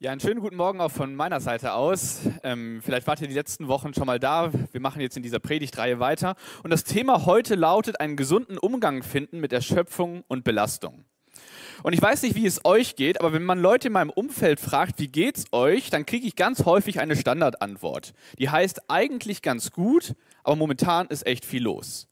Ja, 0.00 0.12
einen 0.12 0.20
schönen 0.20 0.38
guten 0.38 0.54
Morgen 0.54 0.80
auch 0.80 0.92
von 0.92 1.16
meiner 1.16 1.40
Seite 1.40 1.72
aus. 1.72 2.20
Ähm, 2.44 2.80
vielleicht 2.84 3.08
wart 3.08 3.20
ihr 3.20 3.26
die 3.26 3.34
letzten 3.34 3.66
Wochen 3.66 3.94
schon 3.94 4.06
mal 4.06 4.20
da. 4.20 4.52
Wir 4.70 4.80
machen 4.80 5.00
jetzt 5.00 5.16
in 5.16 5.24
dieser 5.24 5.40
Predigtreihe 5.40 5.98
weiter. 5.98 6.36
Und 6.62 6.70
das 6.70 6.84
Thema 6.84 7.26
heute 7.26 7.56
lautet, 7.56 7.98
einen 7.98 8.14
gesunden 8.14 8.58
Umgang 8.58 9.02
finden 9.02 9.40
mit 9.40 9.52
Erschöpfung 9.52 10.22
und 10.28 10.44
Belastung. 10.44 11.04
Und 11.82 11.94
ich 11.94 12.00
weiß 12.00 12.22
nicht, 12.22 12.36
wie 12.36 12.46
es 12.46 12.64
euch 12.64 12.94
geht, 12.94 13.18
aber 13.18 13.32
wenn 13.32 13.42
man 13.42 13.58
Leute 13.58 13.88
in 13.88 13.92
meinem 13.92 14.10
Umfeld 14.10 14.60
fragt, 14.60 15.00
wie 15.00 15.08
geht's 15.08 15.46
euch, 15.50 15.90
dann 15.90 16.06
kriege 16.06 16.28
ich 16.28 16.36
ganz 16.36 16.64
häufig 16.64 17.00
eine 17.00 17.16
Standardantwort. 17.16 18.14
Die 18.38 18.50
heißt 18.50 18.88
eigentlich 18.88 19.42
ganz 19.42 19.72
gut, 19.72 20.14
aber 20.44 20.54
momentan 20.54 21.08
ist 21.08 21.26
echt 21.26 21.44
viel 21.44 21.64
los. 21.64 22.06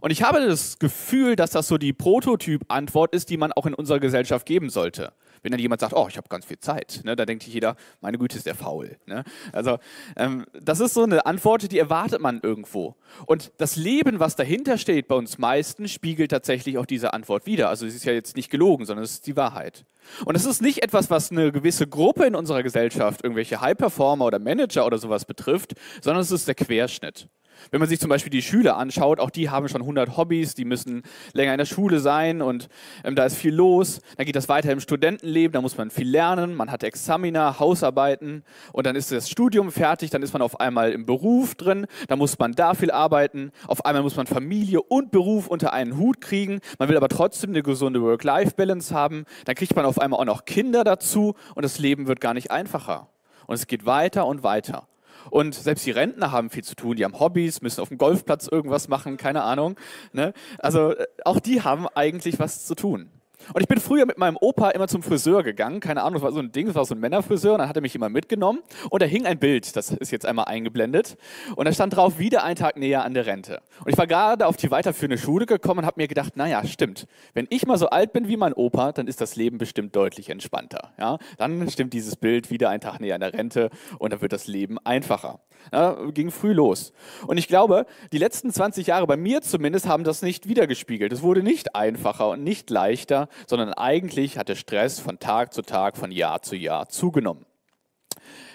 Und 0.00 0.12
ich 0.12 0.22
habe 0.22 0.46
das 0.46 0.78
Gefühl, 0.78 1.34
dass 1.34 1.50
das 1.50 1.66
so 1.66 1.78
die 1.78 1.92
Prototyp-Antwort 1.92 3.12
ist, 3.12 3.28
die 3.28 3.38
man 3.38 3.50
auch 3.50 3.66
in 3.66 3.74
unserer 3.74 3.98
Gesellschaft 3.98 4.46
geben 4.46 4.70
sollte 4.70 5.12
wenn 5.44 5.52
dann 5.52 5.60
jemand 5.60 5.80
sagt, 5.80 5.92
oh, 5.92 6.06
ich 6.08 6.16
habe 6.16 6.28
ganz 6.28 6.46
viel 6.46 6.58
Zeit, 6.58 7.02
ne, 7.04 7.14
da 7.14 7.26
denkt 7.26 7.44
jeder, 7.44 7.76
meine 8.00 8.18
Güte, 8.18 8.36
ist 8.38 8.46
der 8.46 8.54
faul. 8.54 8.96
Ne? 9.06 9.24
Also 9.52 9.78
ähm, 10.16 10.46
das 10.60 10.80
ist 10.80 10.94
so 10.94 11.02
eine 11.02 11.26
Antwort, 11.26 11.70
die 11.70 11.78
erwartet 11.78 12.20
man 12.20 12.40
irgendwo. 12.42 12.96
Und 13.26 13.52
das 13.58 13.76
Leben, 13.76 14.18
was 14.20 14.36
dahinter 14.36 14.78
steht 14.78 15.06
bei 15.06 15.14
uns 15.14 15.36
meisten, 15.36 15.86
spiegelt 15.86 16.30
tatsächlich 16.30 16.78
auch 16.78 16.86
diese 16.86 17.12
Antwort 17.12 17.44
wider. 17.44 17.68
Also 17.68 17.86
es 17.86 17.94
ist 17.94 18.04
ja 18.04 18.12
jetzt 18.14 18.36
nicht 18.36 18.50
gelogen, 18.50 18.86
sondern 18.86 19.04
es 19.04 19.12
ist 19.12 19.26
die 19.26 19.36
Wahrheit. 19.36 19.84
Und 20.24 20.34
es 20.34 20.46
ist 20.46 20.62
nicht 20.62 20.82
etwas, 20.82 21.10
was 21.10 21.30
eine 21.30 21.52
gewisse 21.52 21.86
Gruppe 21.86 22.24
in 22.24 22.34
unserer 22.34 22.62
Gesellschaft, 22.62 23.22
irgendwelche 23.22 23.60
High-Performer 23.60 24.24
oder 24.24 24.38
Manager 24.38 24.86
oder 24.86 24.98
sowas 24.98 25.26
betrifft, 25.26 25.74
sondern 26.00 26.22
es 26.22 26.30
ist 26.30 26.48
der 26.48 26.54
Querschnitt. 26.54 27.28
Wenn 27.70 27.80
man 27.80 27.88
sich 27.88 28.00
zum 28.00 28.08
Beispiel 28.08 28.30
die 28.30 28.42
Schüler 28.42 28.76
anschaut, 28.76 29.20
auch 29.20 29.30
die 29.30 29.50
haben 29.50 29.68
schon 29.68 29.80
100 29.80 30.16
Hobbys, 30.16 30.54
die 30.54 30.64
müssen 30.64 31.02
länger 31.32 31.52
in 31.52 31.58
der 31.58 31.64
Schule 31.64 32.00
sein 32.00 32.42
und 32.42 32.68
ähm, 33.04 33.14
da 33.16 33.24
ist 33.24 33.36
viel 33.36 33.54
los. 33.54 34.00
Dann 34.16 34.26
geht 34.26 34.36
das 34.36 34.48
weiter 34.48 34.72
im 34.72 34.80
Studentenleben, 34.80 35.52
da 35.52 35.60
muss 35.60 35.76
man 35.76 35.90
viel 35.90 36.08
lernen, 36.08 36.54
man 36.54 36.70
hat 36.70 36.82
Examiner, 36.82 37.58
Hausarbeiten 37.58 38.44
und 38.72 38.86
dann 38.86 38.96
ist 38.96 39.12
das 39.12 39.28
Studium 39.28 39.70
fertig, 39.70 40.10
dann 40.10 40.22
ist 40.22 40.32
man 40.32 40.42
auf 40.42 40.60
einmal 40.60 40.92
im 40.92 41.06
Beruf 41.06 41.54
drin, 41.54 41.86
da 42.08 42.16
muss 42.16 42.38
man 42.38 42.52
da 42.52 42.74
viel 42.74 42.90
arbeiten, 42.90 43.50
auf 43.66 43.84
einmal 43.84 44.02
muss 44.02 44.16
man 44.16 44.26
Familie 44.26 44.82
und 44.82 45.10
Beruf 45.10 45.46
unter 45.46 45.72
einen 45.72 45.96
Hut 45.96 46.20
kriegen, 46.20 46.60
man 46.78 46.88
will 46.88 46.96
aber 46.96 47.08
trotzdem 47.08 47.50
eine 47.50 47.62
gesunde 47.62 48.02
Work-Life-Balance 48.02 48.94
haben, 48.94 49.24
dann 49.44 49.54
kriegt 49.54 49.76
man 49.76 49.84
auf 49.84 50.00
einmal 50.00 50.20
auch 50.20 50.24
noch 50.24 50.44
Kinder 50.44 50.84
dazu 50.84 51.34
und 51.54 51.62
das 51.62 51.78
Leben 51.78 52.06
wird 52.06 52.20
gar 52.20 52.34
nicht 52.34 52.50
einfacher. 52.50 53.08
Und 53.46 53.54
es 53.54 53.66
geht 53.66 53.86
weiter 53.86 54.26
und 54.26 54.42
weiter. 54.42 54.88
Und 55.30 55.54
selbst 55.54 55.86
die 55.86 55.90
Rentner 55.90 56.32
haben 56.32 56.50
viel 56.50 56.64
zu 56.64 56.74
tun. 56.74 56.96
Die 56.96 57.04
haben 57.04 57.18
Hobbys, 57.18 57.62
müssen 57.62 57.80
auf 57.80 57.88
dem 57.88 57.98
Golfplatz 57.98 58.46
irgendwas 58.46 58.88
machen, 58.88 59.16
keine 59.16 59.42
Ahnung. 59.42 59.76
Ne? 60.12 60.32
Also 60.58 60.92
äh, 60.92 61.06
auch 61.24 61.40
die 61.40 61.62
haben 61.62 61.86
eigentlich 61.88 62.38
was 62.38 62.64
zu 62.64 62.74
tun. 62.74 63.10
Und 63.52 63.60
ich 63.60 63.68
bin 63.68 63.80
früher 63.80 64.06
mit 64.06 64.18
meinem 64.18 64.36
Opa 64.40 64.70
immer 64.70 64.88
zum 64.88 65.02
Friseur 65.02 65.42
gegangen. 65.42 65.80
Keine 65.80 66.02
Ahnung, 66.02 66.14
das 66.14 66.22
war 66.22 66.32
so 66.32 66.40
ein 66.40 66.52
Ding, 66.52 66.66
das 66.66 66.74
war 66.74 66.84
so 66.84 66.94
ein 66.94 67.00
Männerfriseur. 67.00 67.52
Und 67.52 67.58
dann 67.58 67.68
hat 67.68 67.76
er 67.76 67.82
mich 67.82 67.94
immer 67.94 68.08
mitgenommen. 68.08 68.60
Und 68.90 69.02
da 69.02 69.06
hing 69.06 69.26
ein 69.26 69.38
Bild, 69.38 69.76
das 69.76 69.90
ist 69.90 70.10
jetzt 70.10 70.26
einmal 70.26 70.46
eingeblendet. 70.46 71.16
Und 71.56 71.66
da 71.66 71.72
stand 71.72 71.96
drauf, 71.96 72.18
wieder 72.18 72.44
ein 72.44 72.56
Tag 72.56 72.76
näher 72.76 73.04
an 73.04 73.14
der 73.14 73.26
Rente. 73.26 73.60
Und 73.84 73.90
ich 73.90 73.98
war 73.98 74.06
gerade 74.06 74.46
auf 74.46 74.56
die 74.56 74.70
weiterführende 74.70 75.18
Schule 75.18 75.46
gekommen 75.46 75.80
und 75.80 75.86
habe 75.86 76.00
mir 76.00 76.08
gedacht, 76.08 76.36
naja, 76.36 76.64
stimmt. 76.66 77.06
Wenn 77.34 77.46
ich 77.50 77.66
mal 77.66 77.78
so 77.78 77.88
alt 77.88 78.12
bin 78.12 78.28
wie 78.28 78.36
mein 78.36 78.52
Opa, 78.52 78.92
dann 78.92 79.06
ist 79.06 79.20
das 79.20 79.36
Leben 79.36 79.58
bestimmt 79.58 79.94
deutlich 79.96 80.30
entspannter. 80.30 80.92
Ja? 80.98 81.18
Dann 81.38 81.68
stimmt 81.70 81.92
dieses 81.92 82.16
Bild, 82.16 82.50
wieder 82.50 82.70
ein 82.70 82.80
Tag 82.80 83.00
näher 83.00 83.14
an 83.14 83.20
der 83.20 83.34
Rente. 83.34 83.70
Und 83.98 84.12
dann 84.12 84.20
wird 84.20 84.32
das 84.32 84.46
Leben 84.46 84.78
einfacher. 84.84 85.40
Ja, 85.72 85.96
ging 86.10 86.30
früh 86.30 86.52
los. 86.52 86.92
Und 87.26 87.38
ich 87.38 87.48
glaube, 87.48 87.86
die 88.12 88.18
letzten 88.18 88.52
20 88.52 88.86
Jahre, 88.86 89.06
bei 89.06 89.16
mir 89.16 89.40
zumindest, 89.40 89.88
haben 89.88 90.04
das 90.04 90.22
nicht 90.22 90.48
wiedergespiegelt. 90.48 91.12
Es 91.12 91.22
wurde 91.22 91.42
nicht 91.42 91.74
einfacher 91.74 92.30
und 92.30 92.44
nicht 92.44 92.70
leichter, 92.70 93.28
sondern 93.46 93.72
eigentlich 93.72 94.38
hat 94.38 94.48
der 94.48 94.56
Stress 94.56 95.00
von 95.00 95.18
Tag 95.18 95.52
zu 95.52 95.62
Tag, 95.62 95.96
von 95.96 96.10
Jahr 96.10 96.42
zu 96.42 96.56
Jahr 96.56 96.88
zugenommen. 96.88 97.46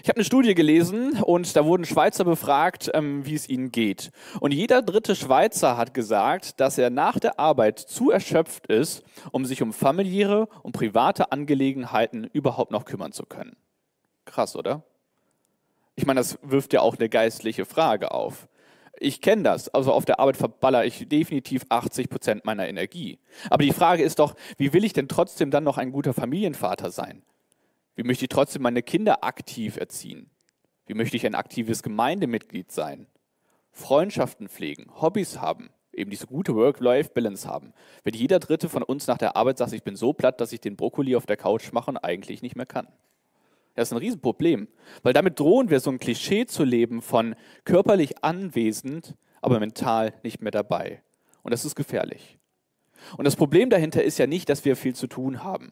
Ich 0.02 0.10
habe 0.10 0.18
eine 0.18 0.26
Studie 0.26 0.56
gelesen 0.56 1.22
und 1.22 1.56
da 1.56 1.66
wurden 1.66 1.86
Schweizer 1.86 2.24
befragt, 2.24 2.90
ähm, 2.94 3.26
wie 3.26 3.36
es 3.36 3.50
ihnen 3.50 3.72
geht. 3.72 4.12
Und 4.40 4.54
jeder 4.54 4.82
dritte 4.82 5.16
Schweizer 5.16 5.78
hat 5.78 5.94
gesagt, 5.94 6.60
dass 6.60 6.78
er 6.78 6.90
nach 6.90 7.20
der 7.20 7.40
Arbeit 7.40 7.80
zu 7.80 8.10
erschöpft 8.10 8.68
ist, 8.68 9.04
um 9.32 9.46
sich 9.46 9.62
um 9.62 9.74
familiäre 9.74 10.48
und 10.64 10.72
private 10.72 11.32
Angelegenheiten 11.32 12.24
überhaupt 12.26 12.72
noch 12.72 12.86
kümmern 12.86 13.12
zu 13.12 13.26
können. 13.26 13.56
Krass, 14.26 14.56
oder? 14.56 14.84
Ich 15.96 16.06
meine, 16.06 16.22
das 16.22 16.40
wirft 16.42 16.74
ja 16.74 16.82
auch 16.82 16.98
eine 16.98 17.10
geistliche 17.10 17.66
Frage 17.66 18.12
auf. 18.12 18.48
Ich 19.02 19.22
kenne 19.22 19.44
das. 19.44 19.70
Also 19.70 19.94
auf 19.94 20.04
der 20.04 20.20
Arbeit 20.20 20.36
verballer 20.36 20.86
ich 20.86 21.08
definitiv 21.08 21.66
80 21.70 22.10
Prozent 22.10 22.46
meiner 22.46 22.68
Energie. 22.68 23.18
Aber 23.50 23.64
die 23.64 23.72
Frage 23.72 24.04
ist 24.04 24.20
doch, 24.20 24.36
wie 24.58 24.74
will 24.74 24.84
ich 24.84 24.92
denn 24.92 25.08
trotzdem 25.08 25.52
dann 25.52 25.64
noch 25.64 25.78
ein 25.78 25.92
guter 25.92 26.14
Familienvater 26.14 26.92
sein? 26.92 27.24
Wie 27.96 28.04
möchte 28.04 28.26
ich 28.26 28.30
trotzdem 28.30 28.62
meine 28.62 28.84
Kinder 28.84 29.24
aktiv 29.24 29.78
erziehen? 29.78 30.30
Wie 30.86 30.96
möchte 30.96 31.16
ich 31.16 31.26
ein 31.26 31.36
aktives 31.36 31.82
Gemeindemitglied 31.82 32.72
sein? 32.72 33.08
Freundschaften 33.72 34.50
pflegen, 34.50 34.92
Hobbys 35.00 35.40
haben, 35.40 35.70
eben 35.94 36.12
diese 36.12 36.28
gute 36.28 36.56
Work-Life-Balance 36.56 37.48
haben. 37.48 37.74
Wenn 38.04 38.16
jeder 38.16 38.40
Dritte 38.40 38.68
von 38.68 38.84
uns 38.84 39.08
nach 39.08 39.18
der 39.18 39.38
Arbeit 39.38 39.60
sagt, 39.60 39.72
ich 39.72 39.84
bin 39.84 39.96
so 39.96 40.12
platt, 40.12 40.42
dass 40.42 40.52
ich 40.52 40.60
den 40.60 40.76
Brokkoli 40.76 41.16
auf 41.16 41.26
der 41.26 41.38
Couch 41.38 41.72
mache 41.72 41.92
und 41.92 41.98
eigentlich 41.98 42.42
nicht 42.42 42.56
mehr 42.56 42.66
kann. 42.66 42.88
Das 43.80 43.88
ist 43.88 43.94
ein 43.94 44.00
Riesenproblem, 44.00 44.68
weil 45.04 45.14
damit 45.14 45.40
drohen 45.40 45.70
wir 45.70 45.80
so 45.80 45.90
ein 45.90 46.00
Klischee 46.00 46.46
zu 46.46 46.66
leben 46.66 47.02
von 47.02 47.34
körperlich 47.64 48.26
anwesend, 48.26 49.16
aber 49.42 49.58
mental 49.62 50.14
nicht 50.22 50.42
mehr 50.42 50.52
dabei. 50.52 51.02
Und 51.44 51.54
das 51.54 51.64
ist 51.64 51.76
gefährlich. 51.76 52.40
Und 53.16 53.24
das 53.24 53.38
Problem 53.38 53.70
dahinter 53.70 54.04
ist 54.04 54.20
ja 54.20 54.28
nicht, 54.28 54.50
dass 54.50 54.66
wir 54.66 54.76
viel 54.76 54.96
zu 54.96 55.08
tun 55.08 55.46
haben, 55.46 55.72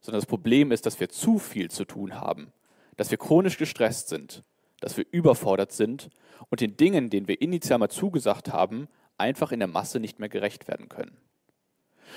sondern 0.00 0.20
das 0.20 0.26
Problem 0.26 0.70
ist, 0.70 0.86
dass 0.86 1.00
wir 1.00 1.08
zu 1.08 1.40
viel 1.40 1.68
zu 1.68 1.84
tun 1.84 2.14
haben, 2.20 2.52
dass 2.96 3.10
wir 3.10 3.18
chronisch 3.18 3.58
gestresst 3.58 4.08
sind, 4.08 4.44
dass 4.78 4.96
wir 4.96 5.06
überfordert 5.10 5.72
sind 5.72 6.10
und 6.50 6.60
den 6.60 6.76
Dingen, 6.76 7.10
denen 7.10 7.26
wir 7.26 7.42
initial 7.42 7.80
mal 7.80 7.88
zugesagt 7.88 8.52
haben, 8.52 8.86
einfach 9.16 9.50
in 9.50 9.58
der 9.58 9.66
Masse 9.66 9.98
nicht 9.98 10.20
mehr 10.20 10.28
gerecht 10.28 10.68
werden 10.68 10.88
können. 10.88 11.16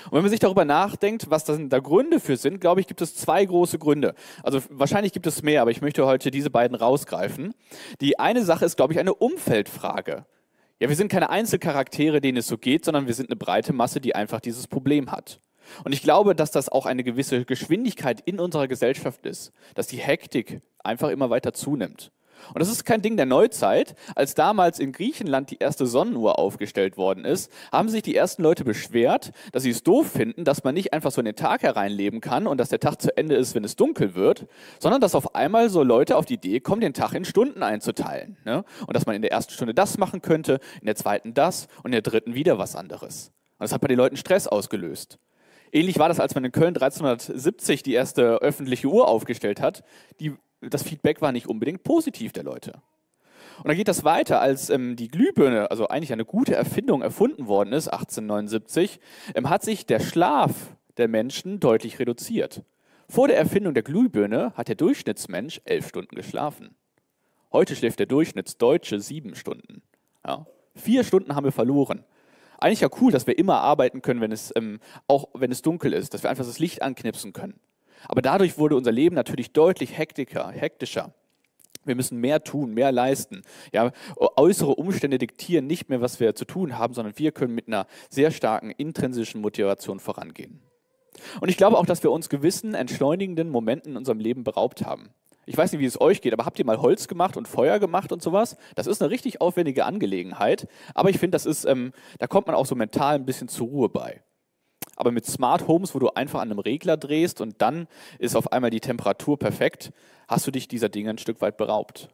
Und 0.06 0.12
wenn 0.12 0.22
man 0.22 0.30
sich 0.30 0.40
darüber 0.40 0.64
nachdenkt, 0.64 1.30
was 1.30 1.44
da 1.44 1.78
Gründe 1.78 2.20
für 2.20 2.36
sind, 2.36 2.60
glaube 2.60 2.80
ich, 2.80 2.86
gibt 2.86 3.00
es 3.00 3.16
zwei 3.16 3.44
große 3.44 3.78
Gründe. 3.78 4.14
Also 4.42 4.60
wahrscheinlich 4.70 5.12
gibt 5.12 5.26
es 5.26 5.42
mehr, 5.42 5.62
aber 5.62 5.70
ich 5.70 5.80
möchte 5.80 6.06
heute 6.06 6.30
diese 6.30 6.50
beiden 6.50 6.76
rausgreifen. 6.76 7.54
Die 8.00 8.18
eine 8.18 8.42
Sache 8.42 8.64
ist, 8.64 8.76
glaube 8.76 8.92
ich, 8.92 8.98
eine 8.98 9.14
Umfeldfrage. 9.14 10.26
Ja, 10.80 10.88
wir 10.88 10.96
sind 10.96 11.08
keine 11.08 11.30
Einzelcharaktere, 11.30 12.20
denen 12.20 12.38
es 12.38 12.48
so 12.48 12.58
geht, 12.58 12.84
sondern 12.84 13.06
wir 13.06 13.14
sind 13.14 13.30
eine 13.30 13.36
breite 13.36 13.72
Masse, 13.72 14.00
die 14.00 14.14
einfach 14.14 14.40
dieses 14.40 14.66
Problem 14.66 15.12
hat. 15.12 15.40
Und 15.84 15.92
ich 15.92 16.02
glaube, 16.02 16.34
dass 16.34 16.50
das 16.50 16.68
auch 16.68 16.86
eine 16.86 17.04
gewisse 17.04 17.44
Geschwindigkeit 17.44 18.20
in 18.20 18.40
unserer 18.40 18.68
Gesellschaft 18.68 19.24
ist, 19.26 19.52
dass 19.74 19.86
die 19.86 19.98
Hektik 19.98 20.60
einfach 20.82 21.10
immer 21.10 21.30
weiter 21.30 21.52
zunimmt. 21.52 22.10
Und 22.54 22.60
das 22.60 22.68
ist 22.68 22.84
kein 22.84 23.02
Ding 23.02 23.16
der 23.16 23.26
Neuzeit. 23.26 23.94
Als 24.14 24.34
damals 24.34 24.78
in 24.78 24.92
Griechenland 24.92 25.50
die 25.50 25.58
erste 25.58 25.86
Sonnenuhr 25.86 26.38
aufgestellt 26.38 26.96
worden 26.96 27.24
ist, 27.24 27.50
haben 27.70 27.88
sich 27.88 28.02
die 28.02 28.16
ersten 28.16 28.42
Leute 28.42 28.64
beschwert, 28.64 29.32
dass 29.52 29.62
sie 29.62 29.70
es 29.70 29.82
doof 29.82 30.10
finden, 30.10 30.44
dass 30.44 30.64
man 30.64 30.74
nicht 30.74 30.92
einfach 30.92 31.10
so 31.10 31.20
in 31.20 31.26
den 31.26 31.36
Tag 31.36 31.62
hereinleben 31.62 32.20
kann 32.20 32.46
und 32.46 32.58
dass 32.58 32.68
der 32.68 32.80
Tag 32.80 33.00
zu 33.00 33.16
Ende 33.16 33.36
ist, 33.36 33.54
wenn 33.54 33.64
es 33.64 33.76
dunkel 33.76 34.14
wird, 34.14 34.46
sondern 34.78 35.00
dass 35.00 35.14
auf 35.14 35.34
einmal 35.34 35.70
so 35.70 35.82
Leute 35.82 36.16
auf 36.16 36.26
die 36.26 36.34
Idee 36.34 36.60
kommen, 36.60 36.80
den 36.80 36.94
Tag 36.94 37.14
in 37.14 37.24
Stunden 37.24 37.62
einzuteilen. 37.62 38.36
Ne? 38.44 38.64
Und 38.86 38.96
dass 38.96 39.06
man 39.06 39.14
in 39.14 39.22
der 39.22 39.32
ersten 39.32 39.52
Stunde 39.52 39.74
das 39.74 39.98
machen 39.98 40.22
könnte, 40.22 40.60
in 40.80 40.86
der 40.86 40.96
zweiten 40.96 41.34
das 41.34 41.68
und 41.78 41.86
in 41.86 41.92
der 41.92 42.02
dritten 42.02 42.34
wieder 42.34 42.58
was 42.58 42.76
anderes. 42.76 43.32
Und 43.58 43.64
das 43.64 43.72
hat 43.72 43.80
bei 43.80 43.88
den 43.88 43.98
Leuten 43.98 44.16
Stress 44.16 44.48
ausgelöst. 44.48 45.18
Ähnlich 45.72 45.98
war 45.98 46.08
das, 46.08 46.20
als 46.20 46.34
man 46.34 46.44
in 46.44 46.52
Köln 46.52 46.76
1370 46.76 47.82
die 47.82 47.94
erste 47.94 48.42
öffentliche 48.42 48.88
Uhr 48.88 49.08
aufgestellt 49.08 49.60
hat. 49.60 49.82
Die 50.20 50.34
das 50.70 50.82
Feedback 50.82 51.20
war 51.20 51.32
nicht 51.32 51.48
unbedingt 51.48 51.82
positiv 51.82 52.32
der 52.32 52.44
Leute. 52.44 52.82
Und 53.58 53.68
dann 53.68 53.76
geht 53.76 53.88
das 53.88 54.04
weiter, 54.04 54.40
als 54.40 54.70
ähm, 54.70 54.96
die 54.96 55.08
Glühbirne, 55.08 55.70
also 55.70 55.88
eigentlich 55.88 56.12
eine 56.12 56.24
gute 56.24 56.54
Erfindung, 56.54 57.02
erfunden 57.02 57.46
worden 57.46 57.72
ist, 57.72 57.88
1879, 57.88 58.98
ähm, 59.34 59.50
hat 59.50 59.62
sich 59.62 59.86
der 59.86 60.00
Schlaf 60.00 60.76
der 60.96 61.08
Menschen 61.08 61.60
deutlich 61.60 61.98
reduziert. 61.98 62.62
Vor 63.08 63.28
der 63.28 63.36
Erfindung 63.36 63.74
der 63.74 63.82
Glühbirne 63.82 64.52
hat 64.56 64.68
der 64.68 64.74
Durchschnittsmensch 64.74 65.60
elf 65.64 65.88
Stunden 65.88 66.16
geschlafen. 66.16 66.74
Heute 67.52 67.76
schläft 67.76 67.98
der 67.98 68.06
Durchschnittsdeutsche 68.06 69.00
sieben 69.00 69.34
Stunden. 69.34 69.82
Ja. 70.26 70.46
Vier 70.74 71.04
Stunden 71.04 71.34
haben 71.34 71.44
wir 71.44 71.52
verloren. 71.52 72.04
Eigentlich 72.58 72.80
ja 72.80 72.88
cool, 73.00 73.12
dass 73.12 73.26
wir 73.26 73.36
immer 73.36 73.60
arbeiten 73.60 74.00
können, 74.00 74.20
wenn 74.20 74.32
es, 74.32 74.52
ähm, 74.56 74.80
auch 75.08 75.28
wenn 75.34 75.52
es 75.52 75.60
dunkel 75.60 75.92
ist, 75.92 76.14
dass 76.14 76.22
wir 76.22 76.30
einfach 76.30 76.46
das 76.46 76.58
Licht 76.58 76.80
anknipsen 76.80 77.32
können. 77.32 77.60
Aber 78.08 78.22
dadurch 78.22 78.58
wurde 78.58 78.76
unser 78.76 78.92
Leben 78.92 79.14
natürlich 79.14 79.52
deutlich 79.52 79.96
hektiker, 79.96 80.50
hektischer. 80.50 81.12
Wir 81.84 81.96
müssen 81.96 82.18
mehr 82.18 82.44
tun, 82.44 82.74
mehr 82.74 82.92
leisten. 82.92 83.42
Ja, 83.72 83.90
äußere 84.16 84.74
Umstände 84.76 85.18
diktieren 85.18 85.66
nicht 85.66 85.88
mehr, 85.88 86.00
was 86.00 86.20
wir 86.20 86.34
zu 86.34 86.44
tun 86.44 86.78
haben, 86.78 86.94
sondern 86.94 87.18
wir 87.18 87.32
können 87.32 87.54
mit 87.54 87.66
einer 87.66 87.86
sehr 88.08 88.30
starken 88.30 88.70
intrinsischen 88.70 89.40
Motivation 89.40 89.98
vorangehen. 89.98 90.60
Und 91.40 91.48
ich 91.48 91.56
glaube 91.56 91.78
auch, 91.78 91.86
dass 91.86 92.02
wir 92.02 92.10
uns 92.10 92.28
gewissen 92.28 92.74
entschleunigenden 92.74 93.50
Momenten 93.50 93.92
in 93.92 93.96
unserem 93.96 94.20
Leben 94.20 94.44
beraubt 94.44 94.84
haben. 94.84 95.10
Ich 95.44 95.56
weiß 95.56 95.72
nicht, 95.72 95.80
wie 95.80 95.86
es 95.86 96.00
euch 96.00 96.20
geht, 96.20 96.32
aber 96.32 96.44
habt 96.44 96.58
ihr 96.60 96.64
mal 96.64 96.80
Holz 96.80 97.08
gemacht 97.08 97.36
und 97.36 97.48
Feuer 97.48 97.80
gemacht 97.80 98.12
und 98.12 98.22
sowas? 98.22 98.56
Das 98.76 98.86
ist 98.86 99.02
eine 99.02 99.10
richtig 99.10 99.40
aufwendige 99.40 99.84
Angelegenheit, 99.84 100.68
aber 100.94 101.10
ich 101.10 101.18
finde, 101.18 101.34
das 101.34 101.46
ist, 101.46 101.64
ähm, 101.64 101.92
da 102.18 102.28
kommt 102.28 102.46
man 102.46 102.54
auch 102.54 102.66
so 102.66 102.76
mental 102.76 103.16
ein 103.16 103.26
bisschen 103.26 103.48
zur 103.48 103.66
Ruhe 103.66 103.88
bei. 103.88 104.22
Aber 104.96 105.10
mit 105.10 105.26
Smart 105.26 105.66
Homes, 105.68 105.94
wo 105.94 105.98
du 105.98 106.10
einfach 106.10 106.40
an 106.40 106.50
einem 106.50 106.58
Regler 106.58 106.96
drehst 106.96 107.40
und 107.40 107.62
dann 107.62 107.86
ist 108.18 108.36
auf 108.36 108.52
einmal 108.52 108.70
die 108.70 108.80
Temperatur 108.80 109.38
perfekt, 109.38 109.92
hast 110.28 110.46
du 110.46 110.50
dich 110.50 110.68
dieser 110.68 110.88
Dinge 110.88 111.10
ein 111.10 111.18
Stück 111.18 111.40
weit 111.40 111.56
beraubt. 111.56 112.08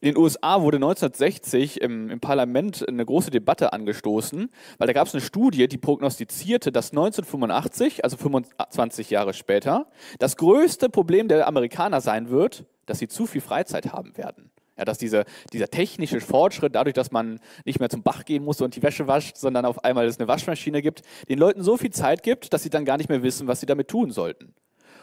In 0.00 0.12
den 0.12 0.16
USA 0.16 0.62
wurde 0.62 0.76
1960 0.76 1.80
im, 1.80 2.08
im, 2.08 2.20
Parlament 2.20 2.88
eine 2.88 3.04
große 3.04 3.32
Debatte 3.32 3.72
angestoßen, 3.72 4.48
weil 4.78 4.86
da 4.86 4.92
gab 4.92 5.08
es 5.08 5.14
eine 5.14 5.20
Studie, 5.20 5.66
die 5.66 5.76
prognostizierte, 5.76 6.70
dass 6.70 6.92
1985, 6.92 8.04
also 8.04 8.16
25 8.16 9.10
Jahre 9.10 9.34
später, 9.34 9.88
das 10.20 10.36
größte 10.36 10.88
Problem 10.88 11.26
der 11.26 11.48
Amerikaner 11.48 12.00
sein 12.00 12.30
wird, 12.30 12.64
dass 12.86 13.00
sie 13.00 13.08
zu 13.08 13.26
viel 13.26 13.40
Freizeit 13.40 13.92
haben 13.92 14.16
werden. 14.16 14.52
Ja, 14.78 14.84
dass 14.84 14.98
diese, 14.98 15.24
dieser 15.52 15.68
technische 15.68 16.20
Fortschritt, 16.20 16.74
dadurch, 16.74 16.94
dass 16.94 17.10
man 17.10 17.40
nicht 17.64 17.80
mehr 17.80 17.90
zum 17.90 18.02
Bach 18.02 18.24
gehen 18.24 18.44
muss 18.44 18.60
und 18.60 18.76
die 18.76 18.82
Wäsche 18.82 19.08
wascht, 19.08 19.36
sondern 19.36 19.64
auf 19.64 19.84
einmal 19.84 20.06
es 20.06 20.18
eine 20.18 20.28
Waschmaschine 20.28 20.80
gibt, 20.82 21.02
den 21.28 21.38
Leuten 21.38 21.62
so 21.62 21.76
viel 21.76 21.90
Zeit 21.90 22.22
gibt, 22.22 22.52
dass 22.52 22.62
sie 22.62 22.70
dann 22.70 22.84
gar 22.84 22.96
nicht 22.96 23.08
mehr 23.08 23.22
wissen, 23.24 23.48
was 23.48 23.60
sie 23.60 23.66
damit 23.66 23.88
tun 23.88 24.12
sollten. 24.12 24.54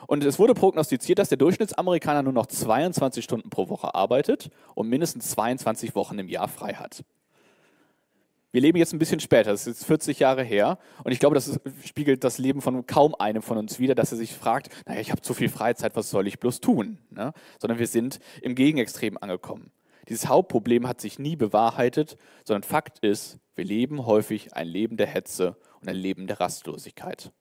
Und 0.08 0.24
es 0.24 0.40
wurde 0.40 0.54
prognostiziert, 0.54 1.20
dass 1.20 1.30
der 1.30 1.38
Durchschnittsamerikaner 1.38 2.24
nur 2.24 2.34
noch 2.34 2.46
22 2.46 3.24
Stunden 3.24 3.50
pro 3.50 3.70
Woche 3.70 3.94
arbeitet 3.96 4.50
und 4.76 4.88
mindestens 4.88 5.32
22 5.32 5.96
Wochen 5.96 6.20
im 6.20 6.30
Jahr 6.30 6.48
frei 6.48 6.74
hat. 6.74 7.04
Wir 8.56 8.62
leben 8.62 8.78
jetzt 8.78 8.94
ein 8.94 9.00
bisschen 9.00 9.20
später, 9.20 9.52
das 9.52 9.68
ist 9.68 9.80
jetzt 9.80 9.86
40 9.86 10.20
Jahre 10.20 10.42
her. 10.42 10.80
Und 11.04 11.12
ich 11.12 11.20
glaube, 11.20 11.36
das 11.36 11.60
spiegelt 11.84 12.24
das 12.24 12.38
Leben 12.38 12.62
von 12.62 12.88
kaum 12.88 13.14
einem 13.14 13.42
von 13.42 13.58
uns 13.58 13.80
wider, 13.80 13.96
dass 13.96 14.14
er 14.14 14.18
sich 14.18 14.32
fragt, 14.32 14.70
naja, 14.86 15.02
ich 15.02 15.12
habe 15.12 15.20
zu 15.20 15.34
viel 15.34 15.50
Freizeit, 15.50 15.98
was 15.98 16.10
soll 16.10 16.26
ich 16.26 16.40
bloß 16.40 16.62
tun? 16.62 16.98
Ne? 17.10 17.34
Sondern 17.60 17.80
wir 17.80 17.88
sind 17.88 18.20
im 18.42 18.56
Gegenextrem 18.56 19.18
angekommen. 19.18 19.72
Dieses 20.08 20.30
Hauptproblem 20.30 20.88
hat 20.88 21.02
sich 21.02 21.20
nie 21.20 21.36
bewahrheitet, 21.36 22.16
sondern 22.46 22.64
Fakt 22.64 23.00
ist, 23.00 23.40
wir 23.56 23.66
leben 23.66 24.06
häufig 24.06 24.54
ein 24.54 24.70
Leben 24.70 24.96
der 24.96 25.08
Hetze 25.08 25.58
und 25.82 25.90
ein 25.90 25.98
Leben 25.98 26.26
der 26.26 26.40
Rastlosigkeit. 26.40 27.34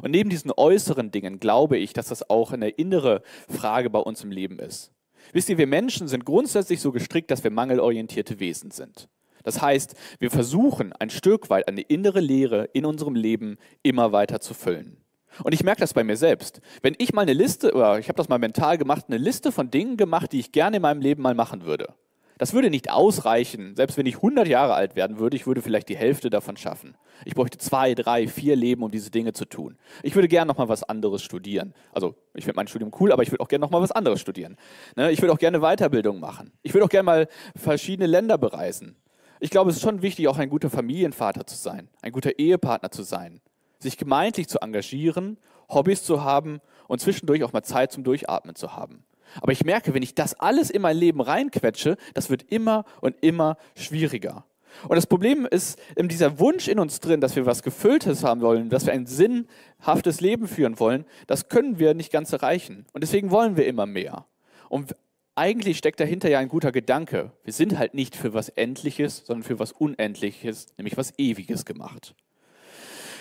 Und 0.00 0.12
neben 0.12 0.30
diesen 0.30 0.52
äußeren 0.56 1.10
Dingen 1.10 1.40
glaube 1.40 1.76
ich, 1.76 1.92
dass 1.92 2.06
das 2.06 2.30
auch 2.30 2.52
eine 2.52 2.68
innere 2.68 3.24
Frage 3.48 3.90
bei 3.90 3.98
uns 3.98 4.22
im 4.22 4.30
Leben 4.30 4.60
ist. 4.60 4.92
Wisst 5.32 5.48
ihr, 5.48 5.58
wir 5.58 5.66
Menschen 5.66 6.06
sind 6.06 6.24
grundsätzlich 6.24 6.80
so 6.80 6.92
gestrickt, 6.92 7.32
dass 7.32 7.42
wir 7.42 7.50
mangelorientierte 7.50 8.38
Wesen 8.38 8.70
sind. 8.70 9.08
Das 9.42 9.60
heißt, 9.60 9.94
wir 10.18 10.30
versuchen 10.30 10.92
ein 10.92 11.10
Stück 11.10 11.50
weit 11.50 11.68
eine 11.68 11.82
innere 11.82 12.20
Leere 12.20 12.64
in 12.72 12.84
unserem 12.84 13.14
Leben 13.14 13.58
immer 13.82 14.12
weiter 14.12 14.40
zu 14.40 14.54
füllen. 14.54 14.98
Und 15.42 15.54
ich 15.54 15.64
merke 15.64 15.80
das 15.80 15.94
bei 15.94 16.04
mir 16.04 16.16
selbst. 16.16 16.60
Wenn 16.82 16.94
ich 16.98 17.12
mal 17.12 17.22
eine 17.22 17.32
Liste, 17.32 17.72
oder 17.74 17.98
ich 17.98 18.08
habe 18.08 18.16
das 18.16 18.28
mal 18.28 18.38
mental 18.38 18.78
gemacht, 18.78 19.06
eine 19.08 19.18
Liste 19.18 19.50
von 19.52 19.70
Dingen 19.70 19.96
gemacht, 19.96 20.32
die 20.32 20.40
ich 20.40 20.52
gerne 20.52 20.76
in 20.76 20.82
meinem 20.82 21.00
Leben 21.00 21.22
mal 21.22 21.34
machen 21.34 21.64
würde. 21.64 21.94
Das 22.38 22.54
würde 22.54 22.70
nicht 22.70 22.90
ausreichen. 22.90 23.76
Selbst 23.76 23.96
wenn 23.96 24.06
ich 24.06 24.16
100 24.16 24.48
Jahre 24.48 24.74
alt 24.74 24.96
werden 24.96 25.18
würde, 25.18 25.36
ich 25.36 25.46
würde 25.46 25.62
vielleicht 25.62 25.88
die 25.88 25.96
Hälfte 25.96 26.28
davon 26.28 26.56
schaffen. 26.56 26.96
Ich 27.24 27.36
bräuchte 27.36 27.58
zwei, 27.58 27.94
drei, 27.94 28.26
vier 28.26 28.56
Leben, 28.56 28.82
um 28.82 28.90
diese 28.90 29.10
Dinge 29.10 29.32
zu 29.32 29.44
tun. 29.44 29.76
Ich 30.02 30.16
würde 30.16 30.26
gerne 30.26 30.48
noch 30.48 30.58
mal 30.58 30.68
was 30.68 30.82
anderes 30.82 31.22
studieren. 31.22 31.72
Also 31.92 32.16
ich 32.34 32.44
finde 32.44 32.56
mein 32.56 32.66
Studium 32.66 32.90
cool, 32.98 33.12
aber 33.12 33.22
ich 33.22 33.30
würde 33.30 33.42
auch 33.42 33.48
gerne 33.48 33.62
noch 33.62 33.70
mal 33.70 33.80
was 33.80 33.92
anderes 33.92 34.20
studieren. 34.20 34.56
Ne? 34.96 35.12
Ich 35.12 35.22
würde 35.22 35.32
auch 35.32 35.38
gerne 35.38 35.60
Weiterbildung 35.60 36.18
machen. 36.18 36.52
Ich 36.62 36.74
würde 36.74 36.84
auch 36.84 36.88
gerne 36.88 37.04
mal 37.04 37.28
verschiedene 37.54 38.08
Länder 38.08 38.38
bereisen. 38.38 38.96
Ich 39.42 39.50
glaube, 39.50 39.70
es 39.70 39.76
ist 39.78 39.82
schon 39.82 40.02
wichtig, 40.02 40.28
auch 40.28 40.38
ein 40.38 40.50
guter 40.50 40.70
Familienvater 40.70 41.44
zu 41.44 41.56
sein, 41.56 41.88
ein 42.00 42.12
guter 42.12 42.38
Ehepartner 42.38 42.92
zu 42.92 43.02
sein, 43.02 43.40
sich 43.80 43.98
gemeintlich 43.98 44.46
zu 44.46 44.60
engagieren, 44.60 45.36
Hobbys 45.68 46.04
zu 46.04 46.22
haben 46.22 46.60
und 46.86 47.00
zwischendurch 47.00 47.42
auch 47.42 47.52
mal 47.52 47.64
Zeit 47.64 47.90
zum 47.90 48.04
Durchatmen 48.04 48.54
zu 48.54 48.76
haben. 48.76 49.02
Aber 49.40 49.50
ich 49.50 49.64
merke, 49.64 49.94
wenn 49.94 50.02
ich 50.04 50.14
das 50.14 50.34
alles 50.34 50.70
in 50.70 50.80
mein 50.80 50.96
Leben 50.96 51.20
reinquetsche, 51.20 51.96
das 52.14 52.30
wird 52.30 52.52
immer 52.52 52.84
und 53.00 53.16
immer 53.20 53.56
schwieriger. 53.74 54.44
Und 54.86 54.94
das 54.94 55.08
Problem 55.08 55.44
ist 55.44 55.76
in 55.96 56.06
dieser 56.06 56.38
Wunsch 56.38 56.68
in 56.68 56.78
uns 56.78 57.00
drin, 57.00 57.20
dass 57.20 57.34
wir 57.34 57.44
was 57.44 57.64
Gefülltes 57.64 58.22
haben 58.22 58.42
wollen, 58.42 58.70
dass 58.70 58.86
wir 58.86 58.92
ein 58.92 59.06
sinnhaftes 59.06 60.20
Leben 60.20 60.46
führen 60.46 60.78
wollen, 60.78 61.04
das 61.26 61.48
können 61.48 61.80
wir 61.80 61.94
nicht 61.94 62.12
ganz 62.12 62.32
erreichen. 62.32 62.86
Und 62.92 63.02
deswegen 63.02 63.32
wollen 63.32 63.56
wir 63.56 63.66
immer 63.66 63.86
mehr. 63.86 64.24
Und 64.68 64.94
eigentlich 65.34 65.78
steckt 65.78 66.00
dahinter 66.00 66.28
ja 66.28 66.38
ein 66.38 66.48
guter 66.48 66.72
Gedanke. 66.72 67.32
Wir 67.44 67.52
sind 67.52 67.78
halt 67.78 67.94
nicht 67.94 68.16
für 68.16 68.34
was 68.34 68.48
Endliches, 68.50 69.24
sondern 69.24 69.42
für 69.44 69.58
was 69.58 69.72
Unendliches, 69.72 70.66
nämlich 70.76 70.96
was 70.96 71.18
Ewiges 71.18 71.64
gemacht. 71.64 72.14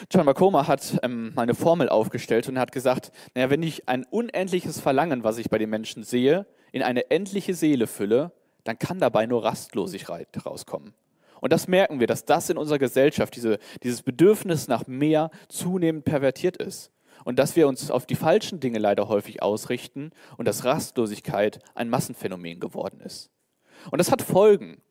John 0.10 0.26
Makoma 0.26 0.68
hat 0.68 1.00
ähm, 1.04 1.34
mal 1.36 1.44
eine 1.44 1.54
Formel 1.54 1.88
aufgestellt 1.88 2.50
und 2.50 2.58
hat 2.58 2.72
gesagt, 2.72 3.12
naja, 3.36 3.50
wenn 3.50 3.62
ich 3.62 3.88
ein 3.88 4.04
unendliches 4.04 4.80
Verlangen, 4.80 5.24
was 5.24 5.38
ich 5.38 5.50
bei 5.50 5.58
den 5.58 5.70
Menschen 5.70 6.04
sehe, 6.04 6.48
in 6.72 6.82
eine 6.82 7.12
endliche 7.12 7.54
Seele 7.54 7.88
fülle, 7.88 8.32
dann 8.64 8.80
kann 8.80 9.00
dabei 9.00 9.26
nur 9.26 9.44
Rastlosigkeit 9.44 10.28
rauskommen. 10.46 10.94
Und 11.40 11.52
das 11.52 11.68
merken 11.68 12.00
wir, 12.00 12.08
dass 12.08 12.26
das 12.26 12.50
in 12.50 12.58
unserer 12.58 12.80
Gesellschaft, 12.80 13.36
diese, 13.36 13.58
dieses 13.84 14.04
Bedürfnis 14.04 14.68
nach 14.68 14.88
mehr 14.88 15.32
zunehmend 15.50 16.06
pervertiert 16.06 16.58
ist. 16.58 16.92
Und 17.24 17.40
dass 17.40 17.56
wir 17.56 17.68
uns 17.68 17.92
auf 17.92 18.06
die 18.06 18.16
falschen 18.16 18.60
Dinge 18.60 18.80
leider 18.80 19.08
häufig 19.08 19.42
ausrichten 19.42 20.12
und 20.38 20.48
dass 20.48 20.66
Rastlosigkeit 20.66 21.60
ein 21.76 21.90
Massenphänomen 21.90 22.60
geworden 22.60 23.00
ist. 23.02 23.30
Und 23.90 24.00
das 24.00 24.12
hat 24.12 24.22
Folgen. 24.22 24.82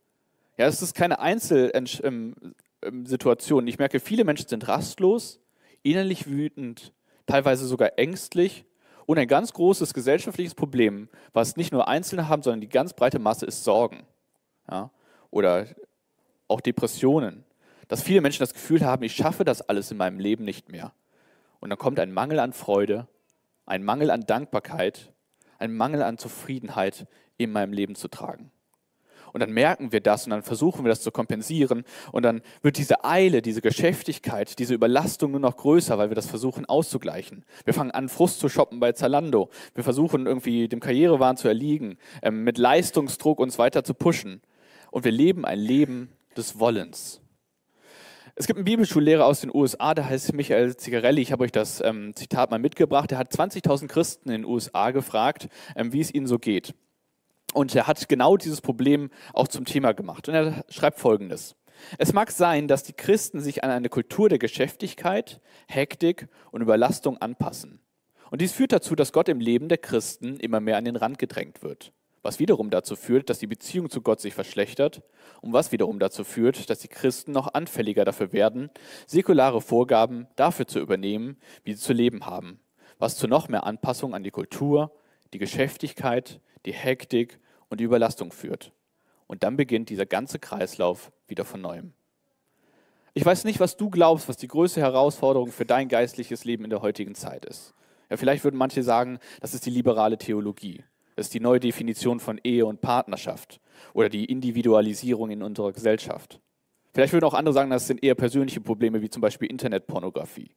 Ja, 0.56 0.66
es 0.66 0.82
ist 0.82 0.94
keine 0.94 1.20
Einzel 1.20 1.70
ähm, 1.74 2.34
ähm. 2.82 3.66
Ich 3.66 3.78
merke, 3.78 4.00
viele 4.00 4.24
Menschen 4.24 4.48
sind 4.48 4.68
rastlos, 4.68 5.40
innerlich 5.82 6.26
wütend, 6.26 6.92
teilweise 7.26 7.66
sogar 7.66 7.98
ängstlich. 7.98 8.64
Und 9.06 9.18
ein 9.18 9.26
ganz 9.26 9.52
großes 9.52 9.92
gesellschaftliches 9.92 10.54
Problem, 10.54 11.08
was 11.32 11.56
nicht 11.56 11.72
nur 11.72 11.88
Einzelne 11.88 12.28
haben, 12.28 12.42
sondern 12.42 12.60
die 12.60 12.68
ganz 12.68 12.92
breite 12.92 13.18
Masse, 13.18 13.44
ist 13.44 13.64
Sorgen. 13.64 14.06
Ja? 14.70 14.90
Oder 15.30 15.66
auch 16.46 16.60
Depressionen. 16.60 17.44
Dass 17.88 18.02
viele 18.02 18.20
Menschen 18.20 18.40
das 18.40 18.54
Gefühl 18.54 18.84
haben, 18.84 19.02
ich 19.02 19.16
schaffe 19.16 19.44
das 19.44 19.62
alles 19.62 19.90
in 19.90 19.96
meinem 19.96 20.20
Leben 20.20 20.44
nicht 20.44 20.68
mehr. 20.68 20.92
Und 21.60 21.70
dann 21.70 21.78
kommt 21.78 22.00
ein 22.00 22.12
Mangel 22.12 22.40
an 22.40 22.52
Freude, 22.52 23.06
ein 23.66 23.84
Mangel 23.84 24.10
an 24.10 24.26
Dankbarkeit, 24.26 25.12
ein 25.58 25.76
Mangel 25.76 26.02
an 26.02 26.18
Zufriedenheit 26.18 27.06
in 27.36 27.52
meinem 27.52 27.72
Leben 27.72 27.94
zu 27.94 28.08
tragen. 28.08 28.50
Und 29.32 29.40
dann 29.40 29.52
merken 29.52 29.92
wir 29.92 30.00
das 30.00 30.24
und 30.24 30.30
dann 30.30 30.42
versuchen 30.42 30.84
wir 30.84 30.88
das 30.88 31.02
zu 31.02 31.12
kompensieren. 31.12 31.84
Und 32.12 32.24
dann 32.24 32.42
wird 32.62 32.78
diese 32.78 33.04
Eile, 33.04 33.42
diese 33.42 33.60
Geschäftigkeit, 33.60 34.58
diese 34.58 34.74
Überlastung 34.74 35.30
nur 35.30 35.40
noch 35.40 35.56
größer, 35.56 35.98
weil 35.98 36.10
wir 36.10 36.16
das 36.16 36.26
versuchen 36.26 36.66
auszugleichen. 36.66 37.44
Wir 37.64 37.74
fangen 37.74 37.92
an, 37.92 38.08
Frust 38.08 38.40
zu 38.40 38.48
shoppen 38.48 38.80
bei 38.80 38.92
Zalando. 38.92 39.50
Wir 39.74 39.84
versuchen 39.84 40.26
irgendwie 40.26 40.68
dem 40.68 40.80
Karrierewahn 40.80 41.36
zu 41.36 41.48
erliegen, 41.48 41.98
ähm, 42.22 42.42
mit 42.44 42.58
Leistungsdruck 42.58 43.38
uns 43.38 43.58
weiter 43.58 43.84
zu 43.84 43.94
pushen. 43.94 44.42
Und 44.90 45.04
wir 45.04 45.12
leben 45.12 45.44
ein 45.44 45.60
Leben 45.60 46.10
des 46.36 46.58
Wollens. 46.58 47.20
Es 48.40 48.46
gibt 48.46 48.56
einen 48.56 48.64
Bibelschullehrer 48.64 49.26
aus 49.26 49.42
den 49.42 49.54
USA, 49.54 49.92
der 49.92 50.08
heißt 50.08 50.32
Michael 50.32 50.74
Zigarelli. 50.74 51.20
Ich 51.20 51.30
habe 51.30 51.44
euch 51.44 51.52
das 51.52 51.82
ähm, 51.82 52.16
Zitat 52.16 52.50
mal 52.50 52.58
mitgebracht. 52.58 53.10
Der 53.10 53.18
hat 53.18 53.30
20.000 53.30 53.86
Christen 53.86 54.30
in 54.30 54.40
den 54.40 54.44
USA 54.46 54.92
gefragt, 54.92 55.50
ähm, 55.76 55.92
wie 55.92 56.00
es 56.00 56.14
ihnen 56.14 56.26
so 56.26 56.38
geht. 56.38 56.74
Und 57.52 57.74
er 57.74 57.86
hat 57.86 58.08
genau 58.08 58.38
dieses 58.38 58.62
Problem 58.62 59.10
auch 59.34 59.46
zum 59.46 59.66
Thema 59.66 59.92
gemacht. 59.92 60.26
Und 60.26 60.34
er 60.36 60.64
schreibt 60.70 61.00
Folgendes. 61.00 61.54
Es 61.98 62.14
mag 62.14 62.30
sein, 62.30 62.66
dass 62.66 62.82
die 62.82 62.94
Christen 62.94 63.40
sich 63.40 63.62
an 63.62 63.68
eine 63.68 63.90
Kultur 63.90 64.30
der 64.30 64.38
Geschäftigkeit, 64.38 65.42
Hektik 65.68 66.26
und 66.50 66.62
Überlastung 66.62 67.18
anpassen. 67.18 67.78
Und 68.30 68.40
dies 68.40 68.54
führt 68.54 68.72
dazu, 68.72 68.96
dass 68.96 69.12
Gott 69.12 69.28
im 69.28 69.40
Leben 69.40 69.68
der 69.68 69.76
Christen 69.76 70.40
immer 70.40 70.60
mehr 70.60 70.78
an 70.78 70.86
den 70.86 70.96
Rand 70.96 71.18
gedrängt 71.18 71.62
wird. 71.62 71.92
Was 72.22 72.38
wiederum 72.38 72.68
dazu 72.70 72.96
führt, 72.96 73.30
dass 73.30 73.38
die 73.38 73.46
Beziehung 73.46 73.88
zu 73.88 74.02
Gott 74.02 74.20
sich 74.20 74.34
verschlechtert 74.34 75.02
und 75.40 75.52
was 75.54 75.72
wiederum 75.72 75.98
dazu 75.98 76.22
führt, 76.22 76.68
dass 76.68 76.80
die 76.80 76.88
Christen 76.88 77.32
noch 77.32 77.54
anfälliger 77.54 78.04
dafür 78.04 78.32
werden, 78.32 78.70
säkulare 79.06 79.62
Vorgaben 79.62 80.26
dafür 80.36 80.66
zu 80.66 80.80
übernehmen, 80.80 81.38
wie 81.64 81.72
sie 81.72 81.80
zu 81.80 81.94
leben 81.94 82.26
haben, 82.26 82.60
was 82.98 83.16
zu 83.16 83.26
noch 83.26 83.48
mehr 83.48 83.64
Anpassung 83.64 84.14
an 84.14 84.22
die 84.22 84.30
Kultur, 84.30 84.92
die 85.32 85.38
Geschäftigkeit, 85.38 86.40
die 86.66 86.74
Hektik 86.74 87.40
und 87.70 87.80
die 87.80 87.84
Überlastung 87.84 88.32
führt. 88.32 88.72
Und 89.26 89.42
dann 89.42 89.56
beginnt 89.56 89.88
dieser 89.88 90.06
ganze 90.06 90.38
Kreislauf 90.38 91.12
wieder 91.26 91.46
von 91.46 91.62
neuem. 91.62 91.94
Ich 93.14 93.24
weiß 93.24 93.44
nicht, 93.44 93.60
was 93.60 93.76
du 93.76 93.90
glaubst, 93.90 94.28
was 94.28 94.36
die 94.36 94.48
größte 94.48 94.80
Herausforderung 94.80 95.50
für 95.50 95.64
dein 95.64 95.88
geistliches 95.88 96.44
Leben 96.44 96.64
in 96.64 96.70
der 96.70 96.82
heutigen 96.82 97.14
Zeit 97.14 97.44
ist. 97.44 97.74
Ja, 98.10 98.16
vielleicht 98.16 98.44
würden 98.44 98.56
manche 98.56 98.82
sagen, 98.82 99.18
das 99.40 99.54
ist 99.54 99.66
die 99.66 99.70
liberale 99.70 100.18
Theologie. 100.18 100.84
Das 101.16 101.26
ist 101.26 101.34
die 101.34 101.40
neue 101.40 101.60
Definition 101.60 102.20
von 102.20 102.40
Ehe 102.42 102.64
und 102.66 102.80
Partnerschaft 102.80 103.60
oder 103.94 104.08
die 104.08 104.26
Individualisierung 104.26 105.30
in 105.30 105.42
unserer 105.42 105.72
Gesellschaft. 105.72 106.40
Vielleicht 106.92 107.12
würden 107.12 107.24
auch 107.24 107.34
andere 107.34 107.52
sagen, 107.52 107.70
das 107.70 107.86
sind 107.86 108.02
eher 108.02 108.14
persönliche 108.14 108.60
Probleme 108.60 109.02
wie 109.02 109.10
zum 109.10 109.20
Beispiel 109.20 109.50
Internetpornografie 109.50 110.50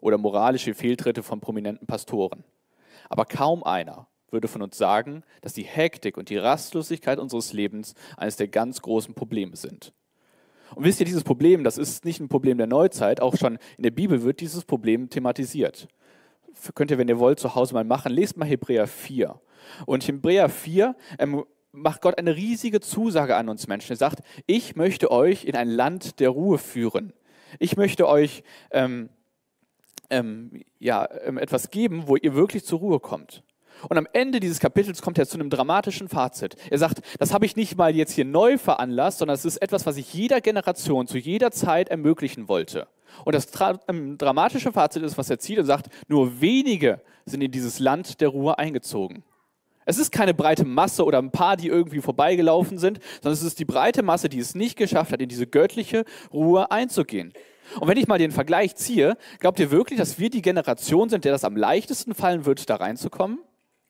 oder 0.00 0.18
moralische 0.18 0.74
Fehltritte 0.74 1.22
von 1.22 1.40
prominenten 1.40 1.86
Pastoren. 1.86 2.44
Aber 3.08 3.24
kaum 3.24 3.62
einer 3.62 4.08
würde 4.30 4.48
von 4.48 4.62
uns 4.62 4.76
sagen, 4.76 5.22
dass 5.40 5.52
die 5.52 5.62
Hektik 5.62 6.16
und 6.16 6.28
die 6.28 6.36
Rastlosigkeit 6.36 7.18
unseres 7.18 7.52
Lebens 7.52 7.94
eines 8.16 8.36
der 8.36 8.48
ganz 8.48 8.82
großen 8.82 9.14
Probleme 9.14 9.56
sind. 9.56 9.92
Und 10.74 10.84
wisst 10.84 10.98
ihr, 11.00 11.06
dieses 11.06 11.22
Problem, 11.22 11.62
das 11.62 11.78
ist 11.78 12.04
nicht 12.04 12.20
ein 12.20 12.28
Problem 12.28 12.58
der 12.58 12.66
Neuzeit, 12.66 13.20
auch 13.20 13.36
schon 13.36 13.58
in 13.76 13.84
der 13.84 13.92
Bibel 13.92 14.22
wird 14.24 14.40
dieses 14.40 14.64
Problem 14.64 15.08
thematisiert. 15.10 15.86
Könnt 16.74 16.90
ihr, 16.90 16.98
wenn 16.98 17.08
ihr 17.08 17.18
wollt, 17.18 17.40
zu 17.40 17.54
Hause 17.54 17.74
mal 17.74 17.84
machen. 17.84 18.12
Lest 18.12 18.36
mal 18.36 18.46
Hebräer 18.46 18.86
4. 18.86 19.40
Und 19.84 20.06
Hebräer 20.06 20.48
4 20.48 20.96
ähm, 21.18 21.44
macht 21.72 22.00
Gott 22.00 22.18
eine 22.18 22.34
riesige 22.34 22.80
Zusage 22.80 23.36
an 23.36 23.48
uns 23.48 23.66
Menschen. 23.66 23.92
Er 23.92 23.96
sagt, 23.96 24.20
ich 24.46 24.76
möchte 24.76 25.10
euch 25.10 25.44
in 25.44 25.56
ein 25.56 25.68
Land 25.68 26.20
der 26.20 26.30
Ruhe 26.30 26.58
führen. 26.58 27.12
Ich 27.58 27.76
möchte 27.76 28.08
euch 28.08 28.42
ähm, 28.70 29.10
ähm, 30.10 30.62
ja, 30.78 31.08
ähm, 31.24 31.38
etwas 31.38 31.70
geben, 31.70 32.04
wo 32.06 32.16
ihr 32.16 32.34
wirklich 32.34 32.64
zur 32.64 32.78
Ruhe 32.78 33.00
kommt. 33.00 33.42
Und 33.88 33.98
am 33.98 34.06
Ende 34.12 34.40
dieses 34.40 34.60
Kapitels 34.60 35.02
kommt 35.02 35.18
er 35.18 35.26
zu 35.26 35.38
einem 35.38 35.50
dramatischen 35.50 36.08
Fazit. 36.08 36.56
Er 36.70 36.78
sagt, 36.78 37.00
das 37.18 37.32
habe 37.32 37.46
ich 37.46 37.56
nicht 37.56 37.76
mal 37.76 37.94
jetzt 37.94 38.12
hier 38.12 38.24
neu 38.24 38.58
veranlasst, 38.58 39.18
sondern 39.18 39.34
es 39.34 39.44
ist 39.44 39.58
etwas, 39.58 39.86
was 39.86 39.96
ich 39.96 40.12
jeder 40.12 40.40
Generation 40.40 41.06
zu 41.06 41.18
jeder 41.18 41.50
Zeit 41.50 41.88
ermöglichen 41.88 42.48
wollte. 42.48 42.88
Und 43.24 43.34
das 43.34 43.48
ähm, 43.88 44.18
dramatische 44.18 44.72
Fazit 44.72 45.02
ist, 45.02 45.18
was 45.18 45.30
er 45.30 45.38
zieht 45.38 45.58
und 45.58 45.66
sagt, 45.66 45.88
nur 46.08 46.40
wenige 46.40 47.00
sind 47.24 47.42
in 47.42 47.50
dieses 47.50 47.78
Land 47.78 48.20
der 48.20 48.28
Ruhe 48.28 48.58
eingezogen. 48.58 49.24
Es 49.88 49.98
ist 49.98 50.10
keine 50.10 50.34
breite 50.34 50.64
Masse 50.64 51.04
oder 51.04 51.18
ein 51.18 51.30
paar, 51.30 51.56
die 51.56 51.68
irgendwie 51.68 52.00
vorbeigelaufen 52.00 52.78
sind, 52.78 52.98
sondern 53.22 53.34
es 53.34 53.42
ist 53.42 53.60
die 53.60 53.64
breite 53.64 54.02
Masse, 54.02 54.28
die 54.28 54.40
es 54.40 54.56
nicht 54.56 54.76
geschafft 54.76 55.12
hat, 55.12 55.22
in 55.22 55.28
diese 55.28 55.46
göttliche 55.46 56.04
Ruhe 56.32 56.70
einzugehen. 56.72 57.32
Und 57.80 57.88
wenn 57.88 57.96
ich 57.96 58.08
mal 58.08 58.18
den 58.18 58.32
Vergleich 58.32 58.74
ziehe, 58.74 59.16
glaubt 59.38 59.60
ihr 59.60 59.70
wirklich, 59.70 59.98
dass 59.98 60.18
wir 60.18 60.28
die 60.28 60.42
Generation 60.42 61.08
sind, 61.08 61.24
der 61.24 61.32
das 61.32 61.44
am 61.44 61.56
leichtesten 61.56 62.14
fallen 62.14 62.44
wird, 62.46 62.68
da 62.68 62.76
reinzukommen? 62.76 63.38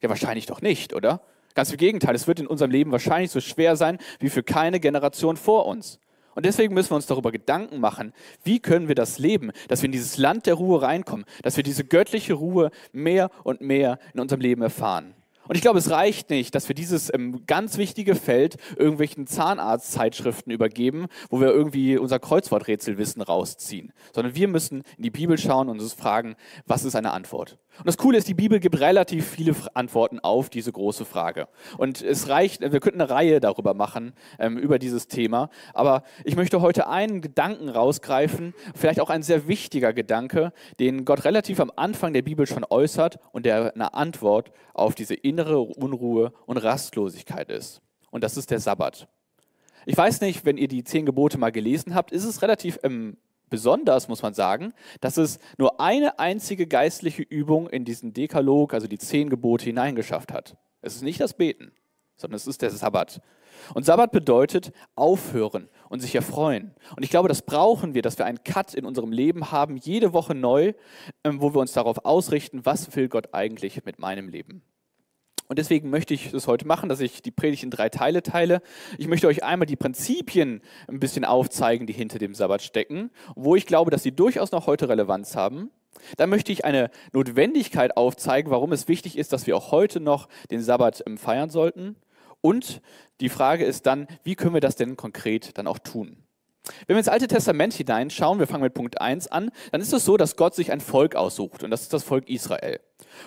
Ja, 0.02 0.08
wahrscheinlich 0.08 0.46
doch 0.46 0.60
nicht, 0.60 0.94
oder? 0.94 1.20
Ganz 1.54 1.70
im 1.70 1.78
Gegenteil, 1.78 2.14
es 2.14 2.26
wird 2.26 2.38
in 2.38 2.46
unserem 2.46 2.70
Leben 2.70 2.92
wahrscheinlich 2.92 3.30
so 3.30 3.40
schwer 3.40 3.76
sein 3.76 3.98
wie 4.20 4.28
für 4.28 4.42
keine 4.42 4.78
Generation 4.78 5.36
vor 5.36 5.66
uns. 5.66 5.98
Und 6.36 6.44
deswegen 6.44 6.74
müssen 6.74 6.90
wir 6.90 6.96
uns 6.96 7.06
darüber 7.06 7.32
Gedanken 7.32 7.80
machen, 7.80 8.12
wie 8.44 8.60
können 8.60 8.88
wir 8.88 8.94
das 8.94 9.18
leben, 9.18 9.52
dass 9.68 9.80
wir 9.80 9.86
in 9.86 9.92
dieses 9.92 10.18
Land 10.18 10.44
der 10.44 10.54
Ruhe 10.54 10.82
reinkommen, 10.82 11.24
dass 11.42 11.56
wir 11.56 11.64
diese 11.64 11.82
göttliche 11.82 12.34
Ruhe 12.34 12.70
mehr 12.92 13.30
und 13.42 13.62
mehr 13.62 13.98
in 14.12 14.20
unserem 14.20 14.42
Leben 14.42 14.60
erfahren. 14.60 15.15
Und 15.48 15.56
ich 15.56 15.62
glaube, 15.62 15.78
es 15.78 15.90
reicht 15.90 16.30
nicht, 16.30 16.54
dass 16.54 16.68
wir 16.68 16.74
dieses 16.74 17.12
ähm, 17.12 17.44
ganz 17.46 17.78
wichtige 17.78 18.14
Feld 18.14 18.56
irgendwelchen 18.76 19.26
Zahnarztzeitschriften 19.26 20.52
übergeben, 20.52 21.06
wo 21.30 21.40
wir 21.40 21.48
irgendwie 21.48 21.98
unser 21.98 22.18
Kreuzworträtselwissen 22.18 23.22
rausziehen, 23.22 23.92
sondern 24.14 24.34
wir 24.34 24.48
müssen 24.48 24.82
in 24.96 25.02
die 25.02 25.10
Bibel 25.10 25.38
schauen 25.38 25.68
und 25.68 25.80
uns 25.80 25.92
fragen, 25.92 26.36
was 26.66 26.84
ist 26.84 26.96
eine 26.96 27.12
Antwort? 27.12 27.58
Und 27.78 27.86
das 27.86 27.98
Coole 27.98 28.16
ist, 28.16 28.26
die 28.26 28.34
Bibel 28.34 28.58
gibt 28.58 28.80
relativ 28.80 29.28
viele 29.28 29.54
Antworten 29.74 30.18
auf 30.18 30.48
diese 30.48 30.72
große 30.72 31.04
Frage. 31.04 31.48
Und 31.76 32.00
es 32.00 32.28
reicht, 32.28 32.62
wir 32.62 32.80
könnten 32.80 33.00
eine 33.00 33.10
Reihe 33.10 33.38
darüber 33.38 33.74
machen, 33.74 34.14
ähm, 34.38 34.56
über 34.56 34.78
dieses 34.78 35.08
Thema. 35.08 35.50
Aber 35.74 36.02
ich 36.24 36.36
möchte 36.36 36.62
heute 36.62 36.88
einen 36.88 37.20
Gedanken 37.20 37.68
rausgreifen, 37.68 38.54
vielleicht 38.74 39.00
auch 39.00 39.10
ein 39.10 39.22
sehr 39.22 39.46
wichtiger 39.46 39.92
Gedanke, 39.92 40.52
den 40.80 41.04
Gott 41.04 41.24
relativ 41.24 41.60
am 41.60 41.70
Anfang 41.76 42.14
der 42.14 42.22
Bibel 42.22 42.46
schon 42.46 42.64
äußert 42.68 43.18
und 43.32 43.44
der 43.44 43.74
eine 43.74 43.92
Antwort 43.92 44.52
auf 44.72 44.94
diese 44.94 45.14
innere 45.36 45.60
Unruhe 45.60 46.32
und 46.46 46.56
Rastlosigkeit 46.56 47.50
ist. 47.50 47.82
Und 48.10 48.24
das 48.24 48.38
ist 48.38 48.50
der 48.50 48.58
Sabbat. 48.58 49.06
Ich 49.84 49.96
weiß 49.96 50.22
nicht, 50.22 50.46
wenn 50.46 50.56
ihr 50.56 50.68
die 50.68 50.82
zehn 50.82 51.04
Gebote 51.04 51.36
mal 51.36 51.52
gelesen 51.52 51.94
habt, 51.94 52.10
ist 52.10 52.24
es 52.24 52.40
relativ 52.40 52.78
ähm, 52.82 53.18
besonders, 53.50 54.08
muss 54.08 54.22
man 54.22 54.32
sagen, 54.32 54.72
dass 55.02 55.18
es 55.18 55.38
nur 55.58 55.78
eine 55.78 56.18
einzige 56.18 56.66
geistliche 56.66 57.22
Übung 57.22 57.68
in 57.68 57.84
diesen 57.84 58.14
Dekalog, 58.14 58.72
also 58.72 58.86
die 58.86 58.98
zehn 58.98 59.28
Gebote, 59.28 59.66
hineingeschafft 59.66 60.32
hat. 60.32 60.56
Es 60.80 60.96
ist 60.96 61.02
nicht 61.02 61.20
das 61.20 61.34
Beten, 61.34 61.72
sondern 62.16 62.36
es 62.36 62.46
ist 62.46 62.62
der 62.62 62.70
Sabbat. 62.70 63.20
Und 63.74 63.84
Sabbat 63.84 64.12
bedeutet 64.12 64.72
aufhören 64.94 65.68
und 65.88 66.00
sich 66.00 66.14
erfreuen. 66.14 66.74
Und 66.96 67.02
ich 67.02 67.10
glaube, 67.10 67.28
das 67.28 67.42
brauchen 67.42 67.94
wir, 67.94 68.02
dass 68.02 68.18
wir 68.18 68.24
einen 68.24 68.42
Cut 68.42 68.74
in 68.74 68.86
unserem 68.86 69.12
Leben 69.12 69.52
haben, 69.52 69.76
jede 69.76 70.12
Woche 70.12 70.34
neu, 70.34 70.72
ähm, 71.24 71.40
wo 71.40 71.54
wir 71.54 71.60
uns 71.60 71.72
darauf 71.72 72.04
ausrichten, 72.04 72.64
was 72.64 72.94
will 72.96 73.08
Gott 73.08 73.34
eigentlich 73.34 73.84
mit 73.84 73.98
meinem 73.98 74.28
Leben. 74.28 74.62
Und 75.48 75.58
deswegen 75.58 75.90
möchte 75.90 76.14
ich 76.14 76.32
es 76.32 76.46
heute 76.46 76.66
machen, 76.66 76.88
dass 76.88 77.00
ich 77.00 77.22
die 77.22 77.30
Predigt 77.30 77.62
in 77.62 77.70
drei 77.70 77.88
Teile 77.88 78.22
teile. 78.22 78.62
Ich 78.98 79.06
möchte 79.06 79.28
euch 79.28 79.44
einmal 79.44 79.66
die 79.66 79.76
Prinzipien 79.76 80.60
ein 80.88 81.00
bisschen 81.00 81.24
aufzeigen, 81.24 81.86
die 81.86 81.92
hinter 81.92 82.18
dem 82.18 82.34
Sabbat 82.34 82.62
stecken, 82.62 83.10
wo 83.34 83.54
ich 83.56 83.66
glaube, 83.66 83.90
dass 83.90 84.02
sie 84.02 84.12
durchaus 84.12 84.52
noch 84.52 84.66
heute 84.66 84.88
Relevanz 84.88 85.36
haben. 85.36 85.70
Dann 86.16 86.30
möchte 86.30 86.52
ich 86.52 86.64
eine 86.64 86.90
Notwendigkeit 87.12 87.96
aufzeigen, 87.96 88.50
warum 88.50 88.72
es 88.72 88.88
wichtig 88.88 89.16
ist, 89.16 89.32
dass 89.32 89.46
wir 89.46 89.56
auch 89.56 89.72
heute 89.72 90.00
noch 90.00 90.28
den 90.50 90.62
Sabbat 90.62 91.02
ähm, 91.06 91.16
feiern 91.16 91.50
sollten. 91.50 91.96
Und 92.40 92.80
die 93.20 93.28
Frage 93.28 93.64
ist 93.64 93.86
dann, 93.86 94.06
wie 94.22 94.34
können 94.34 94.54
wir 94.54 94.60
das 94.60 94.76
denn 94.76 94.96
konkret 94.96 95.56
dann 95.58 95.66
auch 95.66 95.78
tun? 95.78 96.18
Wenn 96.86 96.94
wir 96.94 96.98
ins 96.98 97.08
Alte 97.08 97.28
Testament 97.28 97.74
hineinschauen, 97.74 98.38
wir 98.38 98.46
fangen 98.46 98.64
mit 98.64 98.74
Punkt 98.74 99.00
1 99.00 99.28
an, 99.28 99.50
dann 99.70 99.80
ist 99.80 99.92
es 99.92 100.04
so, 100.04 100.16
dass 100.16 100.36
Gott 100.36 100.54
sich 100.54 100.72
ein 100.72 100.80
Volk 100.80 101.14
aussucht 101.14 101.62
und 101.62 101.70
das 101.70 101.82
ist 101.82 101.92
das 101.92 102.02
Volk 102.02 102.28
Israel. 102.28 102.80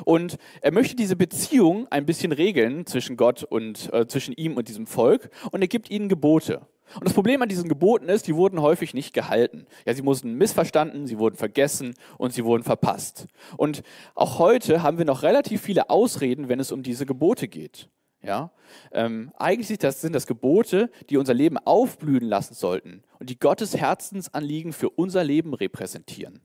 Und 0.06 0.38
er 0.62 0.72
möchte 0.72 0.96
diese 0.96 1.16
Beziehung 1.16 1.88
ein 1.90 2.06
bisschen 2.06 2.32
regeln 2.32 2.86
zwischen 2.86 3.18
Gott 3.18 3.44
und 3.44 3.92
äh, 3.94 4.08
zwischen 4.08 4.34
ihm 4.34 4.58
und 4.58 4.68
diesem 4.68 4.88
Volk 4.88 5.30
und 5.52 5.62
er 5.62 5.68
gibt 5.68 5.90
ihnen 5.90 6.10
Gebote. 6.10 6.62
Und 6.96 7.06
das 7.06 7.14
Problem 7.14 7.42
an 7.42 7.50
diesen 7.50 7.70
Geboten 7.70 8.10
ist, 8.10 8.28
die 8.28 8.36
wurden 8.36 8.62
häufig 8.62 8.94
nicht 8.94 9.14
gehalten. 9.14 9.68
Ja, 9.86 9.94
sie 9.94 10.04
wurden 10.04 10.36
missverstanden, 10.36 11.06
sie 11.06 11.20
wurden 11.20 11.36
vergessen 11.36 11.94
und 12.18 12.34
sie 12.34 12.44
wurden 12.44 12.64
verpasst. 12.64 13.28
Und 13.58 13.84
auch 14.16 14.40
heute 14.40 14.82
haben 14.82 14.98
wir 14.98 15.06
noch 15.06 15.22
relativ 15.22 15.62
viele 15.62 15.90
Ausreden, 15.90 16.50
wenn 16.50 16.60
es 16.60 16.72
um 16.72 16.82
diese 16.82 17.06
Gebote 17.06 17.48
geht. 17.48 17.90
Ja, 18.22 18.52
ähm, 18.92 19.32
eigentlich 19.38 19.68
sind 19.68 20.14
das 20.14 20.28
Gebote, 20.28 20.92
die 21.10 21.16
unser 21.16 21.34
Leben 21.34 21.58
aufblühen 21.58 22.28
lassen 22.28 22.54
sollten 22.54 23.04
und 23.18 23.30
die 23.30 23.40
Gottes 23.40 23.78
Herzensanliegen 23.78 24.74
für 24.74 24.90
unser 24.90 25.24
Leben 25.24 25.54
repräsentieren. 25.54 26.42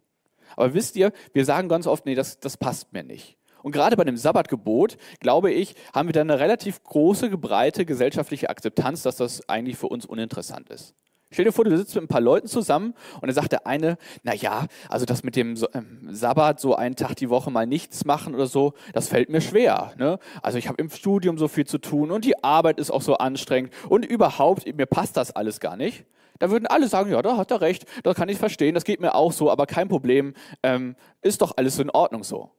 Aber 0.56 0.74
wisst 0.74 0.96
ihr, 0.96 1.12
wir 1.32 1.44
sagen 1.44 1.68
ganz 1.68 1.86
oft, 1.86 2.06
nee, 2.06 2.14
das, 2.14 2.40
das 2.40 2.56
passt 2.56 2.92
mir 2.92 3.02
nicht. 3.02 3.36
Und 3.62 3.72
gerade 3.72 3.96
bei 3.96 4.04
dem 4.04 4.18
Sabbatgebot, 4.18 4.98
glaube 5.20 5.50
ich, 5.50 5.74
haben 5.94 6.08
wir 6.08 6.12
dann 6.12 6.30
eine 6.30 6.38
relativ 6.38 6.82
große, 6.84 7.30
breite 7.38 7.86
gesellschaftliche 7.86 8.50
Akzeptanz, 8.50 9.02
dass 9.02 9.16
das 9.16 9.48
eigentlich 9.48 9.78
für 9.78 9.86
uns 9.86 10.04
uninteressant 10.04 10.68
ist. 10.68 10.94
Stell 11.34 11.46
dir 11.46 11.52
vor, 11.52 11.64
du 11.64 11.76
sitzt 11.76 11.94
mit 11.96 12.04
ein 12.04 12.08
paar 12.08 12.20
Leuten 12.20 12.46
zusammen 12.46 12.94
und 13.14 13.26
dann 13.26 13.34
sagt 13.34 13.52
der 13.52 13.66
eine, 13.66 13.96
na 14.22 14.34
ja, 14.34 14.66
also 14.88 15.04
das 15.04 15.24
mit 15.24 15.34
dem 15.34 15.56
ähm, 15.72 16.08
Sabbat, 16.10 16.60
so 16.60 16.76
einen 16.76 16.94
Tag 16.94 17.16
die 17.16 17.28
Woche 17.28 17.50
mal 17.50 17.66
nichts 17.66 18.04
machen 18.04 18.34
oder 18.34 18.46
so, 18.46 18.74
das 18.92 19.08
fällt 19.08 19.30
mir 19.30 19.40
schwer. 19.40 19.94
Ne? 19.98 20.18
Also 20.42 20.58
ich 20.58 20.68
habe 20.68 20.80
im 20.80 20.90
Studium 20.90 21.36
so 21.36 21.48
viel 21.48 21.66
zu 21.66 21.78
tun 21.78 22.12
und 22.12 22.24
die 22.24 22.44
Arbeit 22.44 22.78
ist 22.78 22.92
auch 22.92 23.02
so 23.02 23.16
anstrengend 23.16 23.72
und 23.88 24.04
überhaupt, 24.04 24.64
mir 24.76 24.86
passt 24.86 25.16
das 25.16 25.34
alles 25.34 25.58
gar 25.58 25.76
nicht. 25.76 26.04
Da 26.38 26.50
würden 26.50 26.66
alle 26.66 26.88
sagen, 26.88 27.10
ja, 27.10 27.22
da 27.22 27.36
hat 27.36 27.50
er 27.50 27.60
recht, 27.60 27.86
das 28.02 28.16
kann 28.16 28.28
ich 28.28 28.38
verstehen, 28.38 28.74
das 28.74 28.84
geht 28.84 29.00
mir 29.00 29.14
auch 29.14 29.32
so, 29.32 29.50
aber 29.50 29.66
kein 29.66 29.88
Problem, 29.88 30.34
ähm, 30.62 30.96
ist 31.22 31.42
doch 31.42 31.56
alles 31.56 31.78
in 31.78 31.90
Ordnung 31.90 32.24
so. 32.24 32.50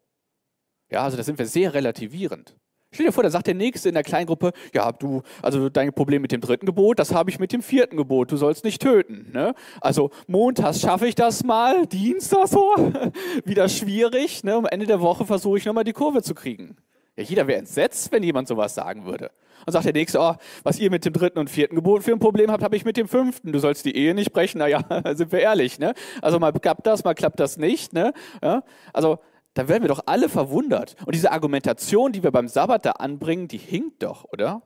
Ja, 0.89 1.03
also 1.03 1.17
da 1.17 1.24
sind 1.24 1.39
wir 1.39 1.46
sehr 1.46 1.74
relativierend. 1.74 2.55
Stell 2.96 3.08
dir 3.08 3.12
vor, 3.12 3.24
da 3.24 3.29
sagt 3.29 3.48
der 3.48 3.55
Nächste 3.55 3.89
in 3.89 3.96
der 3.96 4.03
Kleingruppe, 4.03 4.53
ja, 4.74 4.94
du, 4.94 5.22
also 5.41 5.67
dein 5.67 5.91
Problem 5.91 6.22
mit 6.22 6.32
dem 6.32 6.39
dritten 6.39 6.65
Gebot, 6.65 6.98
das 6.98 7.13
habe 7.13 7.29
ich 7.29 7.39
mit 7.39 7.51
dem 7.51 7.62
vierten 7.62 7.98
Gebot, 7.98 8.32
du 8.32 8.38
sollst 8.38 8.63
nicht 8.63 8.82
töten. 8.82 9.32
Ne? 9.34 9.53
Also 9.82 10.12
montags 10.27 10.79
schaffe 10.79 11.05
ich 11.05 11.15
das 11.15 11.44
mal, 11.44 11.88
Dienstag 11.88 12.48
so, 12.48 12.74
wieder 13.44 13.67
schwierig. 13.67 14.46
Ne? 14.46 14.53
Am 14.53 14.65
Ende 14.65 14.86
der 14.86 15.01
Woche 15.01 15.25
versuche 15.25 15.58
ich 15.58 15.65
nochmal 15.65 15.84
die 15.84 15.91
Kurve 15.91 16.22
zu 16.22 16.34
kriegen. 16.34 16.77
Ja, 17.17 17.24
jeder 17.24 17.48
wäre 17.48 17.60
entsetzt, 17.60 18.13
wenn 18.13 18.24
jemand 18.24 18.48
sowas 18.48 18.75
sagen 18.75 19.05
würde. 19.05 19.32
Und 19.65 19.74
sagt 19.74 19.86
der 19.86 19.93
Nächste, 19.93 20.19
oh, 20.19 20.36
was 20.63 20.79
ihr 20.79 20.91
mit 20.91 21.05
dem 21.05 21.13
dritten 21.13 21.39
und 21.39 21.50
vierten 21.50 21.75
Gebot 21.75 22.03
für 22.03 22.12
ein 22.12 22.19
Problem 22.19 22.51
habt, 22.51 22.63
habe 22.63 22.75
ich 22.75 22.86
mit 22.86 22.98
dem 22.98 23.07
fünften. 23.07 23.51
Du 23.51 23.60
sollst 23.60 23.86
die 23.86 23.95
Ehe 23.95 24.13
nicht 24.13 24.31
brechen. 24.31 24.60
Naja, 24.60 24.81
sind 25.15 25.31
wir 25.31 25.39
ehrlich. 25.39 25.79
Ne? 25.79 25.93
Also 26.22 26.39
mal 26.39 26.51
klappt 26.51 26.86
das, 26.86 27.03
mal 27.03 27.13
klappt 27.13 27.39
das 27.39 27.57
nicht. 27.57 27.93
Ne? 27.93 28.13
Ja? 28.43 28.63
Also 28.93 29.19
da 29.55 29.67
werden 29.67 29.84
wir 29.84 29.89
doch 29.89 30.03
alle 30.05 30.29
verwundert. 30.29 30.95
Und 31.05 31.15
diese 31.15 31.31
Argumentation, 31.31 32.12
die 32.12 32.24
wir 32.24 32.31
beim 32.31 32.48
Sabbat 32.48 32.86
da 32.86 32.91
anbringen, 32.91 33.48
die 33.48 33.57
hinkt 33.57 34.03
doch, 34.03 34.25
oder? 34.31 34.62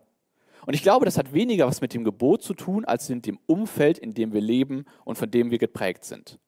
Und 0.66 0.74
ich 0.74 0.84
glaube, 0.84 1.06
das 1.06 1.18
hat 1.18 1.34
weniger 1.34 1.68
was 1.68 1.82
mit 1.82 1.94
dem 1.94 2.04
Gebot 2.04 2.44
zu 2.44 2.54
tun, 2.54 2.86
als 2.86 3.08
mit 3.10 3.26
dem 3.26 3.40
Umfeld, 3.46 3.98
in 3.98 4.14
dem 4.14 4.34
wir 4.34 4.42
leben 4.42 4.86
und 5.06 5.18
von 5.18 5.32
dem 5.32 5.52
wir 5.52 5.58
geprägt 5.58 6.06
sind. 6.06 6.40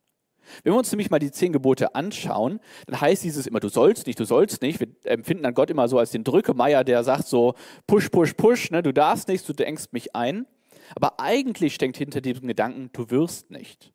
Wenn 0.64 0.74
wir 0.74 0.78
uns 0.78 0.92
nämlich 0.92 1.10
mal 1.10 1.20
die 1.20 1.32
zehn 1.32 1.54
Gebote 1.54 1.96
anschauen, 1.96 2.60
dann 2.88 3.00
heißt 3.00 3.24
dieses 3.24 3.48
immer, 3.48 3.60
du 3.60 3.70
sollst 3.70 4.08
nicht, 4.08 4.20
du 4.20 4.26
sollst 4.26 4.62
nicht. 4.62 4.80
Wir 4.80 4.88
empfinden 5.04 5.44
dann 5.44 5.54
Gott 5.54 5.70
immer 5.70 5.88
so 5.88 5.98
als 5.98 6.12
den 6.12 6.24
Drückemeier, 6.24 6.84
der 6.84 7.04
sagt 7.04 7.28
so, 7.28 7.56
push, 7.88 8.10
push, 8.10 8.34
push, 8.34 8.72
ne, 8.72 8.84
du 8.84 8.94
darfst 8.94 9.28
nichts, 9.28 9.46
du 9.48 9.54
denkst 9.54 9.86
mich 9.92 10.16
ein. 10.16 10.46
Aber 10.96 11.20
eigentlich 11.20 11.74
steckt 11.74 11.98
hinter 11.98 12.22
diesem 12.22 12.48
Gedanken, 12.48 12.90
du 12.94 13.10
wirst 13.10 13.52
nicht. 13.52 13.94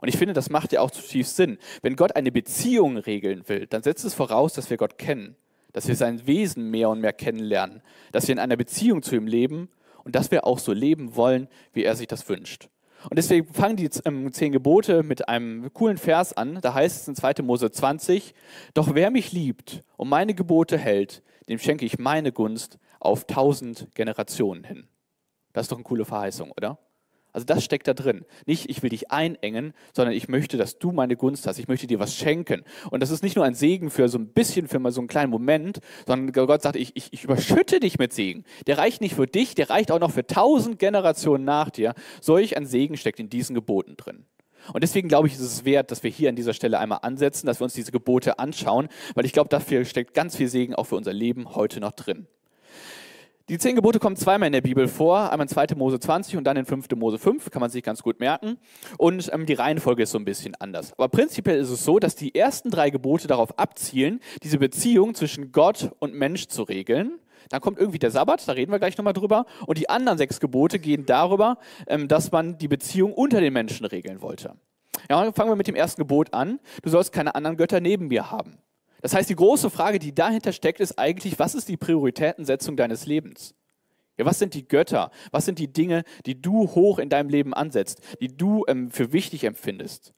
Und 0.00 0.08
ich 0.08 0.16
finde, 0.16 0.34
das 0.34 0.50
macht 0.50 0.72
ja 0.72 0.80
auch 0.80 0.90
zutiefst 0.90 1.36
Sinn. 1.36 1.58
Wenn 1.80 1.96
Gott 1.96 2.16
eine 2.16 2.32
Beziehung 2.32 2.96
regeln 2.96 3.48
will, 3.48 3.66
dann 3.66 3.82
setzt 3.82 4.04
es 4.04 4.14
voraus, 4.14 4.52
dass 4.52 4.68
wir 4.68 4.76
Gott 4.76 4.98
kennen, 4.98 5.36
dass 5.72 5.86
wir 5.86 5.94
sein 5.94 6.26
Wesen 6.26 6.70
mehr 6.70 6.90
und 6.90 7.00
mehr 7.00 7.12
kennenlernen, 7.12 7.82
dass 8.10 8.26
wir 8.26 8.32
in 8.32 8.40
einer 8.40 8.56
Beziehung 8.56 9.02
zu 9.02 9.14
ihm 9.14 9.26
leben 9.26 9.68
und 10.04 10.16
dass 10.16 10.30
wir 10.30 10.44
auch 10.44 10.58
so 10.58 10.72
leben 10.72 11.14
wollen, 11.14 11.48
wie 11.72 11.84
er 11.84 11.94
sich 11.94 12.08
das 12.08 12.28
wünscht. 12.28 12.68
Und 13.08 13.16
deswegen 13.16 13.52
fangen 13.52 13.76
die 13.76 13.90
ähm, 14.04 14.32
zehn 14.32 14.52
Gebote 14.52 15.02
mit 15.02 15.28
einem 15.28 15.72
coolen 15.72 15.98
Vers 15.98 16.36
an. 16.36 16.58
Da 16.60 16.74
heißt 16.74 17.02
es 17.02 17.08
in 17.08 17.14
2. 17.14 17.42
Mose 17.42 17.70
20, 17.70 18.34
Doch 18.74 18.94
wer 18.94 19.10
mich 19.10 19.32
liebt 19.32 19.82
und 19.96 20.08
meine 20.08 20.34
Gebote 20.34 20.78
hält, 20.78 21.22
dem 21.48 21.58
schenke 21.58 21.84
ich 21.84 21.98
meine 21.98 22.32
Gunst 22.32 22.78
auf 23.00 23.26
tausend 23.26 23.88
Generationen 23.94 24.64
hin. 24.64 24.88
Das 25.52 25.64
ist 25.64 25.72
doch 25.72 25.76
eine 25.76 25.84
coole 25.84 26.04
Verheißung, 26.04 26.52
oder? 26.52 26.78
Also 27.32 27.46
das 27.46 27.64
steckt 27.64 27.88
da 27.88 27.94
drin. 27.94 28.24
Nicht, 28.46 28.68
ich 28.68 28.82
will 28.82 28.90
dich 28.90 29.10
einengen, 29.10 29.72
sondern 29.94 30.14
ich 30.14 30.28
möchte, 30.28 30.56
dass 30.58 30.78
du 30.78 30.92
meine 30.92 31.16
Gunst 31.16 31.46
hast. 31.46 31.58
Ich 31.58 31.68
möchte 31.68 31.86
dir 31.86 31.98
was 31.98 32.14
schenken. 32.14 32.62
Und 32.90 33.00
das 33.00 33.10
ist 33.10 33.22
nicht 33.22 33.36
nur 33.36 33.44
ein 33.44 33.54
Segen 33.54 33.90
für 33.90 34.08
so 34.08 34.18
ein 34.18 34.28
bisschen, 34.28 34.68
für 34.68 34.78
mal 34.78 34.92
so 34.92 35.00
einen 35.00 35.08
kleinen 35.08 35.30
Moment, 35.30 35.80
sondern 36.06 36.32
Gott 36.32 36.62
sagt, 36.62 36.76
ich, 36.76 36.92
ich, 36.94 37.12
ich 37.12 37.24
überschütte 37.24 37.80
dich 37.80 37.98
mit 37.98 38.12
Segen. 38.12 38.44
Der 38.66 38.78
reicht 38.78 39.00
nicht 39.00 39.14
für 39.14 39.26
dich, 39.26 39.54
der 39.54 39.70
reicht 39.70 39.90
auch 39.90 40.00
noch 40.00 40.10
für 40.10 40.26
tausend 40.26 40.78
Generationen 40.78 41.44
nach 41.44 41.70
dir. 41.70 41.94
Solch 42.20 42.56
ein 42.56 42.66
Segen 42.66 42.96
steckt 42.96 43.18
in 43.18 43.30
diesen 43.30 43.54
Geboten 43.54 43.96
drin. 43.96 44.26
Und 44.72 44.82
deswegen 44.82 45.08
glaube 45.08 45.26
ich, 45.26 45.34
ist 45.34 45.40
es 45.40 45.64
wert, 45.64 45.90
dass 45.90 46.02
wir 46.02 46.10
hier 46.10 46.28
an 46.28 46.36
dieser 46.36 46.54
Stelle 46.54 46.78
einmal 46.78 47.00
ansetzen, 47.02 47.46
dass 47.46 47.60
wir 47.60 47.64
uns 47.64 47.74
diese 47.74 47.92
Gebote 47.92 48.38
anschauen, 48.38 48.88
weil 49.14 49.24
ich 49.24 49.32
glaube, 49.32 49.48
dafür 49.48 49.84
steckt 49.84 50.14
ganz 50.14 50.36
viel 50.36 50.48
Segen 50.48 50.74
auch 50.74 50.84
für 50.84 50.96
unser 50.96 51.12
Leben 51.12 51.54
heute 51.54 51.80
noch 51.80 51.92
drin. 51.92 52.26
Die 53.52 53.58
zehn 53.58 53.76
Gebote 53.76 53.98
kommen 53.98 54.16
zweimal 54.16 54.46
in 54.46 54.54
der 54.54 54.62
Bibel 54.62 54.88
vor, 54.88 55.30
einmal 55.30 55.44
in 55.44 55.48
2. 55.48 55.74
Mose 55.76 56.00
20 56.00 56.38
und 56.38 56.44
dann 56.44 56.56
in 56.56 56.64
5. 56.64 56.86
Mose 56.96 57.18
5, 57.18 57.50
kann 57.50 57.60
man 57.60 57.68
sich 57.68 57.82
ganz 57.82 58.02
gut 58.02 58.18
merken. 58.18 58.56
Und 58.96 59.30
ähm, 59.30 59.44
die 59.44 59.52
Reihenfolge 59.52 60.04
ist 60.04 60.12
so 60.12 60.18
ein 60.18 60.24
bisschen 60.24 60.54
anders. 60.54 60.94
Aber 60.94 61.10
prinzipiell 61.10 61.58
ist 61.58 61.68
es 61.68 61.84
so, 61.84 61.98
dass 61.98 62.16
die 62.16 62.34
ersten 62.34 62.70
drei 62.70 62.88
Gebote 62.88 63.26
darauf 63.28 63.58
abzielen, 63.58 64.20
diese 64.42 64.56
Beziehung 64.56 65.14
zwischen 65.14 65.52
Gott 65.52 65.90
und 65.98 66.14
Mensch 66.14 66.46
zu 66.46 66.62
regeln. 66.62 67.18
Dann 67.50 67.60
kommt 67.60 67.78
irgendwie 67.78 67.98
der 67.98 68.10
Sabbat, 68.10 68.48
da 68.48 68.52
reden 68.52 68.72
wir 68.72 68.78
gleich 68.78 68.96
nochmal 68.96 69.12
drüber. 69.12 69.44
Und 69.66 69.76
die 69.76 69.90
anderen 69.90 70.16
sechs 70.16 70.40
Gebote 70.40 70.78
gehen 70.78 71.04
darüber, 71.04 71.58
ähm, 71.88 72.08
dass 72.08 72.32
man 72.32 72.56
die 72.56 72.68
Beziehung 72.68 73.12
unter 73.12 73.42
den 73.42 73.52
Menschen 73.52 73.84
regeln 73.84 74.22
wollte. 74.22 74.54
Ja, 75.10 75.30
fangen 75.32 75.50
wir 75.50 75.56
mit 75.56 75.66
dem 75.66 75.74
ersten 75.74 76.00
Gebot 76.00 76.32
an. 76.32 76.58
Du 76.82 76.88
sollst 76.88 77.12
keine 77.12 77.34
anderen 77.34 77.58
Götter 77.58 77.80
neben 77.80 78.08
mir 78.08 78.30
haben. 78.30 78.62
Das 79.02 79.14
heißt, 79.14 79.28
die 79.28 79.36
große 79.36 79.68
Frage, 79.68 79.98
die 79.98 80.14
dahinter 80.14 80.52
steckt, 80.52 80.80
ist 80.80 80.98
eigentlich, 80.98 81.38
was 81.38 81.54
ist 81.54 81.68
die 81.68 81.76
Prioritätensetzung 81.76 82.76
deines 82.76 83.04
Lebens? 83.04 83.54
Ja, 84.16 84.24
was 84.24 84.38
sind 84.38 84.54
die 84.54 84.66
Götter? 84.66 85.10
Was 85.32 85.44
sind 85.44 85.58
die 85.58 85.72
Dinge, 85.72 86.04
die 86.24 86.40
du 86.40 86.68
hoch 86.74 86.98
in 86.98 87.08
deinem 87.08 87.28
Leben 87.28 87.52
ansetzt, 87.52 88.00
die 88.20 88.28
du 88.28 88.64
ähm, 88.68 88.90
für 88.90 89.12
wichtig 89.12 89.44
empfindest? 89.44 90.14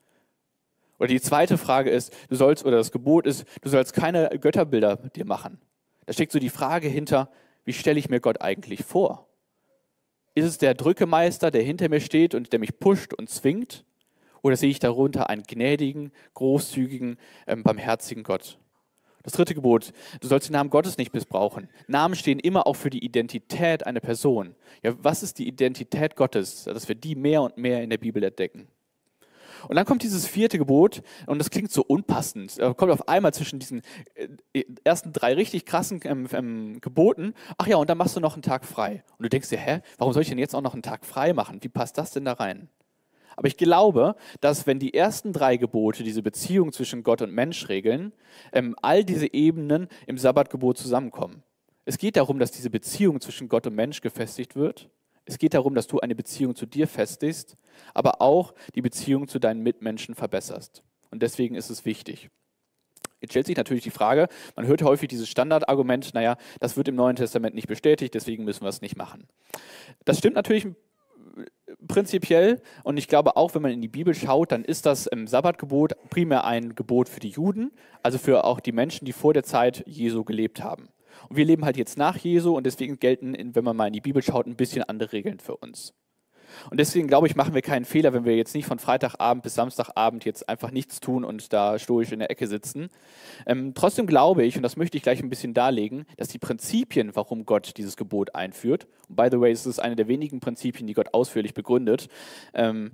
Oder 0.99 1.09
die 1.09 1.21
zweite 1.21 1.57
Frage 1.59 1.91
ist, 1.91 2.13
du 2.29 2.37
sollst, 2.37 2.65
oder 2.65 2.77
das 2.77 2.93
Gebot 2.93 3.27
ist, 3.27 3.47
du 3.63 3.71
sollst 3.71 3.95
keine 3.95 4.29
Götterbilder 4.39 4.97
dir 4.97 5.25
machen. 5.25 5.59
Da 6.07 6.13
steckt 6.13 6.33
so 6.33 6.39
die 6.39 6.51
Frage 6.51 6.89
hinter, 6.89 7.31
wie 7.65 7.73
stelle 7.73 7.99
ich 7.99 8.11
mir 8.11 8.21
Gott 8.21 8.43
eigentlich 8.43 8.85
vor? 8.85 9.29
Ist 10.35 10.45
es 10.45 10.59
der 10.59 10.75
Drückemeister, 10.75 11.51
der 11.51 11.63
hinter 11.63 11.89
mir 11.89 12.01
steht 12.01 12.35
und 12.35 12.53
der 12.53 12.61
mich 12.61 12.79
pusht 12.79 13.15
und 13.15 13.31
zwingt? 13.31 13.85
Oder 14.43 14.57
sehe 14.57 14.69
ich 14.69 14.79
darunter 14.79 15.31
einen 15.31 15.45
gnädigen, 15.45 16.13
großzügigen, 16.35 17.19
ähm, 17.47 17.63
barmherzigen 17.63 18.25
Gott? 18.25 18.59
Das 19.25 19.33
dritte 19.33 19.55
Gebot, 19.55 19.93
du 20.21 20.29
sollst 20.29 20.49
den 20.49 20.53
Namen 20.53 20.69
Gottes 20.69 20.99
nicht 20.99 21.15
missbrauchen. 21.15 21.69
Namen 21.89 22.15
stehen 22.15 22.39
immer 22.39 22.67
auch 22.67 22.77
für 22.77 22.91
die 22.91 23.03
Identität 23.03 23.87
einer 23.87 24.01
Person. 24.01 24.55
Ja, 24.83 24.95
was 25.03 25.23
ist 25.23 25.39
die 25.39 25.49
Identität 25.49 26.15
Gottes? 26.15 26.65
Dass 26.65 26.89
wir 26.89 26.95
die 26.95 27.15
mehr 27.17 27.43
und 27.43 27.57
mehr 27.57 27.83
in 27.83 27.89
der 27.89 27.99
Bibel 27.99 28.23
entdecken. 28.23 28.69
Und 29.67 29.77
dann 29.77 29.87
kommt 29.87 30.03
dieses 30.03 30.27
vierte 30.27 30.59
Gebot, 30.59 31.03
und 31.27 31.39
das 31.39 31.49
klingt 31.49 31.73
so 31.73 31.83
unpassend. 31.83 32.59
Kommt 32.77 32.93
auf 32.93 33.09
einmal 33.09 33.33
zwischen 33.33 33.59
diesen 33.59 33.81
äh, 34.53 34.65
ersten 34.85 35.13
drei 35.13 35.33
richtig 35.33 35.65
krassen 35.65 36.01
ähm, 36.05 36.29
ähm, 36.33 36.81
Geboten. 36.83 37.33
Ach 37.57 37.67
ja, 37.67 37.77
und 37.77 37.89
dann 37.89 37.97
machst 37.97 38.15
du 38.15 38.21
noch 38.21 38.35
einen 38.35 38.43
Tag 38.43 38.67
frei. 38.67 39.05
Und 39.17 39.23
du 39.23 39.31
denkst 39.31 39.49
dir, 39.49 39.59
hä, 39.59 39.81
warum 39.97 40.13
soll 40.13 40.21
ich 40.21 40.29
denn 40.29 40.39
jetzt 40.39 40.55
auch 40.55 40.61
noch 40.61 40.75
einen 40.75 40.83
Tag 40.83 41.07
frei 41.07 41.33
machen? 41.33 41.61
Wie 41.63 41.69
passt 41.71 41.97
das 41.97 42.11
denn 42.11 42.27
da 42.27 42.35
rein? 42.35 42.69
Aber 43.37 43.49
ich 43.49 43.57
glaube, 43.57 44.17
dass 44.41 44.67
wenn 44.67 44.79
die 44.79 44.95
ersten 44.95 45.33
drei 45.33 45.57
Gebote 45.57 46.03
diese 46.05 46.23
Beziehung 46.23 46.73
zwischen 46.73 47.03
Gott 47.03 47.23
und 47.23 47.33
Mensch 47.33 47.69
regeln, 47.69 48.13
ähm, 48.53 48.75
all 48.83 49.05
diese 49.05 49.33
Ebenen 49.33 49.89
im 50.07 50.19
Sabbatgebot 50.19 50.79
zusammenkommen. 50.79 51.43
Es 51.85 51.99
geht 51.99 52.17
darum, 52.17 52.39
dass 52.39 52.51
diese 52.51 52.71
Beziehung 52.71 53.21
zwischen 53.21 53.49
Gott 53.49 53.67
und 53.67 53.75
Mensch 53.75 54.01
gefestigt 54.01 54.57
wird. 54.57 54.89
Es 55.27 55.39
geht 55.39 55.55
darum, 55.55 55.75
dass 55.75 55.87
du 55.87 56.01
eine 56.01 56.15
Beziehung 56.15 56.55
zu 56.55 56.67
dir 56.67 56.87
festigst, 56.87 57.57
aber 57.93 58.21
auch 58.21 58.55
die 58.75 58.83
Beziehung 58.83 59.29
zu 59.29 59.39
deinen 59.39 59.63
Mitmenschen 59.63 60.15
verbesserst. 60.15 60.83
Und 61.11 61.23
deswegen 61.23 61.55
ist 61.55 61.71
es 61.71 61.85
wichtig. 61.85 62.31
Jetzt 63.21 63.33
stellt 63.33 63.47
sich 63.47 63.57
natürlich 63.57 63.85
die 63.85 63.91
Frage, 63.91 64.29
man 64.55 64.67
hört 64.67 64.83
häufig 64.83 65.09
dieses 65.09 65.31
Standardargument, 65.31 66.13
naja, 66.13 66.37
das 66.61 66.77
wird 66.77 66.89
im 66.89 66.95
Neuen 66.95 67.17
Testament 67.17 67.55
nicht 67.55 67.69
bestätigt, 67.69 68.13
deswegen 68.13 68.45
müssen 68.45 68.63
wir 68.63 68.69
es 68.69 68.83
nicht 68.83 68.97
machen. 68.97 69.27
Das 70.05 70.19
stimmt 70.19 70.37
natürlich 70.37 70.67
prinzipiell. 71.87 72.61
Und 72.83 72.97
ich 72.97 73.09
glaube 73.09 73.37
auch, 73.37 73.55
wenn 73.55 73.63
man 73.63 73.73
in 73.73 73.81
die 73.81 73.89
Bibel 73.89 74.15
schaut, 74.15 74.53
dann 74.53 74.65
ist 74.65 74.87
das 74.87 75.07
im 75.07 75.27
Sabbatgebot 75.27 75.95
primär 76.11 76.45
ein 76.45 76.75
Gebot 76.75 77.09
für 77.09 77.21
die 77.21 77.31
Juden, 77.31 77.73
also 78.03 78.19
für 78.19 78.45
auch 78.45 78.61
die 78.61 78.73
Menschen, 78.73 79.05
die 79.05 79.13
vor 79.13 79.33
der 79.35 79.45
Zeit 79.45 79.85
Jesu 79.87 80.25
gelebt 80.25 80.63
haben. 80.63 80.89
Und 81.29 81.37
wir 81.37 81.45
leben 81.45 81.65
halt 81.65 81.77
jetzt 81.77 81.97
nach 81.97 82.17
Jesu 82.17 82.57
und 82.57 82.65
deswegen 82.67 82.99
gelten, 82.99 83.35
wenn 83.55 83.65
man 83.65 83.77
mal 83.77 83.87
in 83.87 83.93
die 83.93 84.01
Bibel 84.01 84.23
schaut, 84.23 84.47
ein 84.47 84.57
bisschen 84.57 84.83
andere 84.83 85.13
Regeln 85.13 85.39
für 85.39 85.57
uns. 85.57 85.95
Und 86.71 86.79
deswegen 86.79 87.09
glaube 87.09 87.27
ich, 87.27 87.37
machen 87.37 87.55
wir 87.55 87.63
keinen 87.63 87.85
Fehler, 87.85 88.13
wenn 88.13 88.25
wir 88.25 88.37
jetzt 88.37 88.55
nicht 88.55 88.67
von 88.67 88.79
Freitagabend 88.79 89.43
bis 89.43 89.55
Samstagabend 89.55 90.25
jetzt 90.25 90.49
einfach 90.49 90.71
nichts 90.71 91.01
tun 91.01 91.25
und 91.25 91.53
da 91.53 91.79
stoisch 91.79 92.13
in 92.13 92.19
der 92.19 92.31
Ecke 92.31 92.47
sitzen. 92.47 92.89
Ähm, 93.47 93.73
trotzdem 93.75 94.07
glaube 94.07 94.45
ich, 94.45 94.57
und 94.57 94.63
das 94.63 94.77
möchte 94.77 94.97
ich 94.97 95.03
gleich 95.03 95.23
ein 95.23 95.31
bisschen 95.31 95.55
darlegen, 95.55 96.07
dass 96.17 96.29
die 96.29 96.39
Prinzipien, 96.39 97.15
warum 97.15 97.45
Gott 97.45 97.77
dieses 97.77 97.97
Gebot 97.97 98.35
einführt, 98.35 98.87
und 99.09 99.17
by 99.17 99.29
the 99.31 99.41
way, 99.41 99.53
es 99.53 99.67
ist 99.67 99.79
eine 99.79 99.97
der 99.97 100.09
wenigen 100.09 100.41
Prinzipien, 100.41 100.87
die 100.87 100.95
Gott 100.95 101.13
ausführlich 101.13 101.55
begründet, 101.55 102.09
ähm, 102.55 102.93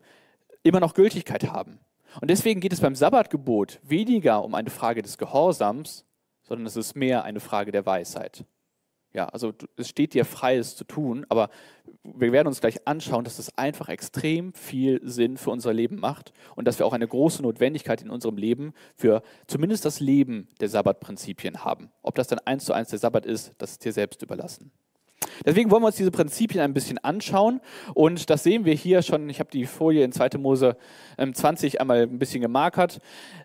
immer 0.63 0.81
noch 0.81 0.95
Gültigkeit 0.95 1.51
haben. 1.51 1.79
Und 2.21 2.29
deswegen 2.29 2.61
geht 2.61 2.73
es 2.73 2.81
beim 2.81 2.95
Sabbatgebot 2.95 3.81
weniger 3.83 4.43
um 4.45 4.55
eine 4.55 4.71
Frage 4.71 5.03
des 5.03 5.17
Gehorsams, 5.17 6.05
sondern 6.43 6.67
es 6.67 6.77
ist 6.77 6.97
mehr 6.97 7.23
eine 7.25 7.41
Frage 7.41 7.71
der 7.71 7.87
Weisheit. 7.87 8.45
Ja, 9.13 9.27
also 9.27 9.53
es 9.77 9.89
steht 9.89 10.15
dir 10.15 10.25
frei, 10.25 10.57
es 10.57 10.77
zu 10.77 10.85
tun, 10.85 11.27
aber 11.29 11.51
wir 12.05 12.31
werden 12.31 12.47
uns 12.47 12.61
gleich 12.61 12.87
anschauen, 12.87 13.25
dass 13.25 13.39
das 13.39 13.59
einfach 13.59 13.89
extrem 13.89 14.53
viel 14.55 15.01
Sinn 15.03 15.37
für 15.37 15.51
unser 15.51 15.73
Leben 15.73 15.99
macht 15.99 16.33
und 16.55 16.67
dass 16.67 16.79
wir 16.79 16.87
auch 16.87 16.93
eine 16.93 17.09
große 17.09 17.43
Notwendigkeit 17.43 18.03
in 18.03 18.11
unserem 18.11 18.37
Leben 18.37 18.73
für 18.95 19.23
zumindest 19.49 19.85
das 19.85 19.99
Leben 19.99 20.47
der 20.61 20.69
Sabbatprinzipien 20.69 21.65
haben. 21.65 21.91
Ob 22.03 22.15
das 22.15 22.29
dann 22.29 22.39
eins 22.39 22.65
zu 22.65 22.73
eins 22.73 22.91
der 22.91 23.01
Sabbat 23.01 23.27
ist, 23.27 23.53
das 23.59 23.73
ist 23.73 23.85
dir 23.85 23.93
selbst 23.93 24.23
überlassen. 24.23 24.71
Deswegen 25.45 25.71
wollen 25.71 25.83
wir 25.83 25.89
uns 25.89 25.97
diese 25.97 26.11
Prinzipien 26.11 26.63
ein 26.63 26.75
bisschen 26.75 26.99
anschauen 26.99 27.61
und 27.95 28.31
das 28.31 28.43
sehen 28.43 28.65
wir 28.65 28.75
hier 28.75 29.03
schon. 29.03 29.29
Ich 29.31 29.41
habe 29.41 29.51
die 29.51 29.67
Folie 29.67 30.05
in 30.05 30.13
2. 30.13 30.39
Mose 30.39 30.77
20 31.17 31.75
ähm, 31.75 31.81
einmal 31.81 32.03
ein 32.03 32.19
bisschen 32.19 32.41
gemarkert. 32.43 33.01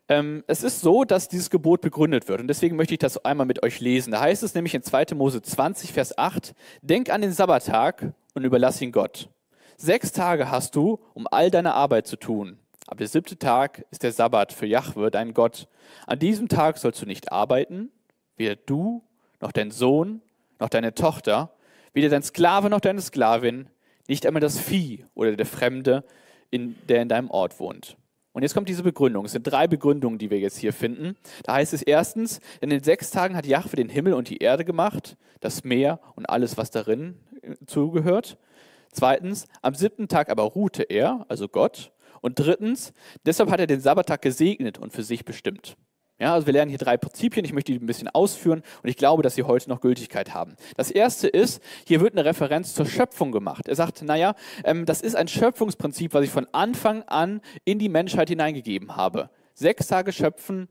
Ähm, 0.07 0.43
es 0.47 0.63
ist 0.63 0.81
so, 0.81 1.03
dass 1.03 1.27
dieses 1.27 1.49
Gebot 1.49 1.81
begründet 1.81 2.27
wird 2.27 2.41
und 2.41 2.47
deswegen 2.47 2.75
möchte 2.75 2.93
ich 2.93 2.99
das 2.99 3.23
einmal 3.23 3.45
mit 3.45 3.63
euch 3.63 3.79
lesen. 3.79 4.11
Da 4.11 4.21
heißt 4.21 4.43
es 4.43 4.55
nämlich 4.55 4.75
in 4.75 4.83
2. 4.83 5.15
Mose 5.15 5.41
20, 5.41 5.93
Vers 5.93 6.17
8, 6.17 6.53
Denk 6.81 7.09
an 7.09 7.21
den 7.21 7.31
Sabbattag 7.31 8.13
und 8.33 8.43
überlass 8.43 8.81
ihn 8.81 8.91
Gott. 8.91 9.29
Sechs 9.77 10.11
Tage 10.11 10.49
hast 10.51 10.75
du, 10.75 10.99
um 11.13 11.27
all 11.29 11.51
deine 11.51 11.73
Arbeit 11.73 12.07
zu 12.07 12.15
tun. 12.15 12.59
Aber 12.87 12.97
der 12.97 13.07
siebte 13.07 13.37
Tag 13.37 13.85
ist 13.91 14.03
der 14.03 14.11
Sabbat 14.11 14.53
für 14.53 14.67
Jahwe, 14.67 15.09
dein 15.09 15.33
Gott. 15.33 15.67
An 16.05 16.19
diesem 16.19 16.47
Tag 16.47 16.77
sollst 16.77 17.01
du 17.01 17.05
nicht 17.05 17.31
arbeiten, 17.31 17.91
weder 18.37 18.55
du, 18.55 19.03
noch 19.41 19.51
dein 19.51 19.71
Sohn, 19.71 20.21
noch 20.59 20.69
deine 20.69 20.93
Tochter, 20.93 21.51
weder 21.95 22.09
dein 22.09 22.21
Sklave 22.21 22.69
noch 22.69 22.81
deine 22.81 23.01
Sklavin, 23.01 23.67
nicht 24.07 24.27
einmal 24.27 24.41
das 24.41 24.59
Vieh 24.59 25.05
oder 25.15 25.35
der 25.35 25.45
Fremde, 25.47 26.03
in, 26.51 26.75
der 26.87 27.01
in 27.01 27.09
deinem 27.09 27.31
Ort 27.31 27.59
wohnt. 27.59 27.97
Und 28.33 28.43
jetzt 28.43 28.53
kommt 28.53 28.67
diese 28.67 28.83
Begründung. 28.83 29.25
Es 29.25 29.31
sind 29.31 29.43
drei 29.43 29.65
Begründungen, 29.65 30.19
die 30.19 30.29
wir 30.29 30.39
jetzt 30.39 30.57
hier 30.57 30.73
finden. 30.73 31.15
Da 31.43 31.53
heißt 31.53 31.73
es 31.73 31.81
erstens, 31.81 32.41
in 32.59 32.69
den 32.69 32.83
sechs 32.83 33.09
Tagen 33.09 33.35
hat 33.35 33.45
Jahwe 33.45 33.77
den 33.77 33.89
Himmel 33.89 34.13
und 34.13 34.29
die 34.29 34.39
Erde 34.39 34.65
gemacht, 34.65 35.15
das 35.39 35.63
Meer 35.63 36.01
und 36.15 36.25
alles, 36.29 36.57
was 36.57 36.69
darin 36.69 37.17
äh, 37.41 37.55
zugehört. 37.65 38.37
Zweitens, 38.91 39.47
am 39.61 39.73
siebten 39.73 40.09
Tag 40.09 40.29
aber 40.29 40.43
ruhte 40.43 40.83
er, 40.83 41.25
also 41.29 41.47
Gott. 41.47 41.93
Und 42.19 42.37
drittens, 42.39 42.91
deshalb 43.25 43.49
hat 43.49 43.59
er 43.61 43.67
den 43.67 43.79
Sabbattag 43.79 44.21
gesegnet 44.21 44.77
und 44.77 44.91
für 44.91 45.03
sich 45.03 45.23
bestimmt. 45.23 45.77
Ja, 46.17 46.33
also 46.33 46.45
wir 46.47 46.53
lernen 46.53 46.69
hier 46.69 46.77
drei 46.77 46.95
Prinzipien, 46.95 47.43
ich 47.43 47.51
möchte 47.51 47.73
die 47.73 47.79
ein 47.79 47.85
bisschen 47.85 48.07
ausführen 48.07 48.63
und 48.81 48.89
ich 48.89 48.95
glaube, 48.95 49.21
dass 49.21 49.35
sie 49.35 49.43
heute 49.43 49.69
noch 49.69 49.81
Gültigkeit 49.81 50.33
haben. 50.33 50.55
Das 50.77 50.89
erste 50.89 51.27
ist, 51.27 51.61
hier 51.85 51.99
wird 51.99 52.13
eine 52.13 52.23
Referenz 52.23 52.73
zur 52.73 52.85
Schöpfung 52.85 53.33
gemacht. 53.33 53.67
Er 53.67 53.75
sagt, 53.75 54.01
naja, 54.01 54.35
ähm, 54.63 54.85
das 54.85 55.01
ist 55.01 55.15
ein 55.15 55.27
Schöpfungsprinzip, 55.27 56.13
was 56.13 56.23
ich 56.23 56.31
von 56.31 56.47
Anfang 56.53 57.03
an 57.03 57.41
in 57.65 57.79
die 57.79 57.89
Menschheit 57.89 58.29
hineingegeben 58.29 58.95
habe. 58.95 59.29
Sechs 59.55 59.87
Tage 59.87 60.13
schöpfen, 60.13 60.69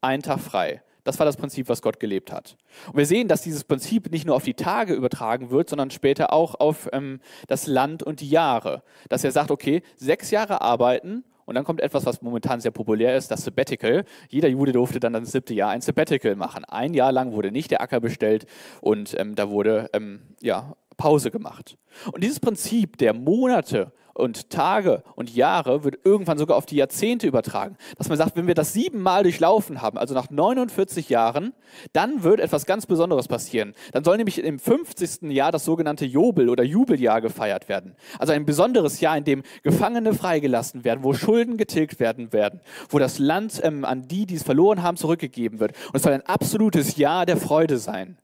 ein 0.00 0.22
Tag 0.22 0.38
frei. 0.38 0.82
Das 1.02 1.18
war 1.18 1.26
das 1.26 1.36
Prinzip, 1.36 1.68
was 1.68 1.82
Gott 1.82 1.98
gelebt 1.98 2.32
hat. 2.32 2.56
Und 2.86 2.96
wir 2.96 3.06
sehen, 3.06 3.26
dass 3.26 3.42
dieses 3.42 3.64
Prinzip 3.64 4.10
nicht 4.12 4.26
nur 4.26 4.36
auf 4.36 4.44
die 4.44 4.54
Tage 4.54 4.94
übertragen 4.94 5.50
wird, 5.50 5.68
sondern 5.68 5.90
später 5.90 6.32
auch 6.32 6.54
auf 6.54 6.88
ähm, 6.92 7.20
das 7.48 7.66
Land 7.66 8.04
und 8.04 8.20
die 8.20 8.30
Jahre. 8.30 8.84
Dass 9.08 9.24
er 9.24 9.32
sagt, 9.32 9.50
okay, 9.50 9.82
sechs 9.96 10.30
Jahre 10.30 10.62
arbeiten 10.62 11.24
und 11.46 11.54
dann 11.54 11.64
kommt 11.64 11.80
etwas, 11.80 12.06
was 12.06 12.22
momentan 12.22 12.60
sehr 12.60 12.70
populär 12.70 13.16
ist, 13.16 13.30
das 13.30 13.44
Sabbatical. 13.44 14.04
Jeder 14.28 14.48
Jude 14.48 14.72
durfte 14.72 15.00
dann 15.00 15.12
das 15.12 15.32
siebte 15.32 15.54
Jahr 15.54 15.70
ein 15.70 15.80
Sabbatical 15.80 16.36
machen. 16.36 16.64
Ein 16.64 16.94
Jahr 16.94 17.12
lang 17.12 17.32
wurde 17.32 17.50
nicht 17.50 17.70
der 17.70 17.80
Acker 17.80 18.00
bestellt 18.00 18.46
und 18.80 19.14
ähm, 19.18 19.34
da 19.34 19.50
wurde 19.50 19.90
ähm, 19.92 20.22
ja, 20.40 20.74
Pause 20.96 21.30
gemacht. 21.30 21.76
Und 22.12 22.22
dieses 22.22 22.40
Prinzip 22.40 22.98
der 22.98 23.12
Monate 23.12 23.92
und 24.14 24.50
Tage 24.50 25.02
und 25.16 25.34
Jahre 25.34 25.84
wird 25.84 25.98
irgendwann 26.04 26.38
sogar 26.38 26.56
auf 26.56 26.66
die 26.66 26.76
Jahrzehnte 26.76 27.26
übertragen. 27.26 27.76
Dass 27.98 28.08
man 28.08 28.16
sagt, 28.16 28.36
wenn 28.36 28.46
wir 28.46 28.54
das 28.54 28.72
siebenmal 28.72 29.24
durchlaufen 29.24 29.82
haben, 29.82 29.98
also 29.98 30.14
nach 30.14 30.30
49 30.30 31.08
Jahren, 31.08 31.52
dann 31.92 32.22
wird 32.22 32.40
etwas 32.40 32.66
ganz 32.66 32.86
Besonderes 32.86 33.28
passieren. 33.28 33.74
Dann 33.92 34.04
soll 34.04 34.16
nämlich 34.16 34.38
im 34.42 34.58
50. 34.58 35.22
Jahr 35.32 35.52
das 35.52 35.64
sogenannte 35.64 36.04
Jubel 36.04 36.48
oder 36.48 36.62
Jubeljahr 36.62 37.20
gefeiert 37.20 37.68
werden. 37.68 37.96
Also 38.18 38.32
ein 38.32 38.46
besonderes 38.46 39.00
Jahr, 39.00 39.18
in 39.18 39.24
dem 39.24 39.42
Gefangene 39.62 40.14
freigelassen 40.14 40.84
werden, 40.84 41.02
wo 41.02 41.12
Schulden 41.12 41.56
getilgt 41.56 41.98
werden 41.98 42.32
werden, 42.32 42.60
wo 42.88 42.98
das 42.98 43.18
Land 43.18 43.60
ähm, 43.62 43.84
an 43.84 44.06
die, 44.06 44.26
die 44.26 44.36
es 44.36 44.42
verloren 44.42 44.82
haben, 44.82 44.96
zurückgegeben 44.96 45.60
wird. 45.60 45.72
Und 45.88 45.96
es 45.96 46.02
soll 46.02 46.12
ein 46.12 46.26
absolutes 46.26 46.96
Jahr 46.96 47.26
der 47.26 47.36
Freude 47.36 47.78
sein. 47.78 48.18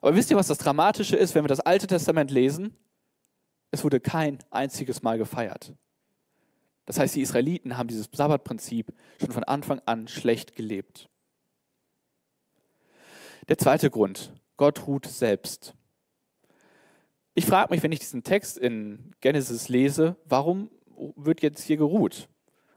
Aber 0.00 0.14
wisst 0.14 0.30
ihr, 0.30 0.36
was 0.36 0.48
das 0.48 0.58
Dramatische 0.58 1.16
ist, 1.16 1.34
wenn 1.34 1.44
wir 1.44 1.48
das 1.48 1.60
Alte 1.60 1.86
Testament 1.86 2.30
lesen? 2.30 2.76
Es 3.70 3.84
wurde 3.84 4.00
kein 4.00 4.38
einziges 4.50 5.02
Mal 5.02 5.18
gefeiert. 5.18 5.74
Das 6.86 6.98
heißt, 6.98 7.16
die 7.16 7.20
Israeliten 7.20 7.76
haben 7.76 7.88
dieses 7.88 8.08
Sabbatprinzip 8.12 8.92
schon 9.20 9.32
von 9.32 9.44
Anfang 9.44 9.80
an 9.86 10.08
schlecht 10.08 10.54
gelebt. 10.54 11.08
Der 13.48 13.58
zweite 13.58 13.90
Grund, 13.90 14.32
Gott 14.56 14.86
ruht 14.86 15.06
selbst. 15.06 15.74
Ich 17.34 17.44
frage 17.44 17.72
mich, 17.72 17.82
wenn 17.82 17.92
ich 17.92 17.98
diesen 17.98 18.22
Text 18.22 18.56
in 18.56 19.14
Genesis 19.20 19.68
lese, 19.68 20.16
warum 20.24 20.70
wird 21.16 21.42
jetzt 21.42 21.62
hier 21.62 21.76
geruht? 21.76 22.28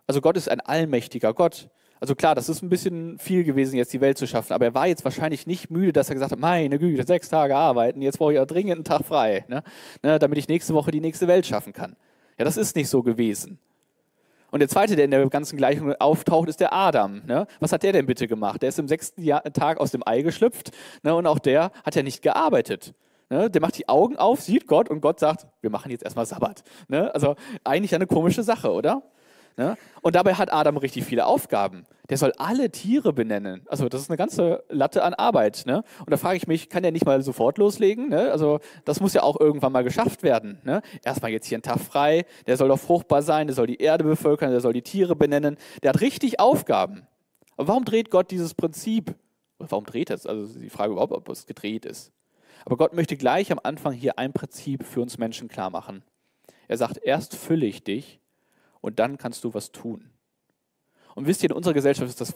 Also 0.06 0.21
Gott 0.21 0.38
ist 0.38 0.49
ein 0.49 0.60
allmächtiger 0.60 1.34
Gott. 1.34 1.69
Also 2.00 2.16
klar, 2.16 2.34
das 2.34 2.48
ist 2.48 2.62
ein 2.62 2.70
bisschen 2.70 3.18
viel 3.18 3.44
gewesen, 3.44 3.76
jetzt 3.76 3.92
die 3.92 4.00
Welt 4.00 4.18
zu 4.18 4.26
schaffen, 4.26 4.54
aber 4.54 4.66
er 4.66 4.74
war 4.74 4.88
jetzt 4.88 5.04
wahrscheinlich 5.04 5.48
nicht 5.48 5.70
müde, 5.70 5.92
dass 5.92 6.10
er 6.10 6.16
gesagt 6.16 6.32
hat, 6.32 6.40
meine 6.40 6.80
Güte, 6.80 7.06
sechs 7.06 7.28
Tage 7.30 7.56
arbeiten, 7.56 8.02
jetzt 8.02 8.20
brauche 8.20 8.34
ich 8.34 8.40
auch 8.40 8.46
dringend 8.46 8.76
einen 8.76 8.84
Tag 8.86 9.06
frei, 9.06 9.44
ne? 9.50 9.64
Ne, 10.02 10.18
damit 10.18 10.38
ich 10.38 10.48
nächste 10.48 10.74
Woche 10.74 10.92
die 10.92 11.02
nächste 11.02 11.28
Welt 11.28 11.46
schaffen 11.46 11.74
kann. 11.74 11.98
Ja, 12.38 12.46
das 12.46 12.56
ist 12.56 12.76
nicht 12.76 12.88
so 12.88 13.04
gewesen. 13.04 13.60
Und 14.52 14.62
der 14.62 14.70
zweite, 14.70 14.96
der 14.96 15.06
in 15.06 15.12
der 15.12 15.28
ganzen 15.30 15.58
Gleichung 15.58 15.94
auftaucht, 15.96 16.50
ist 16.50 16.60
der 16.60 16.74
Adam. 16.74 17.22
Ne? 17.26 17.46
Was 17.60 17.72
hat 17.72 17.84
der 17.84 17.94
denn 17.94 18.06
bitte 18.06 18.28
gemacht? 18.28 18.62
Der 18.62 18.70
ist 18.70 18.80
im 18.80 18.88
sechsten 18.88 19.22
Jahr, 19.22 19.44
Tag 19.44 19.80
aus 19.80 19.92
dem 19.92 20.02
Ei 20.06 20.22
geschlüpft 20.22 20.72
ne? 21.04 21.14
und 21.14 21.28
auch 21.28 21.40
der 21.40 21.72
hat 21.84 21.96
ja 21.96 22.02
nicht 22.02 22.22
gearbeitet. 22.22 22.94
Ne? 23.30 23.50
Der 23.50 23.62
macht 23.62 23.78
die 23.78 23.88
Augen 23.88 24.18
auf, 24.18 24.42
sieht 24.42 24.66
Gott 24.66 24.90
und 24.90 25.02
Gott 25.02 25.20
sagt, 25.20 25.48
wir 25.62 25.70
machen 25.70 25.92
jetzt 25.92 26.04
erstmal 26.04 26.26
Sabbat. 26.26 26.64
Ne? 26.88 27.14
Also 27.14 27.36
eigentlich 27.64 27.94
eine 27.94 28.08
komische 28.08 28.42
Sache, 28.42 28.72
oder? 28.72 29.04
Ne? 29.60 29.78
Und 30.02 30.15
dabei 30.15 30.36
hat 30.36 30.54
Adam 30.54 30.78
richtig 30.78 31.04
viele 31.04 31.26
Aufgaben. 31.26 31.84
Der 32.08 32.17
soll 32.17 32.32
alle 32.38 32.72
Tiere 32.72 33.12
benennen. 33.12 33.63
Also 33.67 33.89
das 33.89 34.00
ist 34.00 34.10
eine 34.10 34.15
ganze 34.15 34.63
Latte 34.69 35.04
an 35.04 35.13
Arbeit. 35.13 35.65
Ne? 35.65 35.84
Und 36.00 36.12
da 36.12 36.15
frage 36.15 36.38
ich 36.38 36.48
mich, 36.48 36.69
kann 36.69 36.82
der 36.82 36.93
nicht 36.93 37.06
mal 37.06 37.22
sofort 37.22 37.58
loslegen? 37.58 38.08
Ne? 38.08 38.32
Also 38.32 38.62
das 38.86 39.02
muss 39.02 39.13
ja 39.13 39.22
auch 39.22 39.38
irgendwann 39.38 39.74
mal 39.74 39.84
geschafft 39.84 40.24
werden. 40.24 40.60
Ne? 40.63 40.82
Erstmal 41.04 41.32
jetzt 41.32 41.45
hier 41.45 41.58
einen 41.58 41.63
Tag 41.63 41.82
frei, 41.82 42.26
der 42.48 42.56
soll 42.56 42.69
doch 42.69 42.80
fruchtbar 42.80 43.22
sein, 43.22 43.48
der 43.48 43.54
soll 43.54 43.67
die 43.67 43.82
Erde 43.82 44.06
bevölkern, 44.06 44.52
der 44.52 44.62
soll 44.62 44.72
die 44.72 44.82
Tiere 44.82 45.17
benennen. 45.17 45.58
Der 45.84 45.89
hat 45.89 46.00
richtig 46.00 46.39
Aufgaben. 46.39 47.06
Aber 47.58 47.67
warum 47.67 47.84
dreht 47.84 48.12
Gott 48.12 48.32
dieses 48.32 48.54
Prinzip? 48.54 49.13
Warum 49.58 49.84
dreht 49.84 50.10
er 50.10 50.15
es? 50.15 50.26
Also 50.26 50.58
die 50.58 50.69
Frage 50.69 50.93
überhaupt, 50.93 51.12
ob 51.12 51.28
es 51.28 51.48
gedreht 51.48 51.86
ist. 51.86 52.13
Aber 52.63 52.78
Gott 52.78 52.93
möchte 52.93 53.17
gleich 53.17 53.52
am 53.52 53.60
Anfang 53.62 53.91
hier 53.91 54.17
ein 54.19 54.32
Prinzip 54.32 54.86
für 54.86 55.02
uns 55.02 55.17
Menschen 55.17 55.50
klar 55.50 55.69
machen. 55.69 56.02
Er 56.69 56.78
sagt, 56.78 56.98
erst 57.04 57.36
fülle 57.36 57.65
ich 57.65 57.84
dich 57.84 58.22
und 58.82 59.00
dann 59.00 59.18
kannst 59.18 59.44
du 59.44 59.54
was 59.54 59.72
tun. 59.72 60.10
Und 61.15 61.28
wisst 61.28 61.44
ihr, 61.44 61.50
in 61.50 61.56
unserer 61.56 61.74
Gesellschaft 61.74 62.10
ist 62.10 62.22
das 62.22 62.36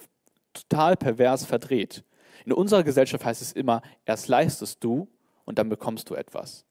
total 0.53 0.97
pervers 0.97 1.45
verdreht. 1.45 2.03
In 2.45 2.53
unserer 2.53 2.83
Gesellschaft 2.83 3.23
heißt 3.23 3.41
es 3.41 3.53
immer, 3.53 3.81
erst 4.05 4.27
leistest 4.27 4.83
du 4.83 5.07
und 5.45 5.57
dann 5.59 5.69
bekommst 5.69 6.09
du 6.09 6.15
etwas. 6.15 6.65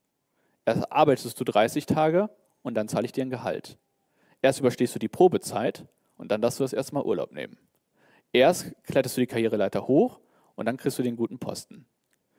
Erst 0.64 0.90
arbeitest 0.92 1.38
du 1.40 1.44
30 1.44 1.87
Tage 1.87 2.30
und 2.62 2.74
dann 2.74 2.88
zahle 2.88 3.06
ich 3.06 3.12
dir 3.12 3.24
ein 3.24 3.30
Gehalt. 3.30 3.78
Erst 4.42 4.61
überstehst 4.61 4.94
du 4.94 4.98
die 4.98 5.08
Probezeit 5.08 5.87
und 6.16 6.30
dann 6.30 6.40
darfst 6.40 6.61
du 6.61 6.64
das 6.64 6.72
erste 6.72 6.94
Mal 6.94 7.04
Urlaub 7.04 7.32
nehmen. 7.32 7.56
Erst 8.32 8.72
kletterst 8.85 9.16
du 9.16 9.20
die 9.20 9.26
Karriereleiter 9.26 9.87
hoch 9.87 10.20
und 10.54 10.66
dann 10.66 10.76
kriegst 10.76 10.98
du 10.98 11.02
den 11.02 11.16
guten 11.16 11.38
Posten. 11.38 11.87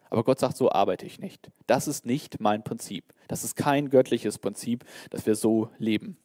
Aber 0.09 0.23
Gott 0.23 0.39
sagt, 0.39 0.57
so 0.57 0.71
arbeite 0.71 1.05
ich 1.05 1.19
nicht. 1.19 1.51
Das 1.65 1.87
ist 1.87 2.05
nicht 2.05 2.39
mein 2.39 2.63
Prinzip. 2.63 3.13
Das 3.27 3.43
ist 3.43 3.55
kein 3.55 3.89
göttliches 3.89 4.37
Prinzip, 4.37 4.85
dass 5.09 5.25
wir 5.25 5.35
so 5.35 5.69
leben. 5.79 6.17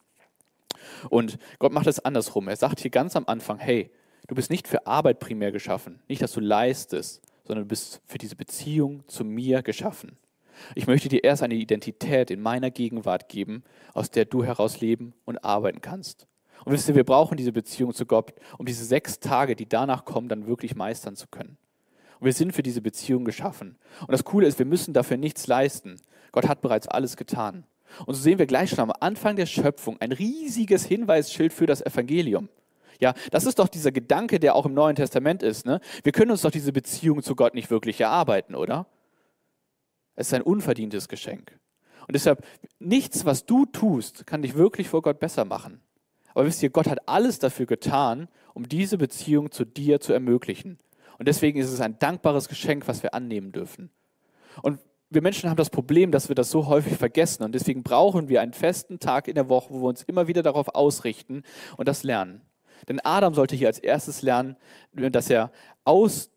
Und 1.10 1.38
Gott 1.58 1.72
macht 1.72 1.86
es 1.86 2.00
andersrum. 2.00 2.48
Er 2.48 2.56
sagt 2.56 2.80
hier 2.80 2.90
ganz 2.90 3.16
am 3.16 3.24
Anfang, 3.26 3.58
hey, 3.58 3.90
du 4.26 4.34
bist 4.34 4.50
nicht 4.50 4.68
für 4.68 4.86
Arbeit 4.86 5.20
primär 5.20 5.52
geschaffen, 5.52 6.00
nicht, 6.08 6.22
dass 6.22 6.32
du 6.32 6.40
leistest, 6.40 7.22
sondern 7.44 7.64
du 7.64 7.68
bist 7.68 8.00
für 8.06 8.18
diese 8.18 8.36
Beziehung 8.36 9.06
zu 9.08 9.24
mir 9.24 9.62
geschaffen. 9.62 10.18
Ich 10.74 10.86
möchte 10.86 11.08
dir 11.08 11.24
erst 11.24 11.42
eine 11.42 11.54
Identität 11.54 12.30
in 12.30 12.40
meiner 12.40 12.70
Gegenwart 12.70 13.28
geben, 13.28 13.62
aus 13.94 14.10
der 14.10 14.24
du 14.24 14.44
heraus 14.44 14.80
leben 14.80 15.14
und 15.24 15.44
arbeiten 15.44 15.80
kannst. 15.80 16.26
Und 16.64 16.72
wisst 16.72 16.88
ihr, 16.88 16.96
wir 16.96 17.04
brauchen 17.04 17.36
diese 17.36 17.52
Beziehung 17.52 17.94
zu 17.94 18.06
Gott, 18.06 18.34
um 18.58 18.66
diese 18.66 18.84
sechs 18.84 19.20
Tage, 19.20 19.54
die 19.54 19.68
danach 19.68 20.04
kommen, 20.04 20.28
dann 20.28 20.46
wirklich 20.46 20.74
meistern 20.74 21.16
zu 21.16 21.28
können. 21.28 21.56
Und 22.18 22.26
wir 22.26 22.32
sind 22.32 22.52
für 22.52 22.64
diese 22.64 22.82
Beziehung 22.82 23.24
geschaffen. 23.24 23.78
Und 24.00 24.12
das 24.12 24.24
Coole 24.24 24.48
ist, 24.48 24.58
wir 24.58 24.66
müssen 24.66 24.92
dafür 24.92 25.16
nichts 25.16 25.46
leisten. 25.46 25.96
Gott 26.32 26.48
hat 26.48 26.60
bereits 26.60 26.88
alles 26.88 27.16
getan. 27.16 27.64
Und 28.06 28.14
so 28.14 28.22
sehen 28.22 28.38
wir 28.38 28.46
gleich 28.46 28.70
schon 28.70 28.80
am 28.80 28.92
Anfang 29.00 29.36
der 29.36 29.46
Schöpfung 29.46 29.96
ein 30.00 30.12
riesiges 30.12 30.84
Hinweisschild 30.84 31.52
für 31.52 31.66
das 31.66 31.84
Evangelium. 31.84 32.48
Ja, 33.00 33.14
das 33.30 33.44
ist 33.44 33.58
doch 33.58 33.68
dieser 33.68 33.92
Gedanke, 33.92 34.40
der 34.40 34.54
auch 34.54 34.66
im 34.66 34.74
Neuen 34.74 34.96
Testament 34.96 35.42
ist. 35.42 35.66
Ne? 35.66 35.80
Wir 36.02 36.12
können 36.12 36.30
uns 36.30 36.42
doch 36.42 36.50
diese 36.50 36.72
Beziehung 36.72 37.22
zu 37.22 37.36
Gott 37.36 37.54
nicht 37.54 37.70
wirklich 37.70 38.00
erarbeiten, 38.00 38.54
oder? 38.54 38.86
Es 40.16 40.28
ist 40.28 40.34
ein 40.34 40.42
unverdientes 40.42 41.08
Geschenk. 41.08 41.58
Und 42.08 42.14
deshalb, 42.14 42.44
nichts, 42.80 43.24
was 43.24 43.46
du 43.46 43.66
tust, 43.66 44.26
kann 44.26 44.42
dich 44.42 44.56
wirklich 44.56 44.88
vor 44.88 45.02
Gott 45.02 45.20
besser 45.20 45.44
machen. 45.44 45.80
Aber 46.34 46.46
wisst 46.46 46.62
ihr, 46.62 46.70
Gott 46.70 46.88
hat 46.88 47.08
alles 47.08 47.38
dafür 47.38 47.66
getan, 47.66 48.28
um 48.54 48.68
diese 48.68 48.98
Beziehung 48.98 49.52
zu 49.52 49.64
dir 49.64 50.00
zu 50.00 50.12
ermöglichen. 50.12 50.78
Und 51.18 51.28
deswegen 51.28 51.60
ist 51.60 51.70
es 51.70 51.80
ein 51.80 51.98
dankbares 51.98 52.48
Geschenk, 52.48 52.88
was 52.88 53.02
wir 53.02 53.14
annehmen 53.14 53.52
dürfen. 53.52 53.90
Und 54.62 54.80
wir 55.10 55.22
Menschen 55.22 55.48
haben 55.48 55.56
das 55.56 55.70
Problem, 55.70 56.10
dass 56.12 56.28
wir 56.28 56.34
das 56.34 56.50
so 56.50 56.66
häufig 56.66 56.96
vergessen 56.96 57.42
und 57.42 57.54
deswegen 57.54 57.82
brauchen 57.82 58.28
wir 58.28 58.40
einen 58.42 58.52
festen 58.52 58.98
Tag 58.98 59.28
in 59.28 59.34
der 59.34 59.48
Woche, 59.48 59.72
wo 59.72 59.80
wir 59.82 59.88
uns 59.88 60.02
immer 60.02 60.28
wieder 60.28 60.42
darauf 60.42 60.68
ausrichten 60.74 61.42
und 61.76 61.88
das 61.88 62.02
lernen. 62.02 62.42
Denn 62.88 63.00
Adam 63.00 63.34
sollte 63.34 63.56
hier 63.56 63.68
als 63.68 63.78
erstes 63.78 64.22
lernen, 64.22 64.56
dass 64.92 65.30
er 65.30 65.50
aus 65.84 66.30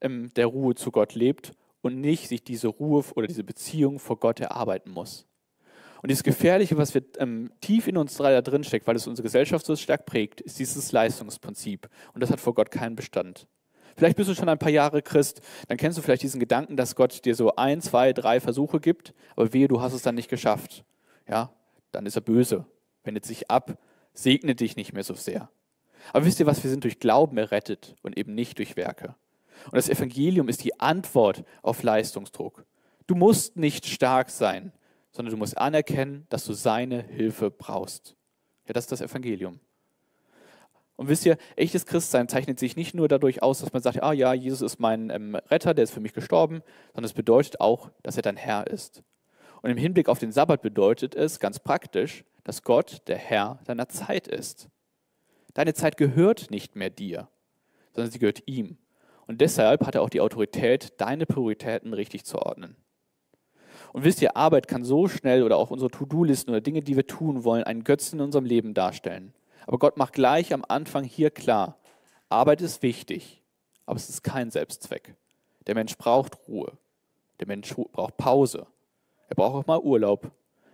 ähm, 0.00 0.30
der 0.34 0.46
Ruhe 0.46 0.74
zu 0.74 0.90
Gott 0.90 1.14
lebt 1.14 1.52
und 1.80 2.00
nicht 2.00 2.28
sich 2.28 2.42
diese 2.42 2.68
Ruhe 2.68 3.04
oder 3.14 3.26
diese 3.26 3.44
Beziehung 3.44 3.98
vor 3.98 4.18
Gott 4.18 4.40
erarbeiten 4.40 4.90
muss. 4.90 5.26
Und 6.02 6.10
dieses 6.10 6.24
Gefährliche, 6.24 6.76
was 6.76 6.94
wir 6.94 7.02
ähm, 7.18 7.50
tief 7.60 7.88
in 7.88 7.96
uns 7.96 8.16
drei 8.16 8.32
da 8.32 8.42
drin 8.42 8.64
steckt, 8.64 8.86
weil 8.86 8.96
es 8.96 9.06
unsere 9.06 9.24
Gesellschaft 9.24 9.64
so 9.64 9.74
stark 9.76 10.04
prägt, 10.04 10.40
ist 10.40 10.58
dieses 10.58 10.92
Leistungsprinzip. 10.92 11.88
Und 12.12 12.22
das 12.22 12.30
hat 12.30 12.40
vor 12.40 12.54
Gott 12.54 12.70
keinen 12.70 12.96
Bestand. 12.96 13.46
Vielleicht 13.96 14.16
bist 14.16 14.28
du 14.28 14.34
schon 14.34 14.48
ein 14.48 14.58
paar 14.58 14.70
Jahre 14.70 15.00
Christ, 15.02 15.40
dann 15.68 15.78
kennst 15.78 15.96
du 15.96 16.02
vielleicht 16.02 16.22
diesen 16.22 16.38
Gedanken, 16.40 16.76
dass 16.76 16.96
Gott 16.96 17.24
dir 17.24 17.34
so 17.34 17.56
ein, 17.56 17.80
zwei, 17.80 18.12
drei 18.12 18.40
Versuche 18.40 18.78
gibt, 18.78 19.14
aber 19.34 19.52
wehe, 19.52 19.68
du 19.68 19.80
hast 19.80 19.94
es 19.94 20.02
dann 20.02 20.14
nicht 20.14 20.28
geschafft. 20.28 20.84
Ja, 21.26 21.50
dann 21.92 22.04
ist 22.04 22.16
er 22.16 22.20
böse, 22.20 22.66
wendet 23.04 23.24
sich 23.24 23.50
ab, 23.50 23.78
segnet 24.12 24.60
dich 24.60 24.76
nicht 24.76 24.92
mehr 24.92 25.04
so 25.04 25.14
sehr. 25.14 25.50
Aber 26.12 26.24
wisst 26.24 26.40
ihr 26.40 26.46
was, 26.46 26.62
wir 26.62 26.70
sind 26.70 26.84
durch 26.84 27.00
Glauben 27.00 27.38
errettet 27.38 27.96
und 28.02 28.18
eben 28.18 28.34
nicht 28.34 28.58
durch 28.58 28.76
Werke. 28.76 29.14
Und 29.64 29.76
das 29.76 29.88
Evangelium 29.88 30.48
ist 30.48 30.62
die 30.62 30.78
Antwort 30.78 31.44
auf 31.62 31.82
Leistungsdruck. 31.82 32.66
Du 33.06 33.14
musst 33.14 33.56
nicht 33.56 33.86
stark 33.86 34.30
sein, 34.30 34.72
sondern 35.10 35.32
du 35.32 35.38
musst 35.38 35.56
anerkennen, 35.56 36.26
dass 36.28 36.44
du 36.44 36.52
seine 36.52 37.02
Hilfe 37.02 37.50
brauchst. 37.50 38.14
Ja, 38.66 38.74
das 38.74 38.84
ist 38.84 38.92
das 38.92 39.00
Evangelium. 39.00 39.60
Und 40.96 41.08
wisst 41.08 41.26
ihr, 41.26 41.36
echtes 41.56 41.84
Christsein 41.84 42.28
zeichnet 42.28 42.58
sich 42.58 42.74
nicht 42.74 42.94
nur 42.94 43.06
dadurch 43.06 43.42
aus, 43.42 43.60
dass 43.60 43.72
man 43.72 43.82
sagt, 43.82 44.02
ah 44.02 44.12
ja, 44.12 44.32
Jesus 44.32 44.62
ist 44.62 44.80
mein 44.80 45.10
ähm, 45.10 45.34
Retter, 45.34 45.74
der 45.74 45.84
ist 45.84 45.92
für 45.92 46.00
mich 46.00 46.14
gestorben, 46.14 46.62
sondern 46.94 47.04
es 47.04 47.12
bedeutet 47.12 47.60
auch, 47.60 47.90
dass 48.02 48.16
er 48.16 48.22
dein 48.22 48.36
Herr 48.36 48.66
ist. 48.66 49.02
Und 49.60 49.70
im 49.70 49.76
Hinblick 49.76 50.08
auf 50.08 50.18
den 50.18 50.32
Sabbat 50.32 50.62
bedeutet 50.62 51.14
es 51.14 51.38
ganz 51.38 51.58
praktisch, 51.58 52.24
dass 52.44 52.62
Gott 52.62 53.02
der 53.08 53.18
Herr 53.18 53.58
deiner 53.66 53.88
Zeit 53.88 54.26
ist. 54.26 54.68
Deine 55.52 55.74
Zeit 55.74 55.96
gehört 55.96 56.50
nicht 56.50 56.76
mehr 56.76 56.90
dir, 56.90 57.28
sondern 57.92 58.10
sie 58.10 58.18
gehört 58.18 58.42
ihm. 58.46 58.78
Und 59.26 59.40
deshalb 59.40 59.84
hat 59.86 59.96
er 59.96 60.02
auch 60.02 60.10
die 60.10 60.20
Autorität, 60.20 60.94
deine 60.98 61.26
Prioritäten 61.26 61.92
richtig 61.92 62.24
zu 62.24 62.38
ordnen. 62.38 62.76
Und 63.92 64.04
wisst 64.04 64.22
ihr, 64.22 64.36
Arbeit 64.36 64.68
kann 64.68 64.84
so 64.84 65.08
schnell 65.08 65.42
oder 65.42 65.56
auch 65.56 65.70
unsere 65.70 65.90
To-Do-Listen 65.90 66.50
oder 66.50 66.60
Dinge, 66.60 66.82
die 66.82 66.96
wir 66.96 67.06
tun 67.06 67.44
wollen, 67.44 67.64
einen 67.64 67.84
Götzen 67.84 68.18
in 68.18 68.24
unserem 68.24 68.44
Leben 68.44 68.74
darstellen. 68.74 69.32
Aber 69.66 69.78
Gott 69.78 69.96
macht 69.96 70.14
gleich 70.14 70.54
am 70.54 70.64
Anfang 70.66 71.04
hier 71.04 71.30
klar, 71.30 71.76
Arbeit 72.28 72.60
ist 72.60 72.82
wichtig, 72.82 73.42
aber 73.84 73.96
es 73.96 74.08
ist 74.08 74.22
kein 74.22 74.50
Selbstzweck. 74.50 75.14
Der 75.66 75.74
Mensch 75.74 75.96
braucht 75.96 76.38
Ruhe. 76.48 76.72
Der 77.40 77.46
Mensch 77.46 77.74
braucht 77.74 78.16
Pause. 78.16 78.66
Er 79.28 79.36
braucht 79.36 79.54
auch 79.54 79.66
mal 79.66 79.80
Urlaub. 79.80 80.30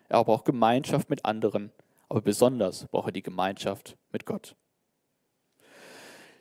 Er 0.08 0.22
braucht 0.24 0.44
Gemeinschaft 0.44 1.10
mit 1.10 1.24
anderen. 1.24 1.72
Aber 2.08 2.20
besonders 2.20 2.86
braucht 2.88 3.08
er 3.08 3.12
die 3.12 3.22
Gemeinschaft 3.22 3.96
mit 4.12 4.26
Gott. 4.26 4.54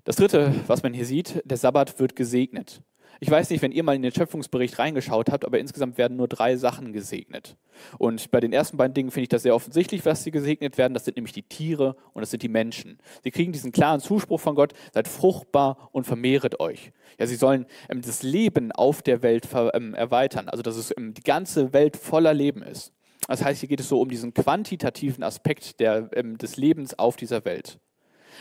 Das 0.03 0.17
dritte, 0.17 0.53
was 0.67 0.83
man 0.83 0.93
hier 0.93 1.05
sieht, 1.05 1.41
der 1.45 1.57
Sabbat 1.57 1.99
wird 1.99 2.15
gesegnet. 2.15 2.81
Ich 3.23 3.29
weiß 3.29 3.51
nicht, 3.51 3.61
wenn 3.61 3.71
ihr 3.71 3.83
mal 3.83 3.95
in 3.95 4.01
den 4.01 4.11
Schöpfungsbericht 4.11 4.79
reingeschaut 4.79 5.29
habt, 5.29 5.45
aber 5.45 5.59
insgesamt 5.59 5.99
werden 5.99 6.17
nur 6.17 6.27
drei 6.27 6.55
Sachen 6.55 6.91
gesegnet. 6.91 7.55
Und 7.99 8.31
bei 8.31 8.39
den 8.39 8.51
ersten 8.51 8.77
beiden 8.77 8.95
Dingen 8.95 9.11
finde 9.11 9.23
ich 9.23 9.29
das 9.29 9.43
sehr 9.43 9.53
offensichtlich, 9.53 10.03
was 10.07 10.23
sie 10.23 10.31
gesegnet 10.31 10.79
werden. 10.79 10.95
Das 10.95 11.05
sind 11.05 11.17
nämlich 11.17 11.31
die 11.31 11.43
Tiere 11.43 11.95
und 12.13 12.21
das 12.21 12.31
sind 12.31 12.41
die 12.41 12.49
Menschen. 12.49 12.97
Sie 13.23 13.29
kriegen 13.29 13.51
diesen 13.51 13.71
klaren 13.71 13.99
Zuspruch 13.99 14.39
von 14.39 14.55
Gott, 14.55 14.73
seid 14.91 15.07
fruchtbar 15.07 15.89
und 15.91 16.05
vermehret 16.05 16.59
euch. 16.59 16.93
Ja, 17.19 17.27
sie 17.27 17.35
sollen 17.35 17.67
ähm, 17.89 18.01
das 18.01 18.23
Leben 18.23 18.71
auf 18.71 19.03
der 19.03 19.21
Welt 19.21 19.47
ähm, 19.75 19.93
erweitern, 19.93 20.49
also 20.49 20.63
dass 20.63 20.75
es 20.75 20.91
ähm, 20.97 21.13
die 21.13 21.21
ganze 21.21 21.73
Welt 21.73 21.97
voller 21.97 22.33
Leben 22.33 22.63
ist. 22.63 22.91
Das 23.27 23.43
heißt, 23.43 23.59
hier 23.59 23.69
geht 23.69 23.81
es 23.81 23.89
so 23.89 24.01
um 24.01 24.09
diesen 24.09 24.33
quantitativen 24.33 25.23
Aspekt 25.23 25.79
der, 25.79 26.09
ähm, 26.15 26.39
des 26.39 26.57
Lebens 26.57 26.97
auf 26.97 27.17
dieser 27.17 27.45
Welt. 27.45 27.77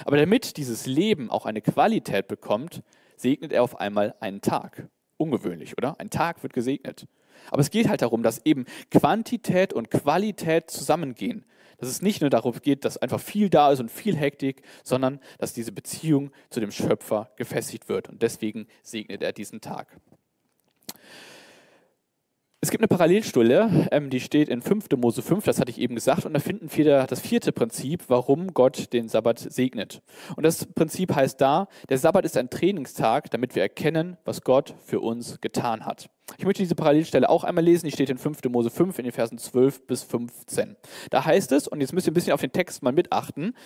Aber 0.06 0.16
damit 0.16 0.56
dieses 0.56 0.86
Leben 0.86 1.30
auch 1.30 1.44
eine 1.44 1.60
Qualität 1.60 2.28
bekommt, 2.28 2.82
segnet 3.20 3.52
er 3.52 3.62
auf 3.62 3.78
einmal 3.78 4.14
einen 4.20 4.40
Tag. 4.40 4.88
Ungewöhnlich, 5.16 5.76
oder? 5.76 5.98
Ein 6.00 6.10
Tag 6.10 6.42
wird 6.42 6.52
gesegnet. 6.52 7.06
Aber 7.50 7.60
es 7.60 7.70
geht 7.70 7.88
halt 7.88 8.02
darum, 8.02 8.22
dass 8.22 8.44
eben 8.44 8.66
Quantität 8.90 9.72
und 9.72 9.90
Qualität 9.90 10.70
zusammengehen. 10.70 11.44
Dass 11.78 11.88
es 11.88 12.02
nicht 12.02 12.20
nur 12.20 12.30
darum 12.30 12.54
geht, 12.60 12.84
dass 12.84 12.98
einfach 12.98 13.20
viel 13.20 13.48
da 13.48 13.72
ist 13.72 13.80
und 13.80 13.90
viel 13.90 14.16
Hektik, 14.16 14.62
sondern 14.84 15.20
dass 15.38 15.54
diese 15.54 15.72
Beziehung 15.72 16.30
zu 16.50 16.60
dem 16.60 16.70
Schöpfer 16.70 17.30
gefestigt 17.36 17.88
wird. 17.88 18.08
Und 18.08 18.22
deswegen 18.22 18.66
segnet 18.82 19.22
er 19.22 19.32
diesen 19.32 19.60
Tag. 19.60 19.98
Es 22.62 22.70
gibt 22.70 22.82
eine 22.82 22.88
Parallelstelle, 22.88 23.88
ähm, 23.90 24.10
die 24.10 24.20
steht 24.20 24.50
in 24.50 24.60
5. 24.60 24.84
Mose 24.98 25.22
5, 25.22 25.46
das 25.46 25.60
hatte 25.60 25.70
ich 25.70 25.80
eben 25.80 25.94
gesagt, 25.94 26.26
und 26.26 26.34
da 26.34 26.40
finden 26.40 26.68
wir 26.70 27.06
das 27.06 27.18
vierte 27.18 27.52
Prinzip, 27.52 28.02
warum 28.08 28.52
Gott 28.52 28.92
den 28.92 29.08
Sabbat 29.08 29.38
segnet. 29.38 30.02
Und 30.36 30.44
das 30.44 30.66
Prinzip 30.66 31.14
heißt 31.14 31.40
da, 31.40 31.68
der 31.88 31.96
Sabbat 31.96 32.26
ist 32.26 32.36
ein 32.36 32.50
Trainingstag, 32.50 33.30
damit 33.30 33.54
wir 33.54 33.62
erkennen, 33.62 34.18
was 34.26 34.42
Gott 34.42 34.74
für 34.84 35.00
uns 35.00 35.40
getan 35.40 35.86
hat. 35.86 36.10
Ich 36.36 36.44
möchte 36.44 36.62
diese 36.62 36.74
Parallelstelle 36.74 37.30
auch 37.30 37.44
einmal 37.44 37.64
lesen, 37.64 37.86
die 37.86 37.92
steht 37.92 38.10
in 38.10 38.18
5. 38.18 38.40
Mose 38.50 38.68
5 38.68 38.98
in 38.98 39.04
den 39.04 39.12
Versen 39.12 39.38
12 39.38 39.86
bis 39.86 40.02
15. 40.02 40.76
Da 41.08 41.24
heißt 41.24 41.52
es, 41.52 41.66
und 41.66 41.80
jetzt 41.80 41.94
müsst 41.94 42.08
ihr 42.08 42.10
ein 42.10 42.14
bisschen 42.14 42.34
auf 42.34 42.42
den 42.42 42.52
Text 42.52 42.82
mal 42.82 42.92
mitachten, 42.92 43.56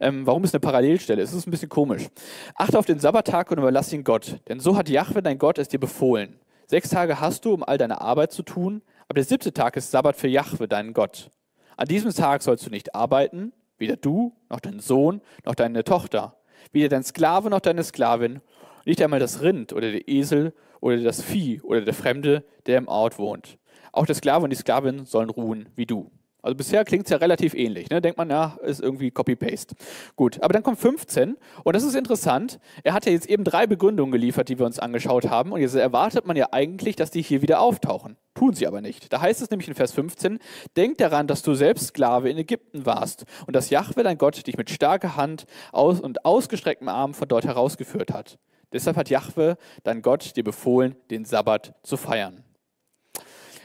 ähm, 0.00 0.26
warum 0.26 0.42
es 0.42 0.52
eine 0.52 0.60
Parallelstelle 0.60 1.22
ist. 1.22 1.30
Es 1.30 1.36
ist 1.36 1.46
ein 1.46 1.52
bisschen 1.52 1.68
komisch. 1.68 2.08
Achte 2.56 2.80
auf 2.80 2.86
den 2.86 2.98
Sabbattag 2.98 3.52
und 3.52 3.58
überlass 3.58 3.92
ihn 3.92 4.02
Gott, 4.02 4.40
denn 4.48 4.58
so 4.58 4.76
hat 4.76 4.88
Jahwe, 4.88 5.22
dein 5.22 5.38
Gott, 5.38 5.58
es 5.58 5.68
dir 5.68 5.78
befohlen. 5.78 6.40
Sechs 6.70 6.90
Tage 6.90 7.18
hast 7.18 7.44
du, 7.44 7.52
um 7.52 7.64
all 7.64 7.78
deine 7.78 8.00
Arbeit 8.00 8.30
zu 8.30 8.44
tun, 8.44 8.82
aber 9.08 9.14
der 9.14 9.24
siebte 9.24 9.52
Tag 9.52 9.76
ist 9.76 9.90
Sabbat 9.90 10.14
für 10.14 10.28
Jahwe, 10.28 10.68
deinen 10.68 10.94
Gott. 10.94 11.32
An 11.76 11.88
diesem 11.88 12.14
Tag 12.14 12.44
sollst 12.44 12.64
du 12.64 12.70
nicht 12.70 12.94
arbeiten, 12.94 13.52
weder 13.78 13.96
du, 13.96 14.36
noch 14.48 14.60
dein 14.60 14.78
Sohn, 14.78 15.20
noch 15.44 15.56
deine 15.56 15.82
Tochter, 15.82 16.36
weder 16.70 16.88
dein 16.88 17.02
Sklave 17.02 17.50
noch 17.50 17.58
deine 17.58 17.82
Sklavin, 17.82 18.40
nicht 18.84 19.02
einmal 19.02 19.18
das 19.18 19.42
Rind 19.42 19.72
oder 19.72 19.90
der 19.90 20.06
Esel 20.06 20.54
oder 20.80 20.98
das 20.98 21.20
Vieh 21.20 21.60
oder 21.62 21.80
der 21.80 21.92
Fremde, 21.92 22.44
der 22.66 22.78
im 22.78 22.86
Ort 22.86 23.18
wohnt. 23.18 23.58
Auch 23.90 24.06
der 24.06 24.14
Sklave 24.14 24.44
und 24.44 24.50
die 24.50 24.56
Sklavin 24.56 25.06
sollen 25.06 25.30
ruhen 25.30 25.70
wie 25.74 25.86
du. 25.86 26.12
Also 26.42 26.56
bisher 26.56 26.84
klingt 26.84 27.04
es 27.04 27.10
ja 27.10 27.18
relativ 27.18 27.54
ähnlich. 27.54 27.90
Ne? 27.90 28.00
Denkt 28.00 28.18
man, 28.18 28.30
ja, 28.30 28.56
ist 28.62 28.80
irgendwie 28.80 29.10
Copy-Paste. 29.10 29.74
Gut, 30.16 30.42
aber 30.42 30.52
dann 30.52 30.62
kommt 30.62 30.78
15 30.78 31.36
und 31.64 31.76
das 31.76 31.82
ist 31.82 31.94
interessant. 31.94 32.58
Er 32.82 32.92
hat 32.92 33.06
ja 33.06 33.12
jetzt 33.12 33.28
eben 33.28 33.44
drei 33.44 33.66
Begründungen 33.66 34.12
geliefert, 34.12 34.48
die 34.48 34.58
wir 34.58 34.66
uns 34.66 34.78
angeschaut 34.78 35.28
haben. 35.28 35.52
Und 35.52 35.60
jetzt 35.60 35.74
erwartet 35.74 36.26
man 36.26 36.36
ja 36.36 36.48
eigentlich, 36.52 36.96
dass 36.96 37.10
die 37.10 37.22
hier 37.22 37.42
wieder 37.42 37.60
auftauchen. 37.60 38.16
Tun 38.34 38.54
sie 38.54 38.66
aber 38.66 38.80
nicht. 38.80 39.12
Da 39.12 39.20
heißt 39.20 39.42
es 39.42 39.50
nämlich 39.50 39.68
in 39.68 39.74
Vers 39.74 39.92
15, 39.92 40.38
denk 40.76 40.98
daran, 40.98 41.26
dass 41.26 41.42
du 41.42 41.54
selbst 41.54 41.88
Sklave 41.88 42.30
in 42.30 42.38
Ägypten 42.38 42.86
warst 42.86 43.24
und 43.46 43.54
dass 43.54 43.70
Jahwe, 43.70 44.02
dein 44.02 44.18
Gott, 44.18 44.46
dich 44.46 44.56
mit 44.56 44.70
starker 44.70 45.16
Hand 45.16 45.46
aus 45.72 46.00
und 46.00 46.24
ausgestrecktem 46.24 46.88
Arm 46.88 47.14
von 47.14 47.28
dort 47.28 47.44
herausgeführt 47.44 48.12
hat. 48.12 48.38
Deshalb 48.72 48.96
hat 48.96 49.10
Jahwe, 49.10 49.56
dein 49.82 50.00
Gott, 50.00 50.36
dir 50.36 50.44
befohlen, 50.44 50.94
den 51.10 51.24
Sabbat 51.24 51.74
zu 51.82 51.96
feiern. 51.96 52.44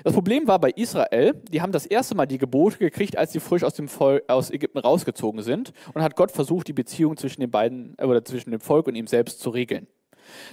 Das 0.06 0.14
Problem 0.14 0.48
war 0.48 0.60
bei 0.60 0.70
Israel, 0.70 1.34
die 1.52 1.64
haben 1.64 1.72
das 1.72 1.88
erste 1.88 2.14
Mal 2.14 2.28
die 2.28 2.38
Gebote 2.38 2.78
gekriegt, 2.78 3.18
als 3.18 3.32
sie 3.32 3.40
frisch 3.40 3.64
aus, 3.64 3.74
dem 3.74 3.88
Volk, 3.88 4.24
aus 4.28 4.52
Ägypten 4.52 4.78
rausgezogen 4.78 5.42
sind 5.42 5.74
und 5.96 6.04
hat 6.04 6.16
Gott 6.16 6.32
versucht, 6.32 6.68
die 6.68 6.74
Beziehung 6.74 7.18
zwischen 7.18 7.42
den 7.42 7.50
beiden 7.50 7.96
äh, 7.98 8.06
oder 8.06 8.24
zwischen 8.24 8.52
dem 8.52 8.60
Volk 8.60 8.86
und 8.86 8.94
ihm 8.94 9.08
selbst 9.08 9.40
zu 9.40 9.50
regeln. 9.50 9.88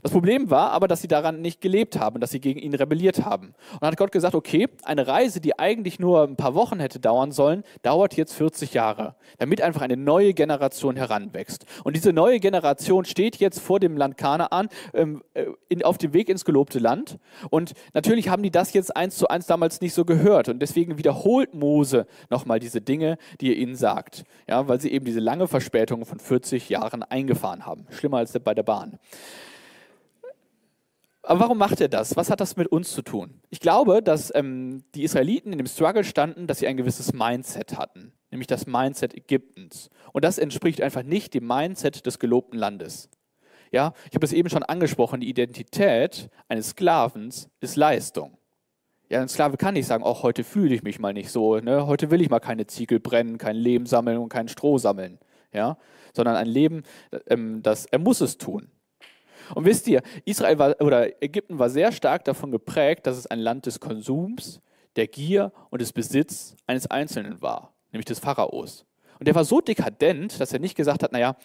Das 0.03 0.13
Problem 0.13 0.51
war 0.51 0.71
aber, 0.71 0.89
dass 0.89 1.01
sie 1.01 1.09
daran 1.09 1.41
nicht 1.41 1.61
gelebt 1.61 1.99
haben, 1.99 2.21
dass 2.21 2.31
sie 2.31 2.41
gegen 2.41 2.61
ihn 2.61 2.75
rebelliert 2.75 3.25
haben. 3.25 3.55
Und 3.73 3.83
dann 3.83 3.91
hat 3.91 3.97
Gott 3.97 4.13
gesagt, 4.13 4.35
okay, 4.35 4.69
eine 4.85 5.07
Reise, 5.07 5.41
die 5.41 5.59
eigentlich 5.59 5.99
nur 5.99 6.25
ein 6.25 6.37
paar 6.37 6.55
Wochen 6.55 6.81
hätte 6.81 7.01
dauern 7.01 7.33
sollen, 7.33 7.65
dauert 7.83 8.15
jetzt 8.15 8.35
40 8.35 8.75
Jahre, 8.75 9.15
damit 9.39 9.63
einfach 9.63 9.83
eine 9.83 9.97
neue 9.97 10.35
Generation 10.35 10.97
heranwächst. 10.97 11.65
Und 11.85 11.97
diese 11.97 12.13
neue 12.13 12.41
Generation 12.41 13.05
steht 13.05 13.37
jetzt 13.37 13.61
vor 13.61 13.81
dem 13.81 13.97
Land 13.97 14.17
Kanaan 14.17 14.69
ähm, 14.95 15.23
äh, 15.35 15.47
in, 15.69 15.83
auf 15.83 15.99
dem 15.99 16.13
Weg 16.13 16.29
ins 16.29 16.45
gelobte 16.45 16.79
Land. 16.79 17.19
Und 17.51 17.73
natürlich 17.95 18.29
haben 18.29 18.43
die 18.43 18.51
das 18.51 18.73
jetzt 18.73 18.97
eins 18.97 19.17
zu 19.17 19.29
eins 19.29 19.47
damals 19.47 19.81
nicht 19.81 19.95
so 19.95 20.05
gehört. 20.05 20.49
Und 20.49 20.61
deswegen 20.61 20.99
wiederholt 20.99 21.55
Mose 21.55 22.07
nochmal 22.31 22.59
diese 22.59 22.81
Dinge, 22.81 23.19
die 23.41 23.51
er 23.51 23.57
ihnen 23.57 23.77
sagt. 23.77 24.25
Ja, 24.49 24.69
weil 24.69 24.81
sie 24.81 24.93
eben 24.93 25.05
diese 25.05 25.21
lange 25.21 25.49
Verspätung 25.49 26.05
von 26.05 26.19
40 26.19 26.69
Jahren 26.69 27.03
eingefahren 27.03 27.67
haben. 27.67 27.87
Schlimmer 27.91 28.19
als 28.19 28.33
bei 28.41 28.55
der 28.55 28.63
Bahn. 28.63 28.99
Aber 31.23 31.41
warum 31.41 31.59
macht 31.59 31.81
er 31.81 31.89
das? 31.89 32.17
Was 32.17 32.31
hat 32.31 32.41
das 32.41 32.57
mit 32.57 32.67
uns 32.67 32.93
zu 32.93 33.03
tun? 33.03 33.41
Ich 33.51 33.61
glaube, 33.61 34.03
dass 34.03 34.35
ähm, 34.35 34.83
die 34.95 35.05
Israeliten 35.05 35.53
in 35.53 35.59
dem 35.59 35.69
Struggle 35.69 36.03
standen, 36.03 36.49
dass 36.49 36.59
sie 36.59 36.67
ein 36.67 36.77
gewisses 36.77 37.13
Mindset 37.13 37.79
hatten, 37.79 38.13
nämlich 38.31 38.49
das 38.49 38.67
Mindset 38.67 39.15
Ägyptens. 39.15 39.89
Und 40.13 40.25
das 40.25 40.39
entspricht 40.39 40.83
einfach 40.83 41.05
nicht 41.05 41.35
dem 41.35 41.47
Mindset 41.47 42.07
des 42.07 42.19
gelobten 42.19 42.59
Landes. 42.59 43.09
Ja, 43.71 43.95
ich 44.11 44.17
habe 44.17 44.27
es 44.27 44.33
eben 44.33 44.51
schon 44.51 44.65
angesprochen, 44.65 45.21
die 45.21 45.29
Identität 45.29 46.29
eines 46.49 46.71
Sklavens 46.71 47.49
ist 47.61 47.77
Leistung. 47.77 48.37
Ja, 49.09 49.21
ein 49.21 49.29
Sklave 49.29 49.57
kann 49.57 49.75
nicht 49.75 49.87
sagen, 49.87 50.03
auch 50.03 50.23
heute 50.23 50.43
fühle 50.43 50.75
ich 50.75 50.83
mich 50.83 50.99
mal 50.99 51.13
nicht 51.13 51.31
so, 51.31 51.59
ne? 51.59 51.87
heute 51.87 52.11
will 52.11 52.21
ich 52.21 52.31
mal 52.31 52.41
keine 52.41 52.67
Ziegel 52.67 52.99
brennen, 52.99 53.39
kein 53.39 53.57
Lehm 53.57 53.87
sammeln 53.87 54.19
und 54.19 54.29
kein 54.29 54.49
Stroh 54.49 54.79
sammeln. 54.79 55.19
Ja? 55.53 55.79
Sondern 56.15 56.35
ein 56.35 56.49
Leben, 56.49 56.83
ähm, 57.29 57.63
das, 57.63 57.87
er 57.87 57.99
muss 57.99 58.21
es 58.21 58.39
tun. 58.39 58.72
Und 59.55 59.65
wisst 59.65 59.87
ihr, 59.89 60.03
Israel 60.25 60.59
war, 60.59 60.81
oder 60.81 61.23
Ägypten 61.23 61.59
war 61.59 61.71
sehr 61.71 61.93
stark 61.93 62.25
davon 62.25 62.51
geprägt, 62.51 63.07
dass 63.07 63.17
es 63.17 63.27
ein 63.27 63.39
Land 63.39 63.67
des 63.67 63.81
Konsums, 63.81 64.61
der 64.97 65.07
Gier 65.07 65.53
und 65.71 65.81
des 65.81 65.93
Besitzes 65.93 66.57
eines 66.67 66.87
Einzelnen 66.91 67.41
war, 67.41 67.73
nämlich 67.93 68.07
des 68.07 68.19
Pharaos. 68.19 68.85
Und 69.19 69.27
der 69.27 69.35
war 69.35 69.45
so 69.45 69.61
dekadent, 69.61 70.41
dass 70.41 70.53
er 70.53 70.59
nicht 70.59 70.77
gesagt 70.77 71.03
hat, 71.03 71.13
naja, 71.13 71.37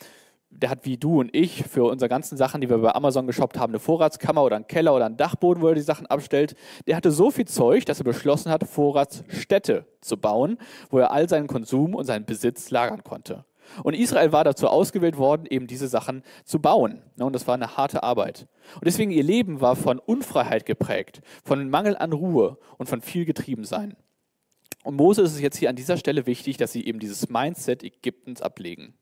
der 0.49 0.69
hat 0.69 0.85
wie 0.85 0.97
du 0.97 1.19
und 1.19 1.35
ich 1.35 1.63
für 1.63 1.83
unsere 1.83 2.09
ganzen 2.09 2.37
Sachen, 2.37 2.61
die 2.61 2.69
wir 2.69 2.77
bei 2.77 2.95
Amazon 2.95 3.27
geshoppt 3.27 3.59
haben, 3.59 3.71
eine 3.71 3.79
Vorratskammer 3.79 4.43
oder 4.43 4.55
einen 4.55 4.67
Keller 4.67 4.95
oder 4.95 5.05
einen 5.05 5.17
Dachboden, 5.17 5.61
wo 5.61 5.67
er 5.67 5.75
die 5.75 5.81
Sachen 5.81 6.07
abstellt. 6.07 6.55
Der 6.87 6.95
hatte 6.95 7.11
so 7.11 7.31
viel 7.31 7.45
Zeug, 7.45 7.85
dass 7.85 7.99
er 7.99 8.05
beschlossen 8.05 8.51
hat, 8.51 8.63
Vorratsstädte 8.63 9.85
zu 10.01 10.17
bauen, 10.17 10.57
wo 10.89 10.99
er 10.99 11.11
all 11.11 11.27
seinen 11.27 11.47
Konsum 11.47 11.95
und 11.95 12.05
seinen 12.05 12.25
Besitz 12.25 12.71
lagern 12.71 13.03
konnte. 13.03 13.45
Und 13.84 13.93
Israel 13.93 14.32
war 14.32 14.43
dazu 14.43 14.67
ausgewählt 14.67 15.17
worden, 15.17 15.45
eben 15.49 15.67
diese 15.67 15.88
Sachen 15.88 16.23
zu 16.45 16.60
bauen. 16.60 17.01
Und 17.17 17.34
das 17.34 17.47
war 17.47 17.56
eine 17.56 17.77
harte 17.77 18.03
Arbeit. 18.03 18.47
Und 18.75 18.86
deswegen 18.86 19.12
ihr 19.12 19.23
Leben 19.23 19.62
war 19.62 19.75
von 19.75 19.99
Unfreiheit 19.99 20.65
geprägt, 20.65 21.21
von 21.43 21.69
Mangel 21.69 21.97
an 21.97 22.13
Ruhe 22.13 22.58
und 22.77 22.88
von 22.88 23.01
viel 23.01 23.25
Getriebensein. 23.25 23.95
Und 24.84 24.95
Mose 24.95 25.21
ist 25.21 25.34
es 25.34 25.41
jetzt 25.41 25.58
hier 25.58 25.69
an 25.69 25.75
dieser 25.75 25.97
Stelle 25.97 26.25
wichtig, 26.27 26.58
dass 26.58 26.71
sie 26.71 26.86
eben 26.86 26.99
dieses 26.99 27.30
Mindset 27.30 27.84
Ägyptens 27.84 28.41
ablegen. 28.41 28.93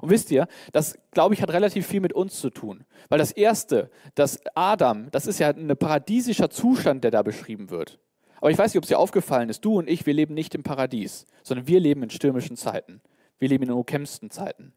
Und 0.00 0.10
wisst 0.10 0.30
ihr, 0.30 0.48
das, 0.72 0.98
glaube 1.12 1.34
ich, 1.34 1.42
hat 1.42 1.50
relativ 1.50 1.86
viel 1.86 2.00
mit 2.00 2.12
uns 2.12 2.40
zu 2.40 2.50
tun. 2.50 2.84
Weil 3.08 3.18
das 3.18 3.32
Erste, 3.32 3.90
das 4.14 4.40
Adam, 4.54 5.10
das 5.10 5.26
ist 5.26 5.38
ja 5.38 5.50
ein 5.50 5.68
paradiesischer 5.76 6.50
Zustand, 6.50 7.04
der 7.04 7.10
da 7.10 7.22
beschrieben 7.22 7.70
wird. 7.70 7.98
Aber 8.40 8.50
ich 8.50 8.58
weiß 8.58 8.72
nicht, 8.72 8.78
ob 8.78 8.84
es 8.84 8.88
dir 8.88 8.98
aufgefallen 8.98 9.48
ist, 9.48 9.64
du 9.64 9.78
und 9.78 9.88
ich, 9.88 10.06
wir 10.06 10.14
leben 10.14 10.34
nicht 10.34 10.54
im 10.54 10.62
Paradies, 10.62 11.26
sondern 11.42 11.66
wir 11.66 11.80
leben 11.80 12.02
in 12.02 12.10
stürmischen 12.10 12.56
Zeiten. 12.56 13.00
Wir 13.38 13.48
leben 13.48 13.64
in 13.64 13.70
umkämpften 13.70 14.30
Zeiten. 14.30 14.72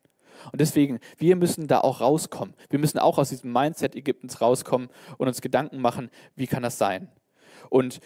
Und 0.52 0.60
deswegen, 0.60 1.00
wir 1.17 1.36
müssen 1.36 1.67
da 1.67 1.82
auch 1.82 2.02
rauskommen. 2.02 2.56
Wir 2.69 2.80
müssen 2.80 3.00
auch 3.00 3.17
aus 3.17 3.30
diesem 3.30 3.52
Mindset 3.52 3.95
Ägyptens 3.95 4.41
rauskommen 4.41 4.89
und 5.17 5.28
uns 5.28 5.41
Gedanken 5.41 5.80
machen, 5.80 6.10
wie 6.36 6.47
kann 6.47 6.63
das 6.63 6.78
sein? 6.78 7.10
Und 7.69 8.00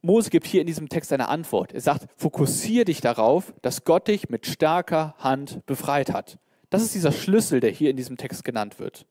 Mose 0.00 0.30
gibt 0.30 0.46
hier 0.46 0.60
in 0.60 0.66
diesem 0.66 0.88
Text 0.88 1.12
eine 1.12 1.28
Antwort. 1.28 1.72
Er 1.72 1.80
sagt, 1.80 2.06
fokussiere 2.16 2.84
dich 2.84 3.00
darauf, 3.00 3.54
dass 3.62 3.84
Gott 3.84 4.08
dich 4.08 4.28
mit 4.28 4.46
starker 4.46 5.14
Hand 5.18 5.64
befreit 5.66 6.12
hat. 6.12 6.38
Das 6.70 6.82
ist 6.82 6.94
dieser 6.94 7.12
Schlüssel, 7.12 7.60
der 7.60 7.70
hier 7.70 7.90
in 7.90 7.96
diesem 7.96 8.16
Text 8.16 8.44
genannt 8.44 8.78
wird. 8.78 9.06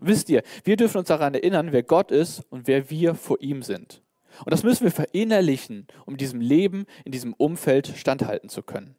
Und 0.00 0.08
wisst 0.08 0.28
ihr, 0.28 0.42
wir 0.64 0.76
dürfen 0.76 0.98
uns 0.98 1.08
daran 1.08 1.34
erinnern, 1.34 1.72
wer 1.72 1.82
Gott 1.82 2.10
ist 2.10 2.40
und 2.50 2.66
wer 2.66 2.90
wir 2.90 3.14
vor 3.14 3.40
ihm 3.40 3.62
sind. 3.62 4.02
Und 4.40 4.52
das 4.52 4.64
müssen 4.64 4.84
wir 4.84 4.90
verinnerlichen, 4.90 5.86
um 6.06 6.16
diesem 6.16 6.40
Leben, 6.40 6.86
in 7.04 7.12
diesem 7.12 7.34
Umfeld 7.34 7.88
standhalten 7.96 8.48
zu 8.48 8.62
können. 8.62 8.96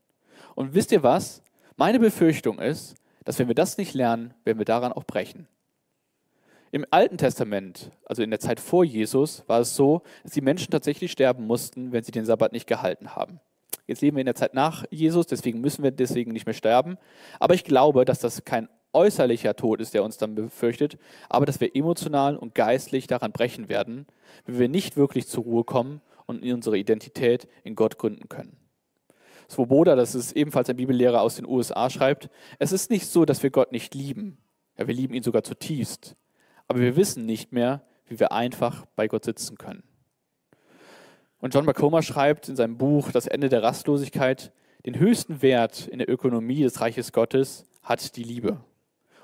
Und 0.56 0.74
wisst 0.74 0.92
ihr 0.92 1.04
was? 1.04 1.44
Meine 1.78 2.00
Befürchtung 2.00 2.60
ist, 2.60 2.96
dass 3.26 3.38
wenn 3.38 3.48
wir 3.48 3.56
das 3.56 3.78
nicht 3.78 3.94
lernen, 3.94 4.34
werden 4.44 4.58
wir 4.58 4.66
daran 4.66 4.94
auch 4.94 5.04
brechen. 5.04 5.48
Im 6.72 6.86
Alten 6.90 7.18
Testament, 7.18 7.92
also 8.06 8.24
in 8.24 8.32
der 8.32 8.40
Zeit 8.40 8.60
vor 8.60 8.84
Jesus, 8.84 9.44
war 9.48 9.62
es 9.62 9.76
so, 9.76 10.02
dass 10.24 10.34
die 10.34 10.42
Menschen 10.42 10.72
tatsächlich 10.72 11.12
sterben 11.12 11.46
mussten, 11.46 11.92
wenn 11.92 12.04
sie 12.04 12.12
den 12.12 12.26
Sabbat 12.26 12.52
nicht 12.52 12.68
gehalten 12.68 13.16
haben. 13.16 13.40
Jetzt 13.88 14.02
leben 14.02 14.18
wir 14.18 14.22
in 14.22 14.26
der 14.26 14.36
Zeit 14.36 14.54
nach 14.54 14.84
Jesus, 14.90 15.28
deswegen 15.28 15.62
müssen 15.62 15.84
wir 15.84 15.92
deswegen 15.92 16.32
nicht 16.32 16.46
mehr 16.46 16.54
sterben. 16.54 16.98
Aber 17.40 17.54
ich 17.54 17.64
glaube, 17.64 18.04
dass 18.04 18.20
das 18.20 18.44
kein 18.44 18.68
äußerlicher 18.94 19.56
Tod 19.56 19.80
ist, 19.80 19.94
der 19.94 20.04
uns 20.04 20.18
dann 20.18 20.36
befürchtet, 20.36 20.98
aber 21.30 21.46
dass 21.46 21.60
wir 21.60 21.76
emotional 21.76 22.36
und 22.38 22.56
geistlich 22.56 23.08
daran 23.08 23.32
brechen 23.32 23.70
werden, 23.70 24.08
wenn 24.46 24.60
wir 24.60 24.70
nicht 24.70 24.98
wirklich 24.98 25.28
zur 25.28 25.44
Ruhe 25.44 25.64
kommen 25.64 26.02
und 26.26 26.44
unsere 26.44 26.78
Identität 26.78 27.48
in 27.64 27.76
Gott 27.76 27.98
gründen 27.98 28.28
können. 28.30 28.58
Svoboda, 29.50 29.96
das 29.96 30.16
ist 30.16 30.34
ebenfalls 30.34 30.70
ein 30.70 30.78
Bibellehrer 30.78 31.22
aus 31.22 31.36
den 31.36 31.46
USA, 31.46 31.90
schreibt, 31.90 32.30
es 32.60 32.72
ist 32.72 32.90
nicht 32.90 33.08
so, 33.08 33.26
dass 33.26 33.44
wir 33.44 33.50
Gott 33.50 33.72
nicht 33.72 33.94
lieben. 33.94 34.38
Ja, 34.78 34.88
wir 34.88 34.94
lieben 34.94 35.14
ihn 35.14 35.24
sogar 35.24 35.44
zutiefst. 35.44 36.16
Aber 36.68 36.80
wir 36.80 36.96
wissen 36.96 37.26
nicht 37.26 37.52
mehr, 37.52 37.84
wie 38.08 38.20
wir 38.20 38.32
einfach 38.32 38.86
bei 38.96 39.08
Gott 39.08 39.26
sitzen 39.26 39.58
können. 39.58 39.84
Und 41.40 41.54
John 41.54 41.66
McComber 41.66 42.02
schreibt 42.02 42.50
in 42.50 42.56
seinem 42.56 42.78
Buch 42.78 43.12
Das 43.12 43.28
Ende 43.28 43.50
der 43.50 43.62
Rastlosigkeit, 43.62 44.52
den 44.86 45.00
höchsten 45.00 45.42
Wert 45.42 45.88
in 45.88 46.00
der 46.00 46.10
Ökonomie 46.10 46.62
des 46.62 46.82
Reiches 46.82 47.12
Gottes 47.12 47.66
hat 47.82 48.16
die 48.16 48.24
Liebe. 48.24 48.60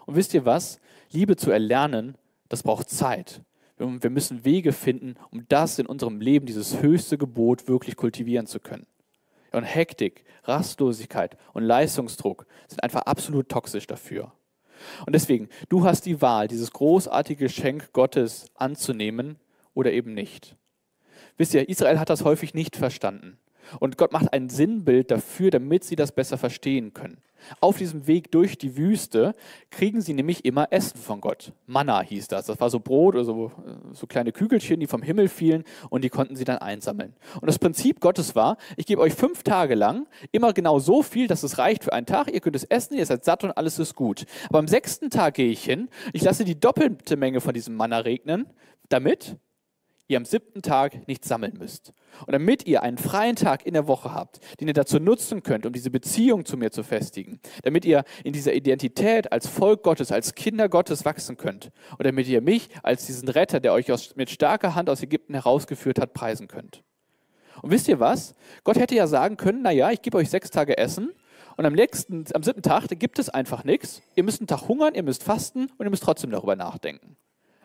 Und 0.05 0.15
wisst 0.15 0.33
ihr 0.33 0.45
was? 0.45 0.79
Liebe 1.11 1.35
zu 1.35 1.51
erlernen, 1.51 2.17
das 2.49 2.63
braucht 2.63 2.89
Zeit. 2.89 3.41
Wir 3.77 4.09
müssen 4.11 4.45
Wege 4.45 4.73
finden, 4.73 5.15
um 5.31 5.47
das 5.47 5.79
in 5.79 5.87
unserem 5.87 6.21
Leben, 6.21 6.45
dieses 6.45 6.81
höchste 6.81 7.17
Gebot, 7.17 7.67
wirklich 7.67 7.95
kultivieren 7.95 8.45
zu 8.45 8.59
können. 8.59 8.85
Und 9.51 9.63
Hektik, 9.63 10.23
Rastlosigkeit 10.43 11.37
und 11.53 11.63
Leistungsdruck 11.63 12.45
sind 12.67 12.83
einfach 12.83 13.01
absolut 13.01 13.49
toxisch 13.49 13.87
dafür. 13.87 14.31
Und 15.05 15.13
deswegen, 15.13 15.49
du 15.69 15.85
hast 15.85 16.05
die 16.05 16.21
Wahl, 16.21 16.47
dieses 16.47 16.71
großartige 16.71 17.45
Geschenk 17.45 17.93
Gottes 17.93 18.45
anzunehmen 18.55 19.37
oder 19.73 19.91
eben 19.91 20.13
nicht. 20.13 20.55
Wisst 21.37 21.53
ihr, 21.53 21.69
Israel 21.69 21.99
hat 21.99 22.09
das 22.09 22.23
häufig 22.23 22.53
nicht 22.53 22.75
verstanden. 22.75 23.37
Und 23.79 23.97
Gott 23.97 24.11
macht 24.11 24.33
ein 24.33 24.49
Sinnbild 24.49 25.11
dafür, 25.11 25.51
damit 25.51 25.83
sie 25.83 25.95
das 25.95 26.11
besser 26.11 26.37
verstehen 26.37 26.93
können. 26.93 27.17
Auf 27.59 27.77
diesem 27.77 28.07
Weg 28.07 28.31
durch 28.31 28.57
die 28.57 28.77
Wüste 28.77 29.33
kriegen 29.69 30.01
sie 30.01 30.13
nämlich 30.13 30.45
immer 30.45 30.67
Essen 30.71 30.99
von 30.99 31.21
Gott. 31.21 31.53
Manna 31.65 32.01
hieß 32.01 32.27
das. 32.27 32.45
Das 32.45 32.59
war 32.59 32.69
so 32.69 32.79
Brot 32.79 33.15
oder 33.15 33.23
so, 33.23 33.51
so 33.93 34.07
kleine 34.07 34.31
Kügelchen, 34.31 34.79
die 34.79 34.87
vom 34.87 35.01
Himmel 35.01 35.27
fielen 35.27 35.63
und 35.89 36.03
die 36.03 36.09
konnten 36.09 36.35
sie 36.35 36.43
dann 36.43 36.59
einsammeln. 36.59 37.13
Und 37.35 37.47
das 37.47 37.59
Prinzip 37.59 37.99
Gottes 37.99 38.35
war, 38.35 38.57
ich 38.77 38.85
gebe 38.85 39.01
euch 39.01 39.13
fünf 39.13 39.43
Tage 39.43 39.75
lang 39.75 40.07
immer 40.31 40.53
genau 40.53 40.79
so 40.79 41.03
viel, 41.03 41.27
dass 41.27 41.43
es 41.43 41.57
reicht 41.57 41.83
für 41.83 41.93
einen 41.93 42.05
Tag. 42.05 42.31
Ihr 42.31 42.41
könnt 42.41 42.55
es 42.55 42.63
essen, 42.63 42.95
ihr 42.95 43.05
seid 43.05 43.25
satt 43.25 43.43
und 43.43 43.51
alles 43.51 43.79
ist 43.79 43.95
gut. 43.95 44.25
Aber 44.49 44.59
am 44.59 44.67
sechsten 44.67 45.09
Tag 45.09 45.35
gehe 45.35 45.49
ich 45.49 45.63
hin, 45.63 45.89
ich 46.13 46.23
lasse 46.23 46.45
die 46.45 46.59
doppelte 46.59 47.17
Menge 47.17 47.41
von 47.41 47.53
diesem 47.53 47.75
Manna 47.75 47.99
regnen, 47.99 48.47
damit 48.89 49.37
ihr 50.07 50.17
am 50.17 50.25
siebten 50.25 50.61
Tag 50.61 51.07
nicht 51.07 51.25
sammeln 51.25 51.53
müsst. 51.57 51.93
Und 52.25 52.33
damit 52.33 52.67
ihr 52.67 52.83
einen 52.83 52.97
freien 52.97 53.35
Tag 53.35 53.65
in 53.65 53.73
der 53.73 53.87
Woche 53.87 54.13
habt, 54.13 54.39
den 54.59 54.67
ihr 54.67 54.73
dazu 54.73 54.99
nutzen 54.99 55.43
könnt, 55.43 55.65
um 55.65 55.73
diese 55.73 55.91
Beziehung 55.91 56.45
zu 56.45 56.57
mir 56.57 56.71
zu 56.71 56.83
festigen, 56.83 57.39
damit 57.63 57.85
ihr 57.85 58.03
in 58.23 58.33
dieser 58.33 58.53
Identität 58.53 59.31
als 59.31 59.47
Volk 59.47 59.83
Gottes, 59.83 60.11
als 60.11 60.35
Kinder 60.35 60.69
Gottes 60.69 61.05
wachsen 61.05 61.37
könnt 61.37 61.71
und 61.97 62.05
damit 62.05 62.27
ihr 62.27 62.41
mich 62.41 62.69
als 62.83 63.05
diesen 63.05 63.29
Retter, 63.29 63.59
der 63.59 63.73
euch 63.73 63.91
aus, 63.91 64.15
mit 64.15 64.29
starker 64.29 64.75
Hand 64.75 64.89
aus 64.89 65.01
Ägypten 65.01 65.33
herausgeführt 65.33 65.99
hat, 65.99 66.13
preisen 66.13 66.47
könnt. 66.47 66.83
Und 67.61 67.71
wisst 67.71 67.87
ihr 67.87 67.99
was? 67.99 68.35
Gott 68.63 68.77
hätte 68.77 68.95
ja 68.95 69.07
sagen 69.07 69.37
können, 69.37 69.61
naja, 69.61 69.91
ich 69.91 70.01
gebe 70.01 70.17
euch 70.17 70.29
sechs 70.29 70.49
Tage 70.49 70.77
Essen 70.77 71.11
und 71.57 71.65
am, 71.65 71.73
nächsten, 71.73 72.25
am 72.33 72.43
siebten 72.43 72.61
Tag 72.61 72.87
gibt 72.89 73.19
es 73.19 73.29
einfach 73.29 73.63
nichts. 73.63 74.01
Ihr 74.15 74.23
müsst 74.23 74.41
einen 74.41 74.47
Tag 74.47 74.67
hungern, 74.67 74.95
ihr 74.95 75.03
müsst 75.03 75.23
fasten 75.23 75.69
und 75.77 75.85
ihr 75.85 75.89
müsst 75.89 76.03
trotzdem 76.03 76.31
darüber 76.31 76.55
nachdenken. 76.55 77.17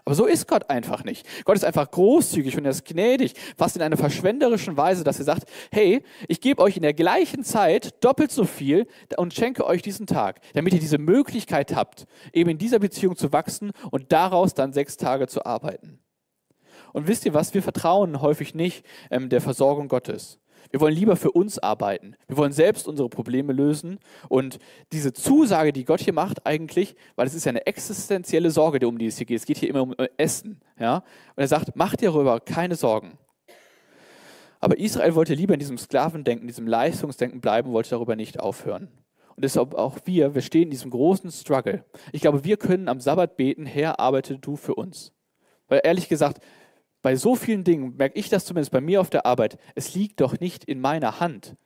Aber 0.06 0.14
so 0.14 0.24
ist 0.24 0.46
Gott 0.46 0.70
einfach 0.70 1.02
nicht. 1.02 1.26
Gott 1.44 1.56
ist 1.56 1.64
einfach 1.64 1.90
großzügig 1.90 2.56
und 2.56 2.64
er 2.64 2.70
ist 2.70 2.84
gnädig, 2.84 3.34
fast 3.56 3.74
in 3.74 3.82
einer 3.82 3.96
verschwenderischen 3.96 4.76
Weise, 4.76 5.02
dass 5.02 5.18
er 5.18 5.24
sagt, 5.24 5.50
hey, 5.72 6.04
ich 6.28 6.40
gebe 6.40 6.62
euch 6.62 6.76
in 6.76 6.82
der 6.82 6.94
gleichen 6.94 7.42
Zeit 7.42 8.04
doppelt 8.04 8.30
so 8.30 8.44
viel 8.44 8.86
und 9.16 9.34
schenke 9.34 9.66
euch 9.66 9.82
diesen 9.82 10.06
Tag, 10.06 10.40
damit 10.54 10.74
ihr 10.74 10.78
diese 10.78 10.98
Möglichkeit 10.98 11.74
habt, 11.74 12.06
eben 12.32 12.50
in 12.50 12.58
dieser 12.58 12.78
Beziehung 12.78 13.16
zu 13.16 13.32
wachsen 13.32 13.72
und 13.90 14.12
daraus 14.12 14.54
dann 14.54 14.72
sechs 14.72 14.96
Tage 14.96 15.26
zu 15.26 15.44
arbeiten. 15.44 15.98
Und 16.92 17.08
wisst 17.08 17.26
ihr 17.26 17.34
was, 17.34 17.52
wir 17.52 17.62
vertrauen 17.62 18.22
häufig 18.22 18.54
nicht 18.54 18.86
ähm, 19.10 19.28
der 19.28 19.40
Versorgung 19.40 19.88
Gottes. 19.88 20.38
Wir 20.70 20.80
wollen 20.80 20.94
lieber 20.94 21.16
für 21.16 21.30
uns 21.30 21.58
arbeiten. 21.58 22.16
Wir 22.26 22.36
wollen 22.36 22.52
selbst 22.52 22.88
unsere 22.88 23.08
Probleme 23.08 23.52
lösen. 23.52 23.98
Und 24.28 24.58
diese 24.92 25.12
Zusage, 25.12 25.72
die 25.72 25.84
Gott 25.84 26.00
hier 26.00 26.12
macht, 26.12 26.46
eigentlich, 26.46 26.96
weil 27.14 27.26
es 27.26 27.34
ist 27.34 27.44
ja 27.44 27.50
eine 27.50 27.66
existenzielle 27.66 28.50
Sorge, 28.50 28.86
um 28.86 28.98
die 28.98 29.06
es 29.06 29.18
hier 29.18 29.26
geht. 29.26 29.38
Es 29.38 29.46
geht 29.46 29.58
hier 29.58 29.70
immer 29.70 29.82
um 29.82 29.94
Essen. 30.16 30.60
Ja? 30.78 30.96
Und 30.96 31.42
er 31.42 31.48
sagt, 31.48 31.76
mach 31.76 31.96
dir 31.96 32.10
darüber 32.10 32.40
keine 32.40 32.74
Sorgen. 32.74 33.18
Aber 34.60 34.78
Israel 34.78 35.14
wollte 35.14 35.34
lieber 35.34 35.54
in 35.54 35.60
diesem 35.60 35.78
Sklavendenken, 35.78 36.48
diesem 36.48 36.66
Leistungsdenken 36.66 37.40
bleiben, 37.40 37.72
wollte 37.72 37.90
darüber 37.90 38.16
nicht 38.16 38.40
aufhören. 38.40 38.88
Und 39.36 39.44
deshalb 39.44 39.74
auch 39.74 39.98
wir, 40.06 40.34
wir 40.34 40.40
stehen 40.40 40.64
in 40.64 40.70
diesem 40.70 40.90
großen 40.90 41.30
Struggle. 41.30 41.84
Ich 42.10 42.22
glaube, 42.22 42.42
wir 42.44 42.56
können 42.56 42.88
am 42.88 43.00
Sabbat 43.00 43.36
beten, 43.36 43.66
Herr, 43.66 44.00
arbeite 44.00 44.38
du 44.38 44.56
für 44.56 44.74
uns. 44.74 45.12
Weil 45.68 45.82
ehrlich 45.84 46.08
gesagt, 46.08 46.42
bei 47.02 47.16
so 47.16 47.36
vielen 47.36 47.64
Dingen 47.64 47.96
merke 47.96 48.18
ich 48.18 48.28
das 48.28 48.44
zumindest 48.44 48.72
bei 48.72 48.80
mir 48.80 49.00
auf 49.00 49.10
der 49.10 49.26
Arbeit, 49.26 49.58
es 49.74 49.94
liegt 49.94 50.20
doch 50.20 50.40
nicht 50.40 50.64
in 50.64 50.80
meiner 50.80 51.20
Hand. 51.20 51.56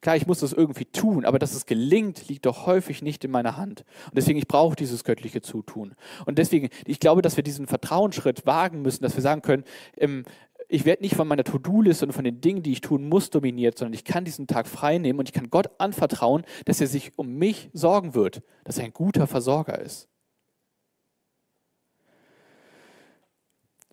Klar, 0.00 0.16
ich 0.16 0.26
muss 0.26 0.40
das 0.40 0.54
irgendwie 0.54 0.86
tun, 0.86 1.26
aber 1.26 1.38
dass 1.38 1.54
es 1.54 1.66
gelingt, 1.66 2.26
liegt 2.28 2.46
doch 2.46 2.64
häufig 2.64 3.02
nicht 3.02 3.22
in 3.22 3.30
meiner 3.30 3.58
Hand. 3.58 3.84
Und 4.06 4.16
deswegen, 4.16 4.38
ich 4.38 4.48
brauche 4.48 4.74
dieses 4.74 5.04
göttliche 5.04 5.42
Zutun. 5.42 5.94
Und 6.24 6.38
deswegen, 6.38 6.70
ich 6.86 7.00
glaube, 7.00 7.20
dass 7.20 7.36
wir 7.36 7.44
diesen 7.44 7.66
Vertrauensschritt 7.66 8.46
wagen 8.46 8.80
müssen, 8.80 9.02
dass 9.02 9.14
wir 9.14 9.22
sagen 9.22 9.42
können, 9.42 9.64
ähm, 9.98 10.24
ich 10.68 10.84
werde 10.84 11.02
nicht 11.02 11.16
von 11.16 11.28
meiner 11.28 11.44
To-Do-Liste 11.44 12.06
und 12.06 12.12
von 12.12 12.24
den 12.24 12.40
Dingen, 12.40 12.62
die 12.62 12.72
ich 12.72 12.80
tun 12.80 13.08
muss, 13.08 13.28
dominiert, 13.28 13.76
sondern 13.76 13.92
ich 13.92 14.04
kann 14.04 14.24
diesen 14.24 14.46
Tag 14.46 14.68
frei 14.68 14.98
nehmen 14.98 15.18
und 15.18 15.28
ich 15.28 15.34
kann 15.34 15.50
Gott 15.50 15.68
anvertrauen, 15.78 16.44
dass 16.64 16.80
er 16.80 16.86
sich 16.86 17.12
um 17.16 17.34
mich 17.34 17.70
sorgen 17.72 18.14
wird, 18.14 18.42
dass 18.64 18.78
er 18.78 18.84
ein 18.84 18.92
guter 18.92 19.26
Versorger 19.26 19.78
ist. 19.80 20.08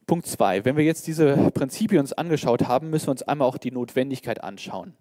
Punkt 0.07 0.25
2. 0.25 0.63
Wenn 0.63 0.77
wir 0.77 0.85
jetzt 0.85 1.05
diese 1.05 1.35
Prinzipien 1.53 1.99
uns 1.99 2.13
angeschaut 2.13 2.67
haben, 2.67 2.89
müssen 2.89 3.07
wir 3.07 3.11
uns 3.11 3.23
einmal 3.23 3.47
auch 3.47 3.57
die 3.57 3.71
Notwendigkeit 3.71 4.41
anschauen. 4.41 4.93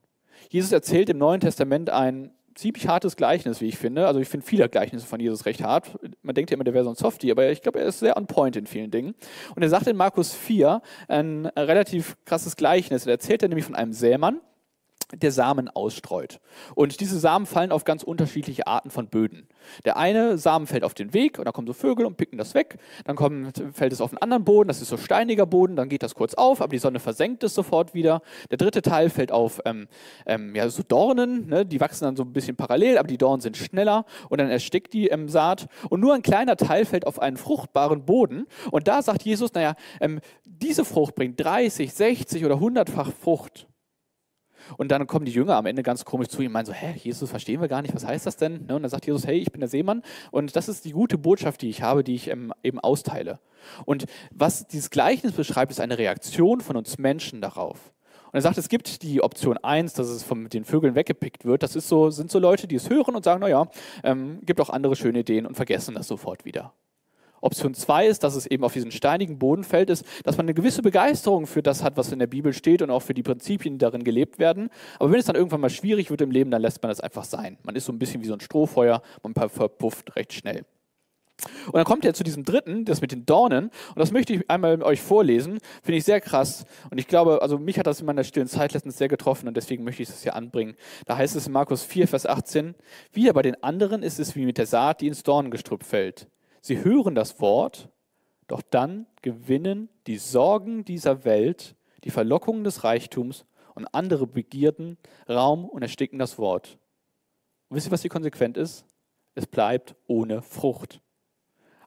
Jesus 0.51 0.73
erzählt 0.73 1.09
im 1.09 1.19
Neuen 1.19 1.41
Testament 1.41 1.91
ein 1.91 2.33
ziemlich 2.57 2.89
hartes 2.89 3.17
Gleichnis, 3.17 3.61
wie 3.61 3.69
ich 3.69 3.79
finde. 3.79 4.09
Also 4.09 4.19
ich 4.19 4.29
finde 4.29 4.45
viele 4.45 4.69
Gleichnisse 4.69 5.07
von 5.07 5.21
Jesus 5.21 5.47
recht 5.47 5.63
hart. 5.63 5.97
Man 6.23 6.35
denkt 6.35 6.51
ja 6.51 6.57
immer, 6.57 6.65
der 6.65 6.75
wäre 6.75 6.85
so 6.85 6.91
ein 6.91 6.97
Softie, 6.97 7.31
aber 7.31 7.51
ich 7.51 7.63
glaube, 7.63 7.79
er 7.79 7.87
ist 7.87 8.01
sehr 8.01 8.17
on 8.17 8.27
point 8.27 8.57
in 8.57 8.67
vielen 8.67 8.91
Dingen. 8.91 9.15
Und 9.55 9.63
er 9.63 9.69
sagt 9.69 9.87
in 9.87 9.97
Markus 9.97 10.35
4 10.35 10.83
ein 11.07 11.47
relativ 11.47 12.17
krasses 12.25 12.57
Gleichnis. 12.57 13.07
Er 13.07 13.13
erzählt 13.13 13.43
er 13.43 13.49
nämlich 13.49 13.67
von 13.67 13.77
einem 13.77 13.93
Sämann, 13.93 14.41
der 15.15 15.31
Samen 15.31 15.69
ausstreut. 15.69 16.41
Und 16.75 17.01
diese 17.01 17.19
Samen 17.19 17.47
fallen 17.47 17.73
auf 17.73 17.85
ganz 17.85 18.03
unterschiedliche 18.03 18.67
Arten 18.67 18.91
von 18.91 19.09
Böden. 19.09 19.47
Der 19.85 19.97
eine 19.97 20.39
Samen 20.39 20.67
fällt 20.67 20.85
auf 20.85 20.95
den 20.95 21.15
Weg 21.15 21.39
und 21.39 21.45
da 21.45 21.53
kommen 21.53 21.67
so 21.67 21.73
Vögel 21.73 22.07
und 22.07 22.17
picken 22.17 22.39
das 22.39 22.55
weg. 22.55 22.79
Dann 23.05 23.17
kommt, 23.17 23.63
fällt 23.73 23.93
es 23.93 24.01
auf 24.01 24.11
einen 24.11 24.19
anderen 24.19 24.45
Boden, 24.45 24.69
das 24.69 24.83
ist 24.83 24.89
so 24.89 24.97
steiniger 24.97 25.47
Boden, 25.47 25.77
dann 25.77 25.89
geht 25.89 26.03
das 26.03 26.15
kurz 26.15 26.35
auf, 26.35 26.61
aber 26.61 26.71
die 26.71 26.79
Sonne 26.79 26.99
versenkt 26.99 27.45
es 27.45 27.55
sofort 27.55 27.95
wieder. 27.95 28.23
Der 28.51 28.59
dritte 28.59 28.83
Teil 28.83 29.11
fällt 29.11 29.33
auf 29.33 29.61
ähm, 29.65 29.87
ähm, 30.27 30.55
ja, 30.55 30.69
so 30.69 30.83
Dornen, 30.83 31.47
ne? 31.49 31.65
die 31.65 31.81
wachsen 31.81 32.05
dann 32.05 32.17
so 32.17 32.25
ein 32.25 32.33
bisschen 32.33 32.57
parallel, 32.57 32.99
aber 32.99 33.09
die 33.09 33.19
Dornen 33.19 33.41
sind 33.41 33.57
schneller 33.57 34.05
und 34.29 34.41
dann 34.41 34.51
erstickt 34.51 34.93
die 34.93 35.09
ähm, 35.09 35.29
Saat. 35.29 35.69
Und 35.89 36.01
nur 36.01 36.15
ein 36.15 36.23
kleiner 36.23 36.57
Teil 36.57 36.85
fällt 36.85 37.07
auf 37.07 37.21
einen 37.21 37.37
fruchtbaren 37.37 38.05
Boden. 38.05 38.47
Und 38.71 38.89
da 38.89 39.03
sagt 39.03 39.23
Jesus, 39.23 39.53
naja, 39.55 39.75
ähm, 40.01 40.21
diese 40.45 40.85
Frucht 40.85 41.15
bringt 41.15 41.43
30, 41.43 41.93
60 41.93 42.45
oder 42.45 42.57
100-fach 42.57 43.13
Frucht. 43.13 43.67
Und 44.77 44.91
dann 44.91 45.07
kommen 45.07 45.25
die 45.25 45.33
Jünger 45.33 45.57
am 45.57 45.67
Ende 45.67 45.83
ganz 45.83 46.05
komisch 46.05 46.29
zu 46.29 46.41
ihm 46.43 46.47
und 46.47 46.53
meinen 46.53 46.67
so, 46.67 46.73
hä, 46.73 46.95
Jesus, 46.97 47.31
verstehen 47.31 47.61
wir 47.61 47.69
gar 47.69 47.83
nicht, 47.83 47.95
was 47.95 48.07
heißt 48.07 48.27
das 48.27 48.37
denn? 48.37 48.67
Ne, 48.67 48.77
und 48.77 48.83
dann 48.83 48.91
sagt 48.91 49.07
Jesus, 49.07 49.27
hey, 49.27 49.39
ich 49.39 49.53
bin 49.53 49.61
der 49.61 49.69
Seemann 49.69 50.03
und 50.31 50.57
das 50.57 50.69
ist 50.69 50.85
die 50.85 50.93
gute 50.93 51.19
Botschaft, 51.19 51.63
die 51.63 51.69
ich 51.69 51.83
habe, 51.83 52.05
die 52.05 52.15
ich 52.15 52.29
ähm, 52.29 52.53
eben 52.63 52.79
austeile. 52.79 53.39
Und 53.85 54.07
was 54.31 54.67
dieses 54.67 54.91
Gleichnis 54.91 55.33
beschreibt, 55.33 55.73
ist 55.73 55.81
eine 55.81 55.99
Reaktion 55.99 56.61
von 56.61 56.77
uns 56.77 56.99
Menschen 56.99 57.41
darauf. 57.41 57.93
Und 58.27 58.35
er 58.35 58.43
sagt, 58.43 58.59
es 58.59 58.69
gibt 58.69 59.03
die 59.03 59.23
Option 59.23 59.57
1, 59.59 59.95
dass 59.95 60.09
es 60.09 60.23
von 60.23 60.49
den 60.49 60.65
Vögeln 60.65 60.95
weggepickt 60.95 61.45
wird. 61.45 61.63
Das 61.63 61.77
ist 61.77 61.89
so, 61.89 62.11
sind 62.11 62.31
so 62.31 62.39
Leute, 62.39 62.67
die 62.67 62.75
es 62.75 62.91
hören 62.91 63.15
und 63.15 63.25
sagen, 63.25 63.41
naja, 63.41 63.69
ähm, 64.03 64.41
gibt 64.45 64.61
auch 64.61 64.71
andere 64.71 64.97
schöne 64.97 65.21
Ideen 65.21 65.47
und 65.47 65.55
vergessen 65.55 65.95
das 65.95 66.09
sofort 66.09 66.45
wieder. 66.45 66.73
Option 67.47 67.75
2 67.75 68.07
ist, 68.07 68.25
dass 68.25 68.35
es 68.35 68.47
eben 68.47 68.65
auf 68.65 68.73
diesen 68.73 68.91
steinigen 68.91 69.39
Boden 69.39 69.65
fällt, 69.65 69.89
ist, 69.89 70.05
dass 70.25 70.37
man 70.37 70.47
eine 70.47 70.55
gewisse 70.55 70.83
Begeisterung 70.83 71.47
für 71.47 71.63
das 71.63 71.83
hat, 71.83 71.97
was 71.97 72.13
in 72.13 72.19
der 72.19 72.27
Bibel 72.27 72.53
steht 72.53 72.83
und 72.83 72.91
auch 72.91 73.03
für 73.03 73.15
die 73.15 73.23
Prinzipien, 73.23 73.75
die 73.75 73.79
darin 73.79 74.05
gelebt 74.05 74.39
werden. 74.39 74.69
Aber 74.99 75.11
wenn 75.11 75.19
es 75.19 75.27
dann 75.27 75.37
irgendwann 75.37 75.61
mal 75.61 75.71
schwierig 75.71 76.11
wird 76.11 76.21
im 76.21 76.31
Leben, 76.31 76.51
dann 76.51 76.63
lässt 76.63 76.83
man 76.83 76.91
das 76.91 77.01
einfach 77.01 77.25
sein. 77.25 77.57
Man 77.63 77.77
ist 77.77 77.87
so 77.87 77.93
ein 77.93 77.99
bisschen 77.99 78.23
wie 78.23 78.27
so 78.27 78.35
ein 78.35 78.41
Strohfeuer, 78.41 79.01
man 79.23 79.35
verpufft 79.35 80.17
recht 80.17 80.33
schnell. 80.33 80.65
Und 81.67 81.75
dann 81.75 81.85
kommt 81.85 82.05
er 82.05 82.15
zu 82.15 82.25
diesem 82.25 82.45
dritten, 82.45 82.85
das 82.85 83.01
mit 83.01 83.13
den 83.13 83.27
Dornen. 83.27 83.67
Und 83.67 83.99
das 83.99 84.11
möchte 84.11 84.33
ich 84.33 84.51
einmal 84.51 84.83
euch 84.83 85.03
vorlesen. 85.03 85.59
Finde 85.83 85.99
ich 85.99 86.05
sehr 86.05 86.21
krass. 86.21 86.65
Und 86.91 86.99
ich 86.99 87.09
glaube, 87.09 87.43
also 87.43 87.59
mich 87.59 87.79
hat 87.79 87.87
das 87.87 88.01
in 88.01 88.07
meiner 88.07 88.25
stillen 88.25 88.49
Zeit 88.49 88.73
letztens 88.73 88.97
sehr 88.97 89.09
getroffen 89.09 89.47
und 89.47 89.57
deswegen 89.57 89.85
möchte 89.85 90.03
ich 90.03 90.09
das 90.09 90.23
hier 90.23 90.35
anbringen. 90.35 90.77
Da 91.05 91.17
heißt 91.17 91.37
es 91.37 91.47
in 91.47 91.53
Markus 91.53 91.85
4, 91.85 92.09
Vers 92.09 92.27
18, 92.27 92.75
wieder 93.13 93.33
bei 93.33 93.43
den 93.43 93.63
anderen 93.63 94.03
ist 94.03 94.19
es 94.19 94.35
wie 94.35 94.47
mit 94.47 94.59
der 94.59 94.67
Saat, 94.67 95.01
die 95.01 95.09
ins 95.09 95.23
Dornengestrüpp 95.23 95.85
fällt. 95.85 96.27
Sie 96.67 96.83
hören 96.83 97.15
das 97.15 97.41
Wort, 97.41 97.91
doch 98.49 98.61
dann 98.61 99.07
gewinnen 99.23 99.89
die 100.09 100.19
Sorgen 100.19 100.85
dieser 100.85 101.25
Welt, 101.25 101.77
die 102.03 102.11
Verlockungen 102.11 102.65
des 102.65 102.83
Reichtums 102.83 103.47
und 103.77 103.87
andere 103.95 104.27
Begierden 104.27 104.99
Raum 105.29 105.65
und 105.67 105.83
ersticken 105.83 106.19
das 106.19 106.39
Wort. 106.39 106.77
Und 107.69 107.77
wisst 107.77 107.87
ihr, 107.87 107.93
was 107.93 108.03
die 108.03 108.09
Konsequenz 108.09 108.57
ist? 108.57 108.85
Es 109.37 109.47
bleibt 109.47 109.95
ohne 110.09 110.43
Frucht. 110.43 111.01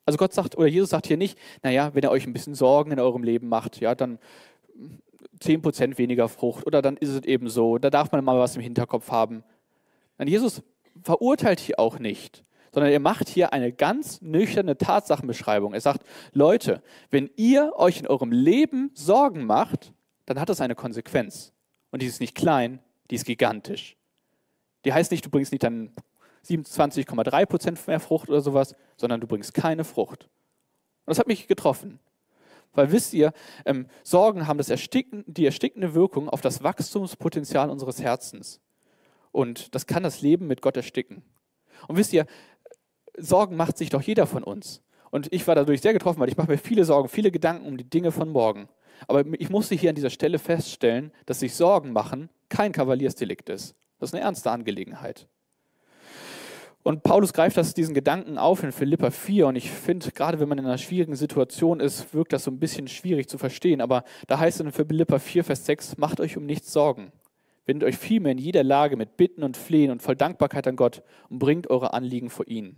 Also 0.06 0.16
Gott 0.16 0.32
sagt, 0.32 0.58
oder 0.58 0.68
Jesus 0.68 0.92
sagt 0.92 1.08
hier 1.08 1.18
nicht, 1.18 1.38
naja, 1.62 1.94
wenn 1.94 2.04
ihr 2.04 2.12
euch 2.12 2.26
ein 2.26 2.32
bisschen 2.32 2.56
Sorgen 2.56 2.92
in 2.92 3.02
eurem 3.02 3.24
Leben 3.24 3.50
macht, 3.50 3.82
ja, 3.82 3.96
dann 3.96 4.18
10% 5.42 5.98
weniger 5.98 6.30
Frucht 6.30 6.66
oder 6.66 6.82
dann 6.82 6.96
ist 6.96 7.10
es 7.10 7.26
eben 7.26 7.50
so, 7.50 7.80
da 7.80 7.90
darf 7.90 8.14
man 8.14 8.24
mal 8.24 8.40
was 8.40 8.56
im 8.56 8.62
Hinterkopf 8.62 9.12
haben. 9.12 9.44
Nein, 10.18 10.30
Jesus 10.30 10.64
verurteilt 11.04 11.60
hier 11.60 11.80
auch 11.80 12.00
nicht 12.00 12.46
sondern 12.72 12.92
er 12.92 13.00
macht 13.00 13.30
hier 13.30 13.54
eine 13.54 13.72
ganz 13.72 14.22
nüchterne 14.22 14.78
Tatsachenbeschreibung. 14.78 15.74
Er 15.74 15.82
sagt, 15.82 16.06
Leute, 16.34 16.82
wenn 17.10 17.30
ihr 17.36 17.74
euch 17.76 18.00
in 18.00 18.08
eurem 18.08 18.32
Leben 18.32 18.92
Sorgen 18.94 19.46
macht, 19.46 19.94
dann 20.26 20.40
hat 20.40 20.50
das 20.50 20.62
eine 20.62 20.76
Konsequenz. 20.76 21.52
Und 21.92 22.02
die 22.02 22.06
ist 22.06 22.20
nicht 22.20 22.36
klein, 22.36 22.80
die 23.10 23.16
ist 23.16 23.26
gigantisch. 23.26 23.98
Die 24.86 24.94
heißt 24.94 25.12
nicht, 25.12 25.26
du 25.26 25.30
bringst 25.30 25.52
nicht 25.52 25.64
dann 25.64 25.92
27,3 26.48 27.46
Prozent 27.46 27.88
mehr 27.88 28.00
Frucht 28.00 28.30
oder 28.30 28.42
sowas, 28.42 28.76
sondern 28.98 29.20
du 29.20 29.28
bringst 29.28 29.54
keine 29.54 29.84
Frucht. 29.84 30.24
Und 31.06 31.12
das 31.12 31.20
hat 31.20 31.28
mich 31.28 31.48
getroffen. 31.48 32.00
Weil 32.74 32.92
wisst 32.92 33.14
ihr, 33.14 33.34
ähm, 33.66 33.88
Sorgen 34.04 34.48
haben 34.48 34.58
das 34.58 34.70
ersticken, 34.70 35.24
die 35.28 35.46
erstickende 35.46 35.96
Wirkung 35.96 36.30
auf 36.30 36.42
das 36.42 36.64
Wachstumspotenzial 36.64 37.70
unseres 37.70 38.02
Herzens. 38.02 38.62
Und 39.32 39.74
das 39.74 39.88
kann 39.88 40.04
das 40.04 40.22
Leben 40.22 40.48
mit 40.48 40.62
Gott 40.62 40.78
ersticken. 40.78 41.24
Und 41.88 41.98
wisst 41.98 42.14
ihr, 42.14 42.26
Sorgen 43.18 43.56
macht 43.56 43.78
sich 43.78 43.90
doch 43.90 44.02
jeder 44.02 44.26
von 44.28 44.44
uns. 44.44 44.82
Und 45.12 45.32
ich 45.34 45.48
war 45.48 45.56
dadurch 45.56 45.82
sehr 45.82 45.94
getroffen, 45.94 46.20
weil 46.20 46.30
ich 46.30 46.38
mache 46.38 46.52
mir 46.52 46.58
viele 46.58 46.86
Sorgen, 46.86 47.10
viele 47.10 47.32
Gedanken 47.32 47.66
um 47.66 47.78
die 47.78 47.90
Dinge 47.90 48.12
von 48.12 48.30
morgen. 48.30 48.70
Aber 49.08 49.24
ich 49.40 49.50
musste 49.50 49.76
hier 49.76 49.90
an 49.90 49.96
dieser 49.96 50.10
Stelle 50.10 50.40
feststellen, 50.40 51.12
dass 51.26 51.40
sich 51.40 51.56
Sorgen 51.56 51.94
machen 51.94 52.30
kein 52.50 52.72
Kavaliersdelikt 52.72 53.50
ist. 53.50 53.76
Das 54.00 54.10
ist 54.10 54.16
eine 54.16 54.24
ernste 54.24 54.52
Angelegenheit. 54.52 55.28
Und 56.82 57.04
Paulus 57.04 57.34
greift 57.34 57.58
das, 57.58 57.74
diesen 57.74 57.94
Gedanken 57.94 58.38
auf 58.38 58.64
in 58.64 58.72
Philippa 58.72 59.12
4. 59.12 59.48
Und 59.48 59.56
ich 59.56 59.70
finde, 59.70 60.12
gerade 60.12 60.40
wenn 60.40 60.50
man 60.50 60.58
in 60.58 60.66
einer 60.66 60.78
schwierigen 60.78 61.16
Situation 61.16 61.80
ist, 61.80 62.14
wirkt 62.14 62.34
das 62.34 62.46
so 62.46 62.52
ein 62.52 62.60
bisschen 62.60 62.88
schwierig 62.88 63.28
zu 63.28 63.38
verstehen. 63.38 63.82
Aber 63.82 64.04
da 64.28 64.40
heißt 64.40 64.60
es 64.60 64.66
in 64.66 64.72
Philippa 64.72 65.20
4, 65.20 65.44
Vers 65.44 65.66
6, 65.66 65.98
macht 65.98 66.20
euch 66.20 66.38
um 66.38 66.46
nichts 66.46 66.72
Sorgen. 66.72 67.12
Wendet 67.66 67.88
euch 67.88 67.98
vielmehr 67.98 68.32
in 68.32 68.38
jeder 68.38 68.64
Lage 68.64 68.96
mit 68.96 69.18
Bitten 69.18 69.44
und 69.44 69.58
Flehen 69.58 69.92
und 69.92 70.02
voll 70.02 70.16
Dankbarkeit 70.16 70.68
an 70.68 70.76
Gott 70.76 71.04
und 71.30 71.40
bringt 71.40 71.70
eure 71.70 71.94
Anliegen 71.94 72.30
vor 72.30 72.48
ihn. 72.48 72.78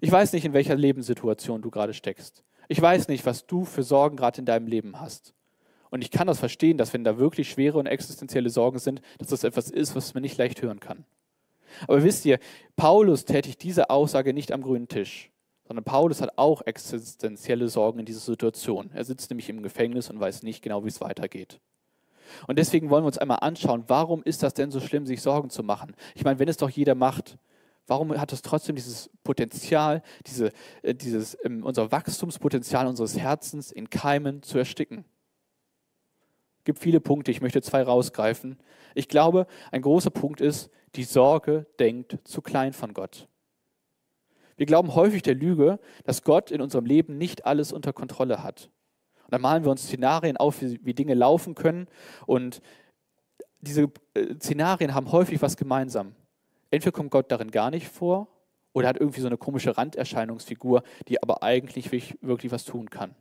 Ich 0.00 0.10
weiß 0.10 0.32
nicht, 0.32 0.44
in 0.44 0.52
welcher 0.52 0.76
Lebenssituation 0.76 1.62
du 1.62 1.70
gerade 1.70 1.94
steckst. 1.94 2.42
Ich 2.68 2.80
weiß 2.80 3.08
nicht, 3.08 3.26
was 3.26 3.46
du 3.46 3.64
für 3.64 3.82
Sorgen 3.82 4.16
gerade 4.16 4.38
in 4.38 4.46
deinem 4.46 4.66
Leben 4.66 5.00
hast. 5.00 5.34
Und 5.90 6.02
ich 6.02 6.10
kann 6.10 6.26
das 6.26 6.38
verstehen, 6.38 6.78
dass 6.78 6.94
wenn 6.94 7.04
da 7.04 7.18
wirklich 7.18 7.50
schwere 7.50 7.78
und 7.78 7.86
existenzielle 7.86 8.48
Sorgen 8.48 8.78
sind, 8.78 9.02
dass 9.18 9.28
das 9.28 9.44
etwas 9.44 9.70
ist, 9.70 9.94
was 9.94 10.14
man 10.14 10.22
nicht 10.22 10.38
leicht 10.38 10.62
hören 10.62 10.80
kann. 10.80 11.04
Aber 11.86 12.02
wisst 12.02 12.24
ihr, 12.24 12.38
Paulus 12.76 13.24
tätigt 13.24 13.62
diese 13.62 13.90
Aussage 13.90 14.32
nicht 14.32 14.52
am 14.52 14.62
grünen 14.62 14.88
Tisch, 14.88 15.30
sondern 15.66 15.84
Paulus 15.84 16.20
hat 16.20 16.36
auch 16.36 16.62
existenzielle 16.62 17.68
Sorgen 17.68 18.00
in 18.00 18.06
dieser 18.06 18.20
Situation. 18.20 18.90
Er 18.94 19.04
sitzt 19.04 19.30
nämlich 19.30 19.48
im 19.48 19.62
Gefängnis 19.62 20.10
und 20.10 20.18
weiß 20.18 20.42
nicht 20.42 20.62
genau, 20.62 20.84
wie 20.84 20.88
es 20.88 21.00
weitergeht. 21.00 21.60
Und 22.46 22.58
deswegen 22.58 22.90
wollen 22.90 23.02
wir 23.02 23.08
uns 23.08 23.18
einmal 23.18 23.38
anschauen, 23.40 23.84
warum 23.88 24.22
ist 24.22 24.42
das 24.42 24.54
denn 24.54 24.70
so 24.70 24.80
schlimm, 24.80 25.06
sich 25.06 25.20
Sorgen 25.20 25.50
zu 25.50 25.62
machen? 25.62 25.94
Ich 26.14 26.24
meine, 26.24 26.38
wenn 26.38 26.48
es 26.48 26.56
doch 26.56 26.70
jeder 26.70 26.94
macht, 26.94 27.36
warum 27.90 28.18
hat 28.18 28.32
es 28.32 28.40
trotzdem 28.40 28.76
dieses 28.76 29.10
Potenzial, 29.24 30.02
diese, 30.26 30.52
äh, 30.82 30.94
dieses, 30.94 31.36
ähm, 31.44 31.64
unser 31.64 31.90
Wachstumspotenzial 31.90 32.86
unseres 32.86 33.18
Herzens 33.18 33.72
in 33.72 33.90
Keimen 33.90 34.42
zu 34.42 34.58
ersticken? 34.58 35.04
Es 36.58 36.64
gibt 36.64 36.78
viele 36.78 37.00
Punkte, 37.00 37.32
ich 37.32 37.40
möchte 37.40 37.60
zwei 37.62 37.82
rausgreifen. 37.82 38.58
Ich 38.94 39.08
glaube, 39.08 39.46
ein 39.72 39.82
großer 39.82 40.10
Punkt 40.10 40.40
ist, 40.40 40.70
die 40.94 41.02
Sorge 41.02 41.66
denkt 41.80 42.18
zu 42.24 42.42
klein 42.42 42.72
von 42.72 42.94
Gott. 42.94 43.28
Wir 44.56 44.66
glauben 44.66 44.94
häufig 44.94 45.22
der 45.22 45.34
Lüge, 45.34 45.80
dass 46.04 46.22
Gott 46.22 46.50
in 46.50 46.60
unserem 46.60 46.84
Leben 46.84 47.18
nicht 47.18 47.44
alles 47.44 47.72
unter 47.72 47.92
Kontrolle 47.92 48.44
hat. 48.44 48.70
Und 49.24 49.32
dann 49.32 49.40
malen 49.40 49.64
wir 49.64 49.70
uns 49.70 49.82
Szenarien 49.82 50.36
auf, 50.36 50.60
wie, 50.60 50.78
wie 50.84 50.94
Dinge 50.94 51.14
laufen 51.14 51.54
können. 51.54 51.88
Und 52.26 52.60
diese 53.60 53.90
äh, 54.14 54.34
Szenarien 54.34 54.94
haben 54.94 55.10
häufig 55.10 55.42
was 55.42 55.56
gemeinsam. 55.56 56.14
Entweder 56.70 56.92
kommt 56.92 57.10
Gott 57.10 57.30
darin 57.30 57.50
gar 57.50 57.70
nicht 57.70 57.88
vor 57.88 58.28
oder 58.72 58.88
hat 58.88 58.98
irgendwie 58.98 59.20
so 59.20 59.26
eine 59.26 59.36
komische 59.36 59.76
Randerscheinungsfigur, 59.76 60.82
die 61.08 61.22
aber 61.22 61.42
eigentlich 61.42 61.90
wirklich 61.92 62.52
was 62.52 62.64
tun 62.64 62.90
kann. 62.90 63.14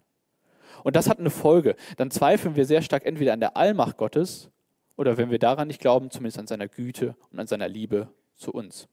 Und 0.84 0.96
das 0.96 1.10
hat 1.10 1.20
eine 1.20 1.30
Folge. 1.30 1.76
Dann 1.98 2.12
zweifeln 2.12 2.56
wir 2.56 2.66
sehr 2.66 2.82
stark 2.82 3.06
entweder 3.06 3.34
an 3.34 3.40
der 3.40 3.58
Allmacht 3.58 3.98
Gottes 3.98 4.50
oder 4.96 5.18
wenn 5.18 5.32
wir 5.32 5.40
daran 5.40 5.68
nicht 5.68 5.82
glauben, 5.82 6.12
zumindest 6.12 6.40
an 6.40 6.48
seiner 6.48 6.68
Güte 6.68 7.16
und 7.32 7.40
an 7.40 7.48
seiner 7.48 7.68
Liebe 7.68 8.10
zu 8.36 8.52
uns. 8.52 8.88